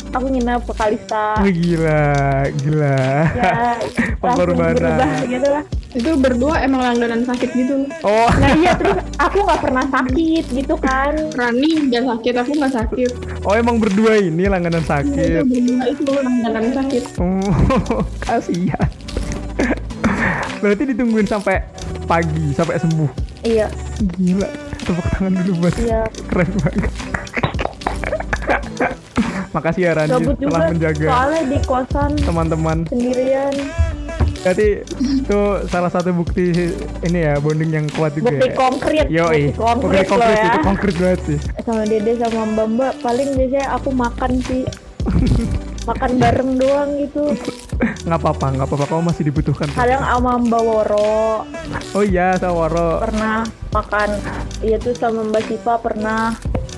aku 0.08 0.26
nginep 0.30 0.62
ke 0.64 0.74
Kalista 0.74 1.26
gila, 1.44 2.06
gila. 2.56 3.00
ya 3.34 3.54
Pengorbanan. 4.24 4.74
berubah 4.74 5.12
gitu 5.26 5.48
lah 5.48 5.64
itu 5.90 6.12
berdua 6.14 6.56
emang 6.60 6.82
langganan 6.84 7.22
sakit 7.24 7.50
gitu 7.54 7.76
Oh, 8.02 8.30
nah 8.32 8.54
iya 8.54 8.74
terus 8.74 8.98
aku 9.26 9.42
nggak 9.42 9.62
pernah 9.62 9.86
sakit 9.88 10.46
gitu 10.48 10.76
kan 10.76 11.14
Rani 11.34 11.90
nggak 11.90 12.06
sakit 12.08 12.34
aku 12.36 12.52
nggak 12.54 12.74
sakit 12.76 13.12
oh 13.42 13.54
emang 13.54 13.78
berdua 13.78 14.18
ini 14.18 14.46
langganan 14.46 14.80
itu 14.80 14.88
sakit. 14.88 15.44
berdua 15.44 15.86
itu 15.88 16.02
langganan 16.14 16.66
sakit 16.72 17.04
Oh, 17.18 18.02
kasihan. 18.24 18.88
Berarti 20.58 20.84
ditungguin 20.88 21.26
sampai 21.26 21.62
pagi, 22.04 22.50
sampai 22.52 22.78
sembuh. 22.78 23.10
iya 23.44 23.70
Gila, 24.18 24.50
tepuk 24.80 25.06
tangan 25.12 25.34
dulu 25.36 25.52
buat 25.62 25.74
iya 25.78 26.02
keren 26.28 26.50
banget. 26.58 26.92
Makasih 29.50 29.82
ya 29.82 29.92
Rani 29.94 30.12
gabut 30.12 30.36
juga 30.36 30.50
telah 30.50 30.62
menjaga 30.68 31.08
soalnya 31.08 31.42
di 31.46 31.60
kosan 31.62 32.12
teman-teman. 32.18 32.78
sendirian 32.86 33.54
Berarti 34.38 34.68
itu 35.20 35.40
salah 35.68 35.90
satu 35.90 36.14
bukti 36.14 36.56
ini 37.02 37.20
ya 37.22 37.36
bonding 37.36 37.68
yang 37.70 37.86
kuat 37.90 38.14
juga 38.14 38.32
bukti 38.32 38.48
ya. 38.48 38.56
konkret 38.56 39.06
Yo, 39.08 39.26
bukti 39.26 39.44
konkret, 39.54 40.00
loh 40.00 40.12
konkret 40.14 40.38
ya 40.38 40.46
itu 40.46 40.60
konkret 40.64 40.96
banget 40.96 41.20
sih. 41.26 41.40
sama 41.60 41.84
dede 41.84 42.14
sama 42.16 42.42
mbak 42.46 42.68
mbak 42.70 42.94
paling 43.02 43.30
biasanya 43.34 43.68
aku 43.72 43.90
makan 43.92 44.32
sih 44.42 44.64
makan 45.90 46.12
bareng 46.16 46.52
doang 46.56 46.90
gitu 46.98 47.24
Nggak 47.78 48.20
apa-apa, 48.20 48.46
nggak 48.52 48.66
apa-apa. 48.66 48.86
Kamu 48.90 49.04
masih 49.06 49.24
dibutuhkan. 49.24 49.68
kadang 49.70 50.02
sama 50.02 50.32
mbak 50.40 50.62
Woro 50.62 51.46
Oh 51.92 52.02
iya, 52.02 52.34
Sawaro. 52.34 52.98
pernah 53.00 53.44
makan 53.70 54.10
iya 54.60 54.78
tuh 54.78 54.94
sama 54.94 55.22
mbak 55.24 55.44
Siva 55.46 55.76
pernah 55.78 56.34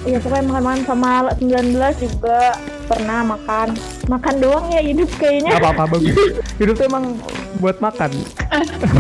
iya 0.08 0.18
pokoknya 0.20 0.46
makan-makan 0.48 0.82
sama 0.88 1.10
19 1.40 1.76
juga 2.00 2.40
pernah 2.88 3.20
makan 3.36 3.68
makan 4.08 4.36
doang 4.42 4.66
ya 4.72 4.82
hidup 4.82 5.10
kayaknya 5.20 5.52
Nggak 5.54 5.64
apa-apa 5.64 5.84
bagus. 6.00 6.16
Hidup 6.58 6.74
tuh 6.80 6.86
emang 6.90 7.06
buat 7.60 7.78
makan. 7.84 8.12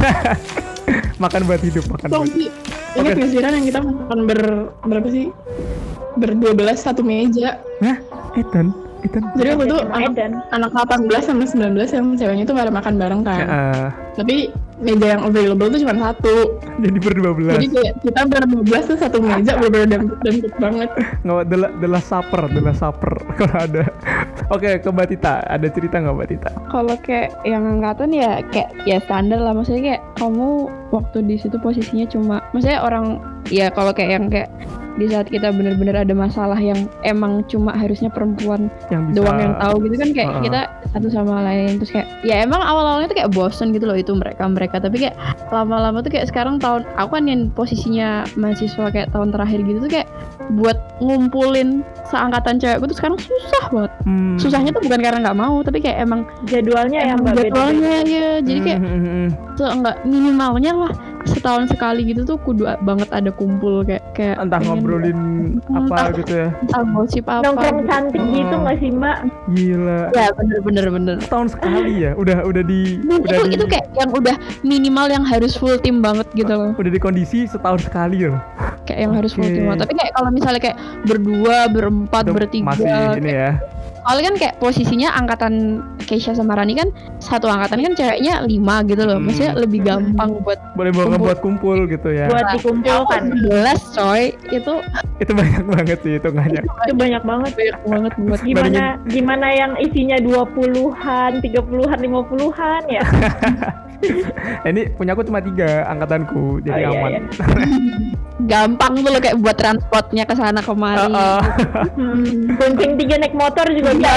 makan 1.23 1.41
buat 1.45 1.61
hidup, 1.61 1.85
makan 1.91 2.07
Tuh, 2.09 2.23
buat. 2.25 2.51
Ingat 2.97 3.15
Ran 3.21 3.53
yang 3.61 3.67
kita 3.69 3.79
makan 3.85 4.19
ber 4.25 4.41
berapa 4.81 5.07
sih 5.13 5.29
berdua 6.17 6.51
belas 6.57 6.81
satu 6.81 7.05
meja 7.05 7.61
Hah? 7.79 7.97
Ethan? 8.35 8.73
Ethan? 9.05 9.23
jadi 9.39 9.55
waktu 9.55 9.71
itu 9.71 9.77
anak, 9.95 10.11
anak 10.51 10.71
18 10.75 11.23
sama 11.23 11.43
19 11.47 11.79
yang 11.95 12.05
ceweknya 12.19 12.43
itu 12.43 12.53
pada 12.57 12.71
makan 12.73 12.93
bareng 12.99 13.21
kan 13.23 13.39
Heeh. 13.47 13.85
tapi 14.19 14.35
meja 14.79 15.19
yang 15.19 15.21
available 15.27 15.67
tuh 15.67 15.79
cuma 15.83 15.95
satu 15.99 16.33
jadi 16.79 16.97
berdua 17.03 17.31
belas. 17.35 17.59
jadi 17.59 17.67
kayak 17.67 17.93
kita 17.99 18.19
ber-12 18.31 18.71
tuh 18.87 18.97
satu 18.97 19.17
meja 19.19 19.51
bener-bener 19.59 19.87
dempet 19.87 20.17
dempet 20.23 20.53
banget 20.59 20.89
Nggak, 21.27 21.51
the, 21.51 21.57
the 21.83 21.87
last 21.91 22.07
supper, 22.07 22.47
the 22.47 22.61
last 22.63 22.79
supper 22.79 23.11
kalau 23.39 23.57
ada. 23.59 23.83
Oke, 24.49 24.81
ke 24.81 24.89
Mbak 24.89 25.07
Tita. 25.13 25.45
Ada 25.45 25.67
cerita 25.69 26.01
nggak 26.01 26.15
Mbak 26.15 26.29
Tita? 26.31 26.51
kalau 26.69 26.95
kayak 27.01 27.33
yang 27.43 27.65
angkatan 27.65 28.13
ya 28.13 28.39
kayak 28.53 28.69
ya 28.85 28.97
standar 29.03 29.41
lah 29.41 29.51
maksudnya 29.51 29.97
kayak 29.97 30.01
kamu 30.15 30.69
waktu 30.93 31.17
di 31.25 31.35
situ 31.35 31.57
posisinya 31.59 32.05
cuma 32.09 32.35
maksudnya 32.53 32.79
orang 32.81 33.19
ya 33.49 33.73
kalau 33.73 33.91
kayak 33.91 34.11
yang 34.21 34.25
kayak 34.29 34.49
di 34.97 35.05
saat 35.05 35.27
kita 35.27 35.51
bener-bener 35.51 35.93
ada 35.93 36.11
masalah 36.11 36.57
yang 36.57 36.89
emang 37.03 37.45
cuma 37.45 37.71
harusnya 37.71 38.07
perempuan 38.07 38.71
yang 38.89 39.05
bisa 39.07 39.21
doang 39.21 39.37
yang 39.37 39.53
tahu 39.57 39.75
gitu 39.85 39.95
kan 39.97 40.09
kayak 40.11 40.29
Heeh. 40.31 40.43
kita 40.45 40.59
satu 40.89 41.07
sama 41.07 41.43
lain 41.43 41.77
terus 41.77 41.91
kayak 41.91 42.07
ya 42.21 42.41
emang 42.41 42.59
awal-awalnya 42.59 43.07
tuh 43.07 43.17
kayak 43.17 43.31
bosen 43.31 43.69
gitu 43.69 43.85
loh 43.85 43.93
itu 43.93 44.11
mereka 44.11 44.43
mereka 44.45 44.81
tapi 44.81 45.05
kayak 45.05 45.15
lama-lama 45.49 46.01
tuh 46.01 46.09
kayak 46.09 46.25
sekarang 46.25 46.57
tahun 46.57 46.87
aku 46.97 47.11
kan 47.13 47.25
yang 47.27 47.41
posisinya 47.51 48.09
mahasiswa 48.33 48.89
kayak 48.89 49.11
tahun 49.11 49.29
terakhir 49.29 49.59
gitu 49.63 49.79
tuh 49.83 49.91
kayak 49.91 50.07
buat 50.57 50.77
ngumpulin 50.97 51.85
seangkatan 52.09 52.57
cewekku 52.57 52.89
tuh 52.89 52.97
sekarang 52.97 53.17
susah 53.19 53.65
banget 53.69 53.91
Hmm. 53.99 54.39
susahnya 54.39 54.71
tuh 54.71 54.81
bukan 54.81 54.99
karena 55.03 55.19
nggak 55.21 55.37
mau 55.37 55.59
tapi 55.61 55.83
kayak 55.83 56.01
emang 56.01 56.23
Jadwalnya 56.47 57.03
yang 57.03 57.09
emang 57.13 57.25
mbak 57.27 57.35
beda. 57.35 57.43
jadwalnya 57.45 57.95
ya 58.07 58.29
jadi 58.41 58.59
kayak 58.63 58.79
Hmm, 58.79 58.89
hmm, 58.89 59.01
hmm, 59.03 59.27
hmm. 59.59 59.69
enggak 59.75 59.95
minimalnya 60.07 60.71
lah 60.73 60.91
setahun 61.29 61.69
sekali 61.69 62.01
gitu 62.05 62.25
tuh 62.25 62.37
kudu 62.37 62.65
banget 62.81 63.09
ada 63.09 63.29
kumpul 63.29 63.81
kayak 63.81 64.01
kayak 64.13 64.35
entah 64.37 64.57
pengen 64.57 64.69
ngobrolin 64.75 65.19
apa 65.69 65.79
Entah. 65.79 66.07
gitu 66.13 66.33
ya 66.35 66.49
entah 66.59 66.83
gosip 66.89 67.25
apa 67.25 67.43
Nongkrong 67.45 67.77
gitu. 67.77 67.87
cantik 67.87 68.23
gitu 68.27 68.47
Oh. 68.49 68.61
nggak 68.61 68.77
sih 68.77 68.89
mbak? 68.89 69.17
gila 69.49 69.99
ya 70.11 70.27
bener 70.33 70.59
bener 70.59 70.85
bener 70.89 71.15
setahun 71.21 71.47
sekali 71.53 71.93
ya 71.99 72.11
udah 72.13 72.37
udah 72.43 72.63
di 72.63 72.81
Dan 72.99 73.19
udah 73.19 73.29
itu 73.31 73.43
di 73.45 73.55
itu 73.55 73.65
kayak 73.67 73.85
yang 73.93 74.09
udah 74.11 74.35
minimal 74.61 75.07
yang 75.07 75.23
harus 75.23 75.53
full 75.53 75.77
tim 75.77 76.01
banget 76.01 76.25
gitu 76.33 76.49
loh 76.49 76.71
udah 76.73 76.91
di 76.91 76.99
kondisi 76.99 77.45
setahun 77.45 77.85
sekali 77.85 78.25
loh 78.25 78.41
kayak 78.83 78.99
yang 79.05 79.13
harus 79.13 79.31
full 79.31 79.45
tim 79.45 79.65
banget. 79.65 79.85
tapi 79.85 79.93
kayak 79.95 80.11
kalau 80.13 80.29
misalnya 80.29 80.61
kayak 80.61 80.77
berdua 81.05 81.69
berempat 81.69 82.23
Itu 82.25 82.33
bertiga 82.33 82.65
masih 82.67 82.89
ini 83.17 83.31
ya 83.31 83.51
soalnya 84.09 84.25
kan 84.25 84.37
kayak 84.39 84.55
posisinya 84.57 85.13
angkatan 85.13 85.53
Keisha 86.01 86.33
sama 86.33 86.57
Rani 86.57 86.73
kan 86.73 86.89
satu 87.19 87.45
angkatan 87.45 87.77
kan 87.79 87.93
ceweknya 87.93 88.41
lima 88.41 88.81
gitu 88.83 89.05
loh 89.05 89.15
Hmm. 89.15 89.29
maksudnya 89.29 89.53
lebih 89.53 89.79
gampang 89.83 90.41
buat 90.41 90.57
boleh 90.73 90.89
bawa 90.89 91.05
Kumpul. 91.05 91.21
buat 91.21 91.37
kumpul 91.39 91.77
gitu 91.85 92.09
ya 92.09 92.25
Buat 92.25 92.45
dikumpulkan. 92.51 93.21
11 93.45 93.93
coy 93.93 94.23
itu 94.49 94.73
itu 95.19 95.31
banyak 95.31 95.63
banget 95.63 95.97
sih 96.01 96.11
hitungannya 96.17 96.61
Itu 96.65 96.93
banyak 96.95 97.21
banget. 97.21 97.51
banyak 97.53 97.77
banget 97.85 98.11
buat 98.17 98.41
Gimana 98.41 98.81
gimana 99.05 99.47
yang 99.47 99.71
isinya 99.77 100.17
20-an, 100.17 101.31
30-an, 101.37 101.99
50-an 101.99 102.83
ya? 102.89 103.03
ini 104.69 104.87
punya 104.91 105.11
aku 105.11 105.23
cuma 105.23 105.39
tiga 105.39 105.83
angkatanku 105.85 106.59
jadi 106.61 106.81
Oh, 106.81 106.83
iya, 106.85 106.89
aman 106.93 107.09
iya. 107.09 107.21
gampang 108.49 108.93
tuh 108.97 109.09
loh 109.09 109.19
kayak 109.19 109.37
buat 109.37 109.53
transportnya 109.53 110.23
ke 110.23 110.33
sana 110.33 110.59
kemari 110.59 111.05
Heeh. 111.05 111.39
Hmm, 111.99 112.55
Bonceng 112.55 112.95
tiga 112.95 113.15
naik 113.17 113.33
motor 113.33 113.67
juga 113.67 113.91
bisa. 113.91 114.13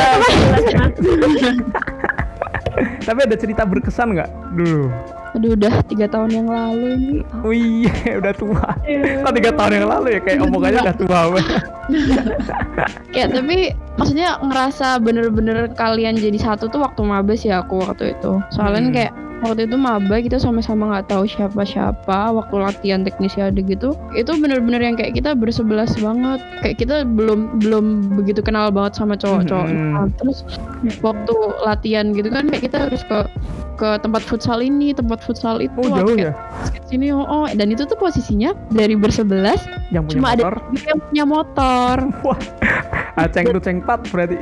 tapi 3.03 3.19
ada 3.21 3.35
cerita 3.35 3.63
berkesan 3.63 4.15
nggak 4.15 4.31
dulu 4.55 4.87
aduh 5.33 5.57
udah 5.57 5.75
tiga 5.87 6.07
tahun 6.07 6.31
yang 6.31 6.47
lalu 6.47 6.87
ini 6.93 7.11
Wih, 7.41 7.89
udah 8.15 8.33
tua. 8.33 8.69
Kok 9.19 9.33
tiga 9.33 9.51
tahun 9.51 9.73
yang 9.75 9.89
lalu 9.89 10.07
ya 10.13 10.21
kayak 10.21 10.39
omongannya 10.43 10.81
udah 10.83 10.97
tua 10.99 11.21
banget. 11.27 11.47
kayak 13.11 13.29
tapi 13.33 13.57
maksudnya 13.95 14.37
ngerasa 14.39 15.01
bener-bener 15.01 15.73
kalian 15.73 16.15
jadi 16.15 16.37
satu 16.39 16.69
tuh 16.69 16.85
waktu 16.85 17.01
maba 17.03 17.33
sih 17.33 17.49
aku 17.49 17.81
waktu 17.81 18.13
itu 18.13 18.45
soalnya 18.51 18.85
Hmm. 18.85 18.93
kayak 18.93 19.13
waktu 19.43 19.67
itu 19.67 19.77
maba 19.77 20.23
kita 20.23 20.39
sama-sama 20.39 20.95
nggak 20.95 21.11
tahu 21.11 21.27
siapa-siapa 21.27 22.31
waktu 22.31 22.55
latihan 22.63 23.03
teknisi 23.03 23.43
ada 23.43 23.59
gitu 23.59 23.99
itu 24.15 24.31
bener-bener 24.39 24.81
yang 24.81 24.95
kayak 24.95 25.19
kita 25.19 25.35
bersebelas 25.35 25.99
banget 25.99 26.39
kayak 26.63 26.79
kita 26.79 27.03
belum 27.03 27.59
belum 27.59 28.15
begitu 28.23 28.41
kenal 28.41 28.71
banget 28.71 28.97
sama 28.97 29.19
cowok-cowok 29.19 29.61
Hmm. 29.63 29.95
Nah, 29.95 30.09
terus 30.19 30.43
waktu 31.01 31.35
latihan 31.63 32.11
gitu 32.13 32.29
kan 32.35 32.51
kayak 32.51 32.67
kita 32.67 32.91
harus 32.91 33.03
ke 33.07 33.19
ke 33.75 33.99
tempat 33.99 34.21
futsal 34.21 34.59
ini 34.59 34.93
tempat 34.93 35.19
futsal 35.19 35.59
itu 35.59 35.75
Oh 35.79 35.91
jauh 35.93 36.15
ya? 36.15 36.33
sini 36.87 37.09
oh, 37.09 37.25
oh. 37.25 37.47
dan 37.49 37.69
itu 37.69 37.83
tuh 37.83 37.97
posisinya 37.97 38.53
dari 38.69 38.93
bersebelas 38.93 39.65
Yang 39.89 40.05
punya 40.07 40.15
cuma 40.15 40.29
ada 40.31 40.43
motor. 40.43 40.55
tiga 40.71 40.87
yang 40.87 41.01
punya 41.03 41.25
motor 41.25 41.97
Wah, 42.23 42.41
aceng 43.23 43.47
tuh 43.49 43.61
ceng 43.61 43.79
pat 43.81 44.01
berarti. 44.09 44.37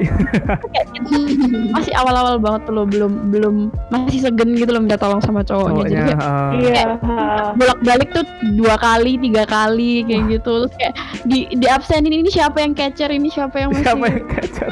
masih 1.75 1.95
awal-awal 1.95 2.39
banget 2.39 2.61
tuh 2.65 2.73
loh 2.73 2.87
belum 2.87 3.31
belum 3.31 3.55
masih 3.89 4.19
segen 4.25 4.55
gitu 4.55 4.71
loh 4.71 4.81
minta 4.81 4.97
tolong 4.97 5.19
sama 5.21 5.41
cowoknya 5.41 5.85
jadi 5.85 5.95
Cowoknya. 5.95 6.05
kayak 6.09 6.21
ah. 6.21 6.51
Iya. 6.53 6.85
bolak-balik 7.59 8.09
tuh 8.11 8.25
dua 8.55 8.75
kali 8.77 9.19
tiga 9.21 9.45
kali 9.45 10.03
kayak 10.05 10.23
gitu 10.33 10.53
terus 10.61 10.75
kayak 10.77 10.95
di 11.25 11.39
di 11.51 11.67
absenin 11.67 12.13
ini 12.13 12.29
siapa 12.29 12.59
yang 12.59 12.73
catcher 12.73 13.09
ini 13.09 13.29
siapa 13.29 13.57
yang 13.57 13.71
masih 13.71 13.83
Siapa 13.83 14.07
yang 14.07 14.27
kacau? 14.29 14.69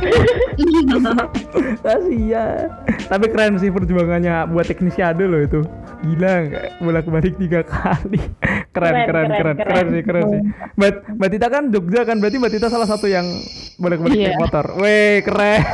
Kasihan. 1.79 2.69
Tapi 3.09 3.27
keren 3.29 3.57
sih 3.57 3.71
perjuangannya 3.71 4.48
buat 4.49 4.65
teknisi 4.65 5.01
ada 5.01 5.21
loh 5.21 5.39
itu. 5.39 5.61
Gila 6.01 6.33
nggak? 6.45 6.65
Bolak-balik 6.79 7.35
tiga 7.37 7.61
kali. 7.63 8.21
Keren, 8.69 8.95
keren, 9.01 9.27
Keren, 9.27 9.29
keren, 9.29 9.29
keren, 9.29 9.57
keren, 9.57 9.57
keren. 9.59 9.87
sih, 9.91 10.03
keren 10.03 10.25
sih. 10.29 10.41
Mbak, 10.77 10.93
Mbak 11.13 11.29
Tita 11.29 11.49
kan 11.49 11.63
Jogja 11.69 12.01
kan, 12.03 12.17
berarti 12.17 12.37
Mbak 12.37 12.53
Tita 12.53 12.69
salah 12.69 12.87
satu 12.87 13.07
yang 13.07 13.27
bolak-balik 13.77 14.15
Iya. 14.15 14.27
naik 14.29 14.39
motor. 14.39 14.65
Weh, 14.77 15.19
keren. 15.21 15.61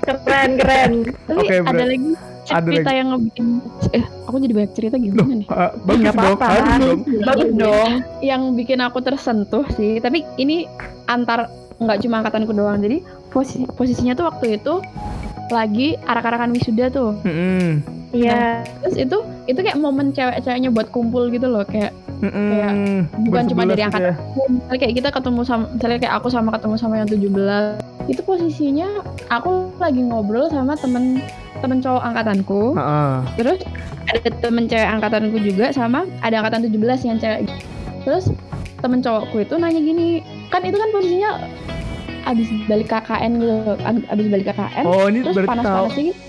Keren 0.00 0.50
keren. 0.56 0.92
tapi 1.20 1.38
Oke, 1.38 1.54
ada 1.60 1.84
lagi 1.84 2.10
Ada 2.48 2.64
cerita 2.64 2.80
lagi. 2.86 2.96
yang 2.96 3.08
ngebikin 3.10 3.46
eh 3.90 4.04
aku 4.24 4.36
jadi 4.38 4.54
banyak 4.54 4.72
cerita 4.72 4.96
gimana 4.96 5.32
nih 5.34 5.48
Ah, 5.48 5.70
bagus 5.76 6.00
Nggak 6.00 6.14
dong, 6.14 6.24
apa-apa. 6.32 6.46
harus 6.48 6.72
dong. 6.80 7.00
Bagus 7.20 7.50
dong. 7.52 7.90
yang 8.22 8.42
bikin 8.54 8.78
aku 8.80 8.98
tersentuh 9.00 9.64
sih 9.70 9.98
tapi 9.98 10.18
ini 10.36 10.64
antar 11.04 11.44
nggak 11.76 11.98
cuma 12.00 12.14
angkatanku 12.18 12.50
doang 12.50 12.80
jadi 12.80 12.98
posisi 13.28 13.68
posisinya 13.68 14.14
tuh 14.14 14.26
waktu 14.26 14.56
itu 14.56 14.80
lagi 15.50 15.96
arak-arakan 16.06 16.52
wisuda 16.54 16.88
tuh. 16.92 17.16
Iya. 18.08 18.64
terus 18.80 18.96
itu 18.96 19.16
itu 19.44 19.60
kayak 19.60 19.76
momen 19.76 20.16
cewek-ceweknya 20.16 20.72
buat 20.72 20.88
kumpul 20.88 21.28
gitu 21.28 21.44
loh 21.44 21.64
kayak 21.68 21.92
Mm-mm. 22.18 22.50
Kayak 22.50 22.72
bukan 23.30 23.44
cuma 23.52 23.62
dari 23.68 23.78
gitu 23.78 23.86
angkatan 23.92 24.10
ya. 24.10 24.14
misalnya 24.48 24.78
kayak 24.80 24.94
kita 24.96 25.08
ketemu 25.12 25.40
sama 25.44 25.64
misalnya 25.70 25.98
kayak 26.02 26.14
aku 26.18 26.28
sama 26.32 26.48
ketemu 26.56 26.74
sama 26.80 26.94
yang 26.98 27.08
17 27.08 28.10
itu 28.10 28.20
posisinya 28.24 28.88
aku 29.28 29.70
lagi 29.76 30.02
ngobrol 30.02 30.48
sama 30.48 30.74
temen 30.74 31.20
temen 31.60 31.78
cowok 31.84 32.02
angkatanku 32.02 32.62
Heeh. 32.74 33.14
terus 33.38 33.60
ada 34.08 34.30
temen 34.40 34.64
cewek 34.66 34.88
angkatanku 34.88 35.36
juga 35.44 35.66
sama 35.70 36.08
ada 36.24 36.40
angkatan 36.42 36.64
17 36.64 37.06
yang 37.06 37.18
cewek 37.20 37.40
terus 38.02 38.32
temen 38.80 39.04
cowokku 39.04 39.44
itu 39.44 39.54
nanya 39.60 39.78
gini 39.84 40.24
kan 40.48 40.64
itu 40.64 40.74
kan 40.80 40.88
posisinya 40.90 41.30
abis 42.28 42.46
balik 42.64 42.86
KKN 42.86 43.32
gitu 43.36 43.54
ab- 43.80 44.06
abis 44.06 44.26
balik 44.28 44.46
KKN 44.46 44.84
Oh, 44.84 45.04
ini 45.06 45.18
terus 45.22 45.34
berarti 45.34 45.48
tahu 45.48 45.58
panas-panasnya 45.58 46.02
gitu 46.04 46.20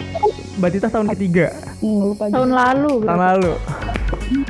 Mbak 0.56 0.70
Tita 0.72 0.88
tahun 0.90 1.08
ketiga, 1.10 1.46
Hmm, 1.80 2.00
lupa 2.06 2.24
juga. 2.26 2.36
Tahun 2.36 2.52
lalu. 2.52 2.94
tahun 3.02 3.20
lalu. 3.22 3.54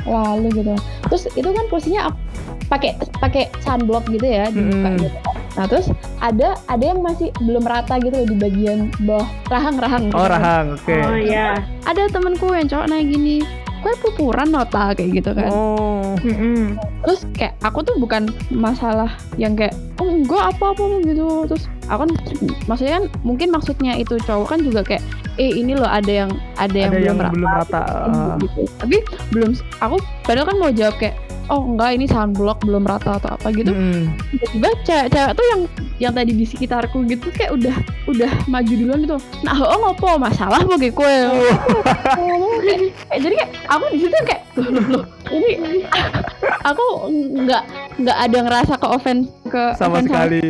lalu 0.04 0.48
gitu 0.54 0.74
terus 1.04 1.22
itu 1.30 1.48
kan 1.48 1.64
posisinya 1.66 2.02
aku 2.06 2.18
pakai 2.66 2.90
pakai 3.16 3.44
sunblock 3.58 4.04
gitu 4.08 4.22
ya 4.24 4.48
dibuka 4.48 4.88
Mm-mm. 4.88 5.00
gitu. 5.00 5.18
nah 5.50 5.64
terus 5.66 5.86
ada 6.18 6.48
ada 6.66 6.84
yang 6.86 7.00
masih 7.00 7.32
belum 7.38 7.64
rata 7.64 7.96
gitu 7.98 8.14
loh 8.14 8.24
di 8.24 8.36
bagian 8.36 8.78
bawah 9.00 9.24
rahang 9.48 9.76
rahang 9.76 10.04
Oh, 10.12 10.24
rahang. 10.24 10.76
Oke. 10.76 10.94
Oh 10.96 11.16
iya. 11.16 11.58
ada 11.82 12.06
temanku 12.06 12.46
yang 12.50 12.66
cowok 12.66 12.86
nanya 12.86 13.04
gini 13.06 13.36
kue 13.80 13.92
pupuran 13.98 14.48
nota 14.48 14.92
kayak 14.92 15.10
gitu 15.14 15.30
kan 15.32 15.48
Oh. 15.48 16.16
Mm-mm. 16.20 16.76
terus 17.00 17.24
kayak 17.32 17.56
aku 17.60 17.80
tuh 17.80 17.96
bukan 17.96 18.28
masalah 18.50 19.08
yang 19.36 19.56
kayak 19.56 19.72
oh 19.96 20.10
enggak 20.10 20.52
apa 20.52 20.72
apa 20.72 20.82
gitu 21.00 21.48
terus 21.48 21.64
aku 21.88 22.04
kan 22.04 22.10
maksudnya 22.66 22.92
kan 22.98 23.04
mungkin 23.22 23.48
maksudnya 23.48 23.92
itu 23.96 24.20
cowok 24.20 24.46
kan 24.48 24.60
juga 24.60 24.80
kayak 24.84 25.00
eh 25.38 25.48
ini 25.54 25.72
loh 25.72 25.88
ada 25.88 26.26
yang 26.26 26.30
ada 26.56 26.76
yang 26.76 26.92
Ada 26.92 27.00
yang 27.00 27.16
belum 27.16 27.24
rata 27.24 27.32
belum 27.32 27.48
rata. 27.48 27.80
ah. 27.80 28.34
gitu. 28.36 28.60
Tapi 28.76 28.96
belum 29.32 29.50
aku 29.80 29.96
padahal 30.22 30.46
kan 30.50 30.56
mau 30.58 30.70
jawab 30.70 30.94
kayak 30.98 31.16
oh 31.50 31.66
enggak 31.66 31.98
ini 31.98 32.06
sunblock 32.06 32.62
belum 32.62 32.86
rata 32.86 33.18
atau 33.18 33.34
apa 33.34 33.50
gitu. 33.50 33.74
Mm-mm. 33.74 34.06
Tiba-tiba 34.30 34.68
cewek-cewek 34.86 35.32
tuh 35.34 35.46
yang 35.50 35.60
yang 36.00 36.12
tadi 36.14 36.32
di 36.32 36.46
sekitarku 36.46 37.02
gitu 37.04 37.28
kayak 37.30 37.52
udah 37.52 37.76
udah 38.06 38.30
maju 38.46 38.72
duluan 38.72 38.98
gitu. 39.02 39.16
Nah, 39.42 39.54
oh 39.58 39.78
ngopo 39.82 40.16
masalah 40.16 40.62
mau 40.62 40.78
kue. 40.78 41.16
Oh. 41.26 42.54
Kayak- 43.10 43.20
jadi 43.20 43.34
kayak 43.36 43.50
aku 43.66 43.84
di 43.90 43.98
situ 44.00 44.16
kayak 44.22 44.42
loh, 44.54 44.68
loh, 44.70 44.84
loh, 44.88 45.04
ini 45.30 45.50
aku 46.60 46.84
nggak 47.38 47.62
nggak 47.98 48.18
ada 48.18 48.38
ngerasa 48.40 48.74
ke 48.74 48.86
offense 48.86 49.26
ke 49.46 49.62
Sama 49.74 49.98
offense 49.98 50.08
sekali. 50.08 50.42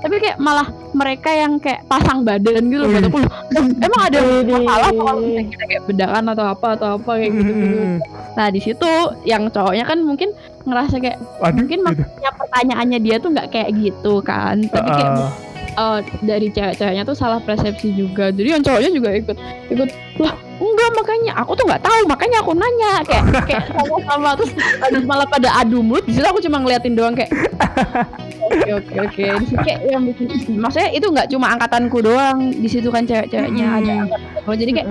tapi 0.00 0.14
kayak 0.16 0.38
malah 0.38 0.64
mereka 0.92 1.30
yang 1.30 1.58
kayak 1.58 1.82
pasang 1.86 2.22
badan 2.22 2.62
gitu 2.64 2.80
loh 2.80 2.88
Wih. 2.88 2.94
buat 2.94 3.06
aku 3.06 3.18
loh, 3.18 3.30
emang 3.78 4.02
ada 4.02 4.18
masalah 4.44 4.90
kalau 4.90 5.14
kita 5.22 5.64
kayak 5.66 5.82
bedakan 5.84 6.24
atau 6.28 6.44
apa 6.46 6.68
atau 6.74 6.88
apa 6.96 7.10
kayak 7.16 7.32
gitu 7.32 7.52
Mm-mm. 7.52 7.92
nah 8.32 8.46
di 8.48 8.60
situ 8.60 8.90
yang 9.24 9.48
cowoknya 9.48 9.84
kan 9.84 9.98
mungkin 10.00 10.30
ngerasa 10.62 10.94
kayak 10.98 11.18
Waduh, 11.38 11.56
mungkin 11.56 11.78
gitu. 11.78 11.86
maksudnya 11.86 12.30
pertanyaannya 12.34 12.98
dia 13.00 13.16
tuh 13.18 13.30
nggak 13.30 13.48
kayak 13.50 13.70
gitu 13.74 14.12
kan 14.20 14.62
tapi 14.66 14.90
kayak 14.90 15.12
Ah. 15.16 15.30
Eh, 15.76 15.98
dari 16.20 16.48
cewek-ceweknya 16.48 17.02
tuh 17.02 17.12
salah 17.12 17.38
persepsi 17.38 17.92
juga. 17.92 18.28
Jadi 18.28 18.48
yang 18.50 18.62
cowoknya 18.62 18.90
juga 18.90 19.10
ikut 19.12 19.36
ikut 19.68 19.88
lah 20.16 20.32
enggak 20.56 20.90
makanya 20.96 21.32
aku 21.36 21.52
tuh 21.52 21.64
nggak 21.68 21.82
tahu 21.84 22.00
makanya 22.08 22.38
aku 22.40 22.52
nanya. 22.52 22.92
Kayak 23.04 23.24
kayak 23.44 23.64
sama-sama 23.76 24.30
terus 24.34 24.52
lagi 24.56 25.00
malah 25.04 25.28
pada 25.28 25.48
adu 25.56 25.80
mulut 25.80 26.04
di 26.04 26.16
situ 26.16 26.24
aku 26.24 26.40
cuma 26.40 26.58
ngeliatin 26.58 26.96
doang 26.96 27.12
kayak 27.12 27.28
oke 28.40 28.70
oke 28.72 28.94
oke. 29.04 29.24
Di 29.36 29.46
situ 29.46 29.60
kayak 29.60 29.80
yang 29.86 30.02
bikin 30.08 30.26
maksudnya 30.56 30.90
itu 30.90 31.06
nggak 31.06 31.28
cuma 31.28 31.46
angkatanku 31.52 31.98
doang 32.00 32.38
di 32.50 32.68
situ 32.68 32.88
kan 32.88 33.04
cewek-ceweknya 33.04 33.66
ada 33.76 33.92
Hmm. 33.92 34.02
angkatan 34.08 34.56
jadi 34.56 34.70
kayak 34.72 34.88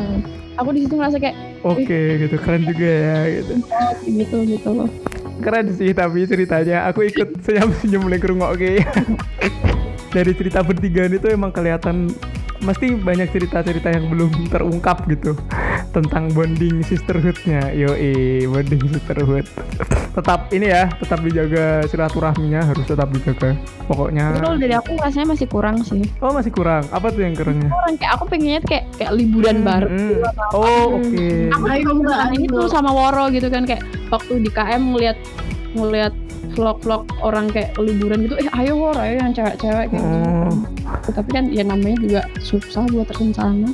aku 0.55 0.69
di 0.71 0.79
situ 0.85 0.93
ngerasa 0.95 1.17
kayak 1.19 1.35
Oke, 1.65 1.99
gitu. 2.21 2.35
Keren 2.37 2.61
juga 2.61 2.85
ya 2.87 3.17
gitu. 3.41 3.53
gitu 4.05 4.37
gitu 4.45 4.69
loh. 4.69 4.89
Keren 5.41 5.67
sih 5.73 5.91
tapi 5.91 6.23
ceritanya 6.23 6.85
aku 6.85 7.09
ikut 7.09 7.35
senyum-senyum 7.43 8.05
mulai 8.05 8.19
kerungok 8.21 8.49
oke 8.53 8.71
dari 10.15 10.31
cerita 10.31 10.63
bertiga 10.63 11.11
itu 11.11 11.27
emang 11.27 11.51
kelihatan 11.51 12.07
mesti 12.63 12.95
banyak 12.95 13.27
cerita-cerita 13.35 13.91
yang 13.91 14.07
belum 14.07 14.47
terungkap 14.47 15.03
gitu. 15.11 15.35
Tentang 15.91 16.31
bonding 16.31 16.79
sisterhoodnya. 16.87 17.75
Yoi 17.75 18.47
bonding 18.47 18.79
sisterhood. 18.95 19.43
Tetap 20.15 20.47
ini 20.55 20.71
ya 20.71 20.87
tetap 20.95 21.19
dijaga 21.19 21.83
silaturahminya 21.91 22.63
harus 22.63 22.87
tetap 22.87 23.11
dijaga. 23.11 23.59
Pokoknya 23.91 24.39
kalau 24.39 24.55
dari 24.55 24.71
aku 24.71 24.95
rasanya 24.95 25.35
masih 25.35 25.47
kurang 25.51 25.83
sih. 25.83 26.07
oh 26.23 26.31
masih 26.31 26.55
kurang? 26.55 26.87
Apa 26.95 27.11
tuh 27.11 27.27
yang 27.27 27.35
kurangnya? 27.35 27.67
Kurang 27.67 27.95
kayak 27.99 28.11
aku 28.15 28.23
pengennya 28.31 28.61
kayak 28.63 28.85
kayak 28.95 29.11
liburan 29.11 29.57
bareng. 29.67 30.23
Hmm, 30.23 30.55
oh 30.55 30.95
oke. 31.03 31.27
Aku 31.51 31.65
juga 31.67 31.91
Mbak, 31.95 32.19
ini 32.39 32.45
tuh 32.47 32.67
sama 32.71 32.91
Woro 32.95 33.27
gitu 33.35 33.51
kan 33.51 33.67
kayak 33.67 33.83
waktu 34.07 34.39
di 34.39 34.49
KM 34.51 34.95
ngeliat 34.95 35.19
ngeliat 35.75 36.13
vlog-vlog 36.55 37.03
orang 37.19 37.51
kayak 37.51 37.75
liburan 37.75 38.23
gitu 38.25 38.39
eh 38.39 38.47
ayo 38.55 38.79
Woro 38.79 38.99
ayo 39.01 39.19
yang 39.19 39.35
cewek-cewek 39.35 39.91
kayak 39.91 39.91
gitu. 39.91 40.07
Oh. 40.07 40.53
Tapi 41.11 41.29
kan 41.35 41.45
ya 41.51 41.63
namanya 41.67 41.97
juga 41.99 42.21
susah 42.39 42.87
buat 42.89 43.09
rencana. 43.11 43.69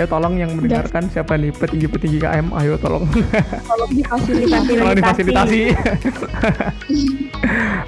Eh 0.00 0.08
tolong 0.08 0.40
yang 0.40 0.56
mendengarkan 0.56 1.12
siapa 1.12 1.36
nih 1.36 1.52
petinggi-petinggi 1.52 2.18
KM 2.24 2.48
ayo 2.56 2.80
tolong 2.80 3.04
Kalau 3.70 3.86
difasilitasi 3.92 4.70
tolong 4.80 4.96
difasilitasi. 4.96 5.62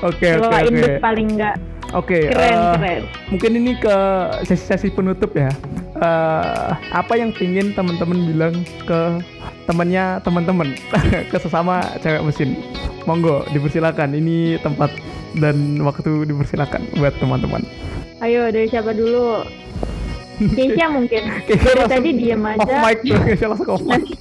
Oke 0.05 0.37
oke 0.37 0.51
oke. 0.69 1.01
paling 1.01 1.39
enggak 1.39 1.57
Oke. 1.95 2.27
keren 2.27 2.59
eh, 2.59 2.75
keren. 2.75 3.03
Mungkin 3.31 3.51
ini 3.55 3.73
ke 3.79 3.97
sesi-sesi 4.43 4.91
penutup 4.91 5.31
ya. 5.39 5.49
Eh, 5.95 6.69
apa 6.91 7.15
yang 7.15 7.31
pingin 7.31 7.71
teman-teman 7.71 8.27
bilang 8.27 8.55
ke 8.83 9.01
temannya 9.71 10.19
teman-teman 10.27 10.75
ke 11.31 11.37
sesama 11.39 11.87
cewek 12.03 12.27
mesin? 12.27 12.59
Monggo 13.07 13.47
dipersilakan. 13.55 14.19
Ini 14.19 14.59
tempat 14.59 14.91
dan 15.39 15.79
waktu 15.87 16.27
dipersilakan 16.27 16.99
buat 16.99 17.15
teman-teman. 17.23 17.63
Ayo 18.19 18.51
dari 18.51 18.67
siapa 18.67 18.91
dulu? 18.91 19.47
Keisha 20.35 20.91
mungkin. 20.91 21.31
Dari 21.47 21.83
tadi 21.87 22.11
Off 22.35 22.59
aja. 22.59 22.83
mic 22.83 22.99
tuh, 23.07 23.19
Keisha 23.23 23.47
langsung 23.47 23.71
off 23.71 23.87
mic. 23.87 24.03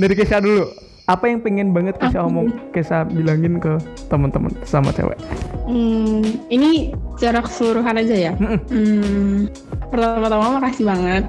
Dari 0.00 0.14
Keisha 0.14 0.38
dulu. 0.38 0.70
Apa 1.08 1.24
yang 1.24 1.40
pengen 1.40 1.72
banget 1.72 1.96
Keisha 1.96 2.20
omong, 2.20 2.52
Keisha 2.68 3.08
bilangin 3.08 3.56
ke 3.56 3.80
teman-teman 4.12 4.52
sama 4.68 4.92
cewek? 4.92 5.16
Hmm, 5.64 6.20
ini 6.52 6.92
secara 7.16 7.40
keseluruhan 7.40 7.96
aja 7.96 8.16
ya. 8.28 8.32
Hmm, 8.68 9.48
pertama-tama 9.88 10.60
makasih 10.60 10.84
banget. 10.84 11.24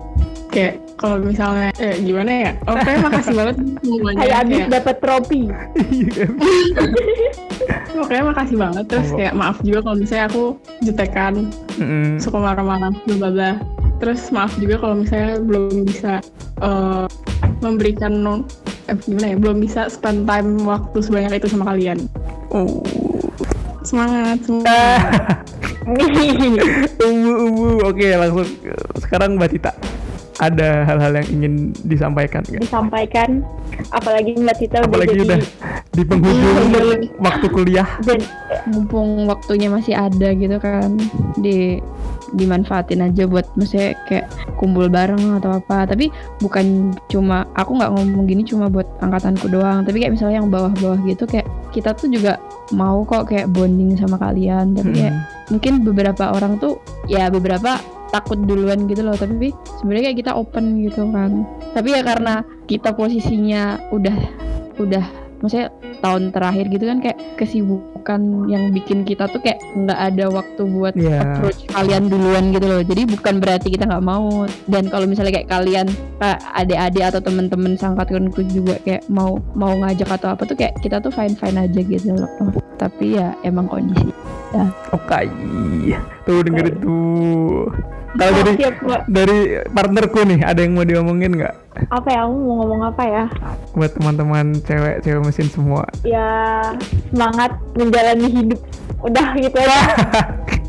Kayak 0.51 0.84
kalau 0.99 1.23
misalnya 1.23 1.71
eh, 1.80 1.95
gimana 2.03 2.32
ya? 2.32 2.51
Oke, 2.67 2.91
makasih 2.99 3.34
banget 3.39 3.55
semuanya. 3.80 4.19
Kayak 4.19 4.38
abis 4.43 4.57
Kayak, 4.59 4.69
dapet 4.75 4.95
trofi. 4.99 5.41
Iya, 5.80 6.25
Pokoknya 7.95 8.23
makasih 8.36 8.57
banget. 8.59 8.84
Terus 8.91 9.07
Oh. 9.11 9.17
kayak 9.19 9.34
maaf 9.36 9.57
juga 9.63 9.80
kalau 9.80 9.95
misalnya 9.95 10.25
aku 10.27 10.43
jutekan, 10.84 11.34
Mm-mm. 11.80 12.19
suka 12.19 12.38
marah-marah, 12.39 12.91
bla 13.15 13.30
bla. 13.32 13.51
Terus 14.03 14.27
maaf 14.32 14.51
juga 14.59 14.75
kalau 14.75 14.95
misalnya 14.99 15.39
belum 15.39 15.88
bisa 15.88 16.19
eh, 16.59 17.05
memberikan 17.60 18.14
eh, 18.88 18.95
gimana 19.05 19.28
ya? 19.34 19.38
Belum 19.38 19.57
bisa 19.60 19.91
spend 19.91 20.26
time 20.26 20.64
waktu 20.66 20.97
sebanyak 21.03 21.43
itu 21.43 21.47
sama 21.51 21.76
kalian. 21.76 22.10
Oh. 22.49 22.84
Semangat, 23.84 24.43
semangat. 24.43 25.45
Uwu, 26.99 27.34
uwu. 27.49 27.70
Oke, 27.88 28.14
langsung 28.14 28.45
sekarang 28.99 29.39
Mbak 29.39 29.49
Tita. 29.55 29.72
Ada 30.39 30.87
hal-hal 30.87 31.19
yang 31.19 31.27
ingin 31.29 31.53
disampaikan 31.83 32.39
nggak? 32.41 32.63
Disampaikan. 32.63 33.43
Apalagi 33.91 34.35
Mbak 34.35 34.55
Tita 34.57 34.77
udah 34.79 34.87
Apalagi 34.87 35.11
jadi 35.13 35.23
udah 35.25 35.39
di 35.89 36.03
penghujung 36.05 36.55
waktu 37.27 37.47
kuliah. 37.49 37.87
dan 38.01 38.19
mumpung 38.65 39.25
waktunya 39.25 39.67
masih 39.67 39.93
ada 39.93 40.31
gitu 40.31 40.55
kan 40.57 40.95
di 41.35 41.83
dimanfaatin 42.29 43.01
aja 43.01 43.25
buat 43.25 43.41
maksudnya 43.57 43.97
kayak 44.05 44.29
kumpul 44.55 44.85
bareng 44.85 45.41
atau 45.41 45.57
apa 45.57 45.89
tapi 45.89 46.13
bukan 46.37 46.93
cuma 47.09 47.49
aku 47.57 47.73
nggak 47.73 47.89
ngomong 47.89 48.29
gini 48.29 48.45
cuma 48.45 48.69
buat 48.69 48.85
angkatanku 49.01 49.49
doang 49.49 49.81
tapi 49.81 49.97
kayak 49.97 50.13
misalnya 50.13 50.37
yang 50.37 50.47
bawah-bawah 50.47 51.01
gitu 51.03 51.25
kayak 51.25 51.49
kita 51.73 51.89
tuh 51.91 52.05
juga 52.05 52.37
mau 52.69 53.01
kok 53.01 53.25
kayak 53.25 53.49
bonding 53.49 53.97
sama 53.97 54.15
kalian 54.15 54.77
tapi 54.77 54.93
kayak 54.95 55.09
Mm. 55.09 55.25
mungkin 55.49 55.73
beberapa 55.81 56.29
orang 56.29 56.61
tuh 56.61 56.77
ya 57.09 57.33
beberapa 57.33 57.81
takut 58.10 58.38
duluan 58.41 58.89
gitu 58.89 59.05
loh 59.05 59.14
tapi 59.14 59.53
sebenarnya 59.80 60.12
kayak 60.12 60.20
kita 60.26 60.32
open 60.34 60.82
gitu 60.82 61.05
kan 61.14 61.45
tapi 61.72 61.93
ya 61.93 62.01
karena 62.01 62.41
kita 62.66 62.89
posisinya 62.91 63.78
udah 63.93 64.18
udah 64.82 65.05
maksudnya 65.39 65.72
tahun 65.99 66.32
terakhir 66.32 66.68
gitu 66.68 66.84
kan 66.88 66.99
kayak 66.99 67.20
kesibukan 67.36 68.22
yang 68.47 68.72
bikin 68.72 69.03
kita 69.03 69.28
tuh 69.28 69.39
kayak 69.39 69.60
nggak 69.76 69.95
ada 69.95 70.26
waktu 70.32 70.62
buat 70.68 70.95
Iya. 70.95 71.20
approach 71.36 71.64
kalian 71.68 72.07
duluan 72.12 72.51
gitu 72.51 72.68
loh 72.68 72.84
jadi 72.84 73.07
bukan 73.07 73.39
berarti 73.39 73.68
kita 73.72 73.88
nggak 73.88 74.03
mau 74.03 74.47
dan 74.68 74.88
kalau 74.88 75.07
misalnya 75.07 75.39
kayak 75.39 75.47
kalian 75.51 75.88
kayak 76.20 76.39
adik-adik 76.55 77.03
atau 77.03 77.20
temen-temen 77.24 77.76
sangkatku 77.76 78.20
juga 78.47 78.80
kayak 78.84 79.07
mau 79.07 79.39
mau 79.55 79.72
ngajak 79.76 80.12
atau 80.12 80.32
apa 80.32 80.43
tuh 80.43 80.55
kayak 80.55 80.76
kita 80.80 80.99
tuh 80.99 81.12
fine 81.12 81.36
fine 81.36 81.55
aja 81.55 81.80
gitu 81.80 82.16
loh 82.16 82.32
tapi 82.76 83.20
ya 83.20 83.36
emang 83.43 83.68
kondisi 83.68 84.12
Oke. 84.89 85.30
Tuh 86.26 86.41
dengerin 86.41 86.76
tuh. 86.82 87.70
Kalau 88.18 88.32
dari 88.41 88.51
siap 88.57 88.76
Mbak. 88.82 89.01
dari 89.05 89.39
partnerku 89.70 90.20
nih, 90.26 90.39
ada 90.41 90.60
yang 90.66 90.74
mau 90.74 90.86
diomongin 90.88 91.32
nggak? 91.38 91.55
Apa 91.93 92.07
ya? 92.10 92.20
Aku 92.26 92.36
mau 92.36 92.55
ngomong 92.66 92.82
apa 92.89 93.03
ya? 93.05 93.24
Buat 93.78 93.91
teman-teman 93.95 94.45
cewek-cewek 94.66 95.22
mesin 95.22 95.47
semua. 95.47 95.86
Ya 96.01 96.30
semangat 97.14 97.53
menjalani 97.78 98.28
hidup. 98.28 98.60
Udah 98.99 99.27
gitu 99.39 99.57
aja. 99.57 99.79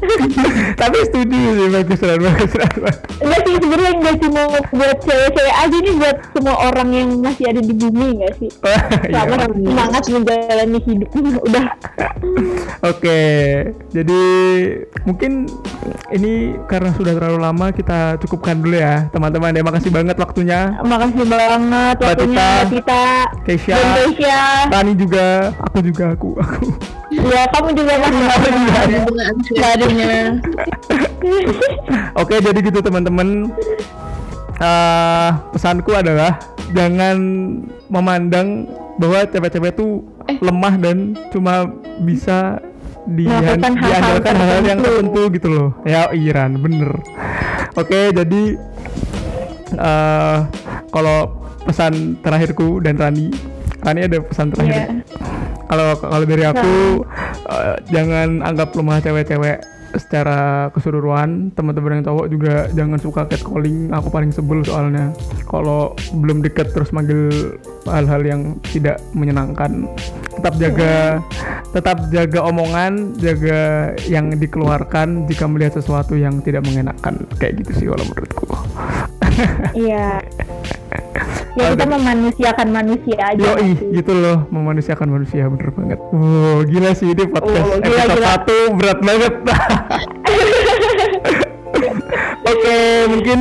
Tapi 0.80 0.96
setuju 1.12 1.36
sih 1.36 1.68
bagus 1.68 2.00
banget, 2.00 2.20
bagus 2.24 2.52
banget. 2.56 2.94
Enggak 3.20 3.40
sih 3.44 3.54
sebenarnya 3.60 3.92
nggak 4.00 4.16
cuma 4.24 4.42
buat 4.72 4.98
cewek-cewek 5.04 5.54
aja 5.60 5.76
nih 5.76 5.94
buat 6.00 6.16
semua 6.32 6.56
orang 6.72 6.88
yang 6.94 7.08
masih 7.20 7.44
ada 7.52 7.60
di 7.60 7.74
bumi 7.76 8.06
nggak 8.16 8.32
sih? 8.40 8.50
Iya. 8.64 8.80
Selamat 9.28 9.50
semangat 9.52 10.02
menjalani 10.08 10.78
hidup. 10.88 11.10
Udah. 11.46 11.66
Oke, 12.80 13.20
jadi 13.92 14.22
mungkin 15.04 15.50
ini 16.16 16.56
karena 16.64 16.90
sudah 16.96 17.12
terlalu 17.12 17.38
lama 17.44 17.66
kita 17.74 18.16
cukupkan 18.24 18.56
dulu 18.64 18.80
ya 18.80 19.12
teman-teman. 19.12 19.52
Terima 19.52 19.72
kasih 19.76 19.90
banget 19.92 20.16
waktunya. 20.16 20.80
Makasih 20.80 21.24
banget 21.28 21.96
waktunya 22.00 22.40
Tita. 22.40 22.48
Mbak 22.48 22.70
Tita 22.72 23.04
Keisha, 23.44 23.76
Keisha. 23.76 24.40
Tani 24.72 24.92
juga, 24.96 25.52
aku 25.60 25.78
juga 25.84 26.04
aku, 26.16 26.30
aku. 26.40 26.64
Ya 27.20 27.42
kamu 27.50 27.68
juga 27.74 27.92
masih 27.98 28.20
Nggak 29.50 29.70
adanya. 29.76 30.12
Oke, 32.20 32.34
jadi 32.40 32.58
gitu 32.58 32.80
teman-teman. 32.80 33.52
Eh, 34.56 35.30
pesanku 35.50 35.92
adalah 35.92 36.36
jangan 36.72 37.16
memandang 37.88 38.68
bahwa 38.96 39.24
cewek-cewek 39.26 39.72
tuh 39.72 40.04
Eh. 40.28 40.36
lemah 40.38 40.76
dan 40.76 41.16
cuma 41.32 41.64
bisa 41.98 42.60
hal-hal 43.08 43.56
diandalkan 43.58 44.34
hal-hal 44.36 44.62
yang 44.62 44.78
tertentu. 44.78 45.22
gitu 45.32 45.48
loh. 45.48 45.68
Ya, 45.82 46.12
Iran, 46.12 46.60
bener. 46.60 47.00
Oke, 47.74 48.12
jadi 48.12 48.42
eh 49.70 50.38
kalau 50.90 51.18
pesan 51.62 52.18
terakhirku 52.20 52.80
dan 52.80 52.94
Rani, 52.94 53.32
Rani 53.80 54.00
ada 54.04 54.18
pesan 54.20 54.52
terakhir. 54.52 54.74
Iya. 54.76 54.86
Kalau 55.70 55.94
kalau 56.02 56.26
dari 56.26 56.42
aku 56.42 57.06
eh, 57.46 57.76
jangan 57.94 58.42
anggap 58.42 58.74
lemah 58.74 58.98
cewek-cewek 58.98 59.62
secara 59.94 60.70
keseluruhan. 60.74 61.50
Teman-teman 61.54 62.02
yang 62.02 62.06
cowok 62.06 62.26
juga 62.30 62.54
jangan 62.74 62.98
suka 62.98 63.22
catcalling. 63.26 63.90
Aku 63.94 64.10
paling 64.10 64.30
sebel 64.30 64.62
soalnya. 64.62 65.10
Kalau 65.46 65.94
belum 66.14 66.42
deket 66.42 66.74
terus 66.74 66.90
manggil 66.94 67.54
hal-hal 67.86 68.22
yang 68.22 68.40
tidak 68.70 69.02
menyenangkan. 69.14 69.86
Tetap 70.38 70.54
jaga 70.58 70.94
tetap 71.70 72.10
jaga 72.10 72.40
omongan 72.50 73.14
jaga 73.18 73.94
yang 74.06 74.30
dikeluarkan. 74.34 75.26
Jika 75.30 75.46
melihat 75.46 75.78
sesuatu 75.78 76.14
yang 76.14 76.42
tidak 76.42 76.66
mengenakan 76.66 77.26
kayak 77.38 77.62
gitu 77.62 77.70
sih 77.78 77.86
kalau 77.86 78.04
menurutku 78.06 78.46
Iya. 79.72 80.20
Ya 81.50 81.66
kita 81.70 81.84
memanusiakan 81.84 82.68
manusia 82.70 83.18
aja. 83.20 83.42
Yoi, 83.42 83.74
sih? 83.74 83.90
gitu 83.92 84.12
loh, 84.12 84.46
memanusiakan 84.48 85.08
manusia 85.10 85.46
bener 85.46 85.70
banget. 85.70 85.98
Wow, 86.10 86.62
gila 86.62 86.90
sih 86.92 87.10
ini 87.10 87.24
podcast 87.24 87.66
Oh, 87.66 87.76
gila, 87.76 88.02
episode 88.02 88.14
gila. 88.16 88.28
satu 88.28 88.56
berat 88.74 88.98
banget. 89.00 89.34
Oke, 92.42 92.78
mungkin 93.08 93.38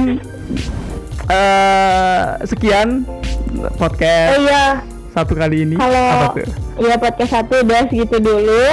eh 1.29 2.23
sekian 2.43 3.05
Oh 3.51 3.69
podcast 3.75 4.37
iya, 4.39 4.65
satu 5.11 5.33
kali 5.33 5.63
ini. 5.63 5.75
Kalau- 5.75 6.11
Apa 6.11 6.27
tuh? 6.35 6.47
iya 6.79 6.95
podcast 6.95 7.31
satu 7.31 7.61
udah 7.61 7.81
segitu 7.87 8.17
dulu. 8.19 8.65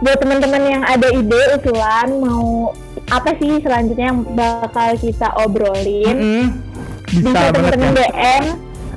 Buat 0.00 0.16
teman-teman 0.18 0.62
yang 0.64 0.82
ada 0.82 1.08
ide 1.08 1.42
usulan 1.54 2.08
mau 2.18 2.72
apa 3.08 3.36
sih 3.36 3.60
selanjutnya 3.60 4.06
yang 4.08 4.22
bakal 4.32 4.96
kita 4.96 5.28
obrolin, 5.36 6.16
Mm-mm. 6.16 6.44
Bisa 7.04 7.26
bisa 7.26 7.40
banget 7.50 7.72
teman-teman. 7.74 7.94
DM 7.96 8.44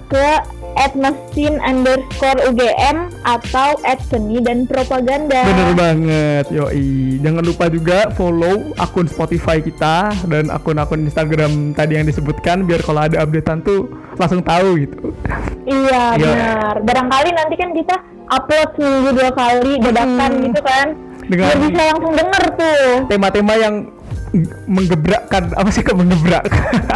ke 0.05 0.27
at 0.73 0.93
mesin 0.93 1.57
underscore 1.59 2.39
UGM 2.43 2.97
atau 3.21 3.77
at 3.83 4.01
seni 4.03 4.37
dan 4.37 4.65
propaganda. 4.65 5.43
Bener 5.43 5.69
banget, 5.73 6.45
yoi. 6.49 7.17
Jangan 7.19 7.43
lupa 7.43 7.65
juga 7.67 8.09
follow 8.09 8.73
akun 8.75 9.05
Spotify 9.05 9.59
kita 9.59 10.13
dan 10.25 10.49
akun-akun 10.49 11.03
Instagram 11.03 11.73
tadi 11.73 11.93
yang 11.95 12.05
disebutkan 12.05 12.63
biar 12.63 12.81
kalau 12.81 13.01
ada 13.01 13.21
updatean 13.21 13.61
tuh 13.61 13.85
langsung 14.15 14.41
tahu 14.41 14.77
gitu. 14.79 15.13
Iya 15.63 16.15
Iya. 16.15 16.25
benar. 16.25 16.73
Barangkali 16.81 17.29
nanti 17.31 17.55
kan 17.55 17.69
kita 17.71 17.95
upload 18.33 18.69
seminggu 18.73 19.09
dua 19.13 19.29
kali 19.31 19.71
dadakan 19.79 20.31
Hmm. 20.31 20.43
gitu 20.43 20.61
kan. 20.61 20.87
Dengan- 21.23 21.47
Biar 21.47 21.57
bisa 21.61 21.81
langsung 21.87 22.13
denger 22.13 22.43
tuh. 22.53 22.83
Tema-tema 23.07 23.53
yang 23.55 23.75
menggebrakkan 24.65 25.53
apa 25.53 25.69
sih 25.69 25.79
kok 25.79 25.93
menggebrak? 25.93 26.49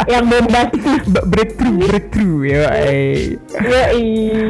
yang. 0.06 0.26
Ba- 0.26 1.26
breakthrough, 1.32 1.78
breakthrough, 1.80 2.38
yoi. 2.44 3.38
Yoi. 3.56 4.06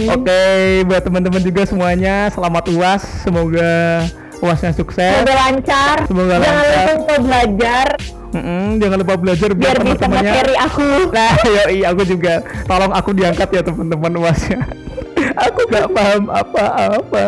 Oke, 0.08 0.40
buat 0.82 1.02
teman-teman 1.02 1.38
juga 1.38 1.62
semuanya 1.62 2.26
selamat 2.28 2.64
uas. 2.70 3.02
Semoga 3.22 4.02
uasnya 4.38 4.72
sukses. 4.72 5.12
Semoga 5.14 5.34
lancar. 5.36 5.96
Semoga 6.06 6.34
Jangan 6.34 6.56
lancar. 6.56 6.94
lupa 6.96 7.16
belajar 7.20 7.86
Mm-mm, 8.28 8.76
jangan 8.76 8.98
lupa 9.00 9.14
belajar 9.16 9.50
biar, 9.50 9.80
biar 9.80 9.88
bisa 9.88 10.04
materi 10.04 10.52
aku. 10.54 10.88
Nah, 11.08 11.32
yoi, 11.56 11.80
aku 11.82 12.02
juga. 12.04 12.44
Tolong 12.64 12.92
aku 12.92 13.10
diangkat 13.12 13.48
ya 13.50 13.62
teman-teman 13.62 14.12
uasnya. 14.18 14.60
Aku 15.38 15.60
gak 15.68 15.88
paham 15.90 16.24
apa-apa. 16.28 17.26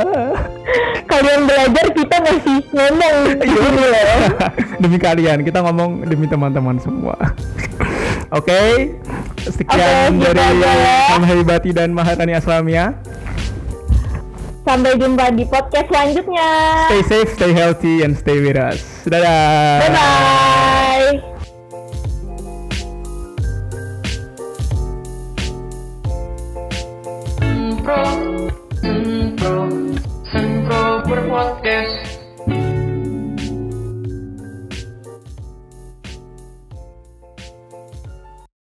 Kalian 1.07 1.41
belajar 1.43 1.87
kita 1.91 2.17
masih 2.23 2.59
ngomong 2.71 3.17
Iya. 3.35 3.45
gitu 3.45 3.83
loh. 3.83 4.19
demi 4.83 4.99
kalian, 4.99 5.39
kita 5.43 5.59
ngomong 5.61 6.07
demi 6.07 6.27
teman-teman 6.27 6.79
semua. 6.79 7.17
Oke, 8.31 8.95
sekian 9.43 10.15
Oke, 10.15 10.23
gitu 10.23 10.31
dari 10.39 10.63
aja 10.63 10.71
ya. 10.71 10.99
Samhibati 11.11 11.71
dan 11.75 11.91
Mahatani 11.91 12.39
Aslamia. 12.39 12.95
Sampai 14.63 14.95
jumpa 14.95 15.35
di 15.35 15.43
podcast 15.43 15.91
selanjutnya. 15.91 16.49
Stay 16.87 17.03
safe, 17.03 17.31
stay 17.35 17.51
healthy, 17.51 18.07
and 18.07 18.15
stay 18.15 18.39
with 18.39 18.55
us. 18.55 18.79
Dadah. 19.03 19.83
Bye 19.83 19.91
bye. 19.91 21.40
por. 31.03 32.10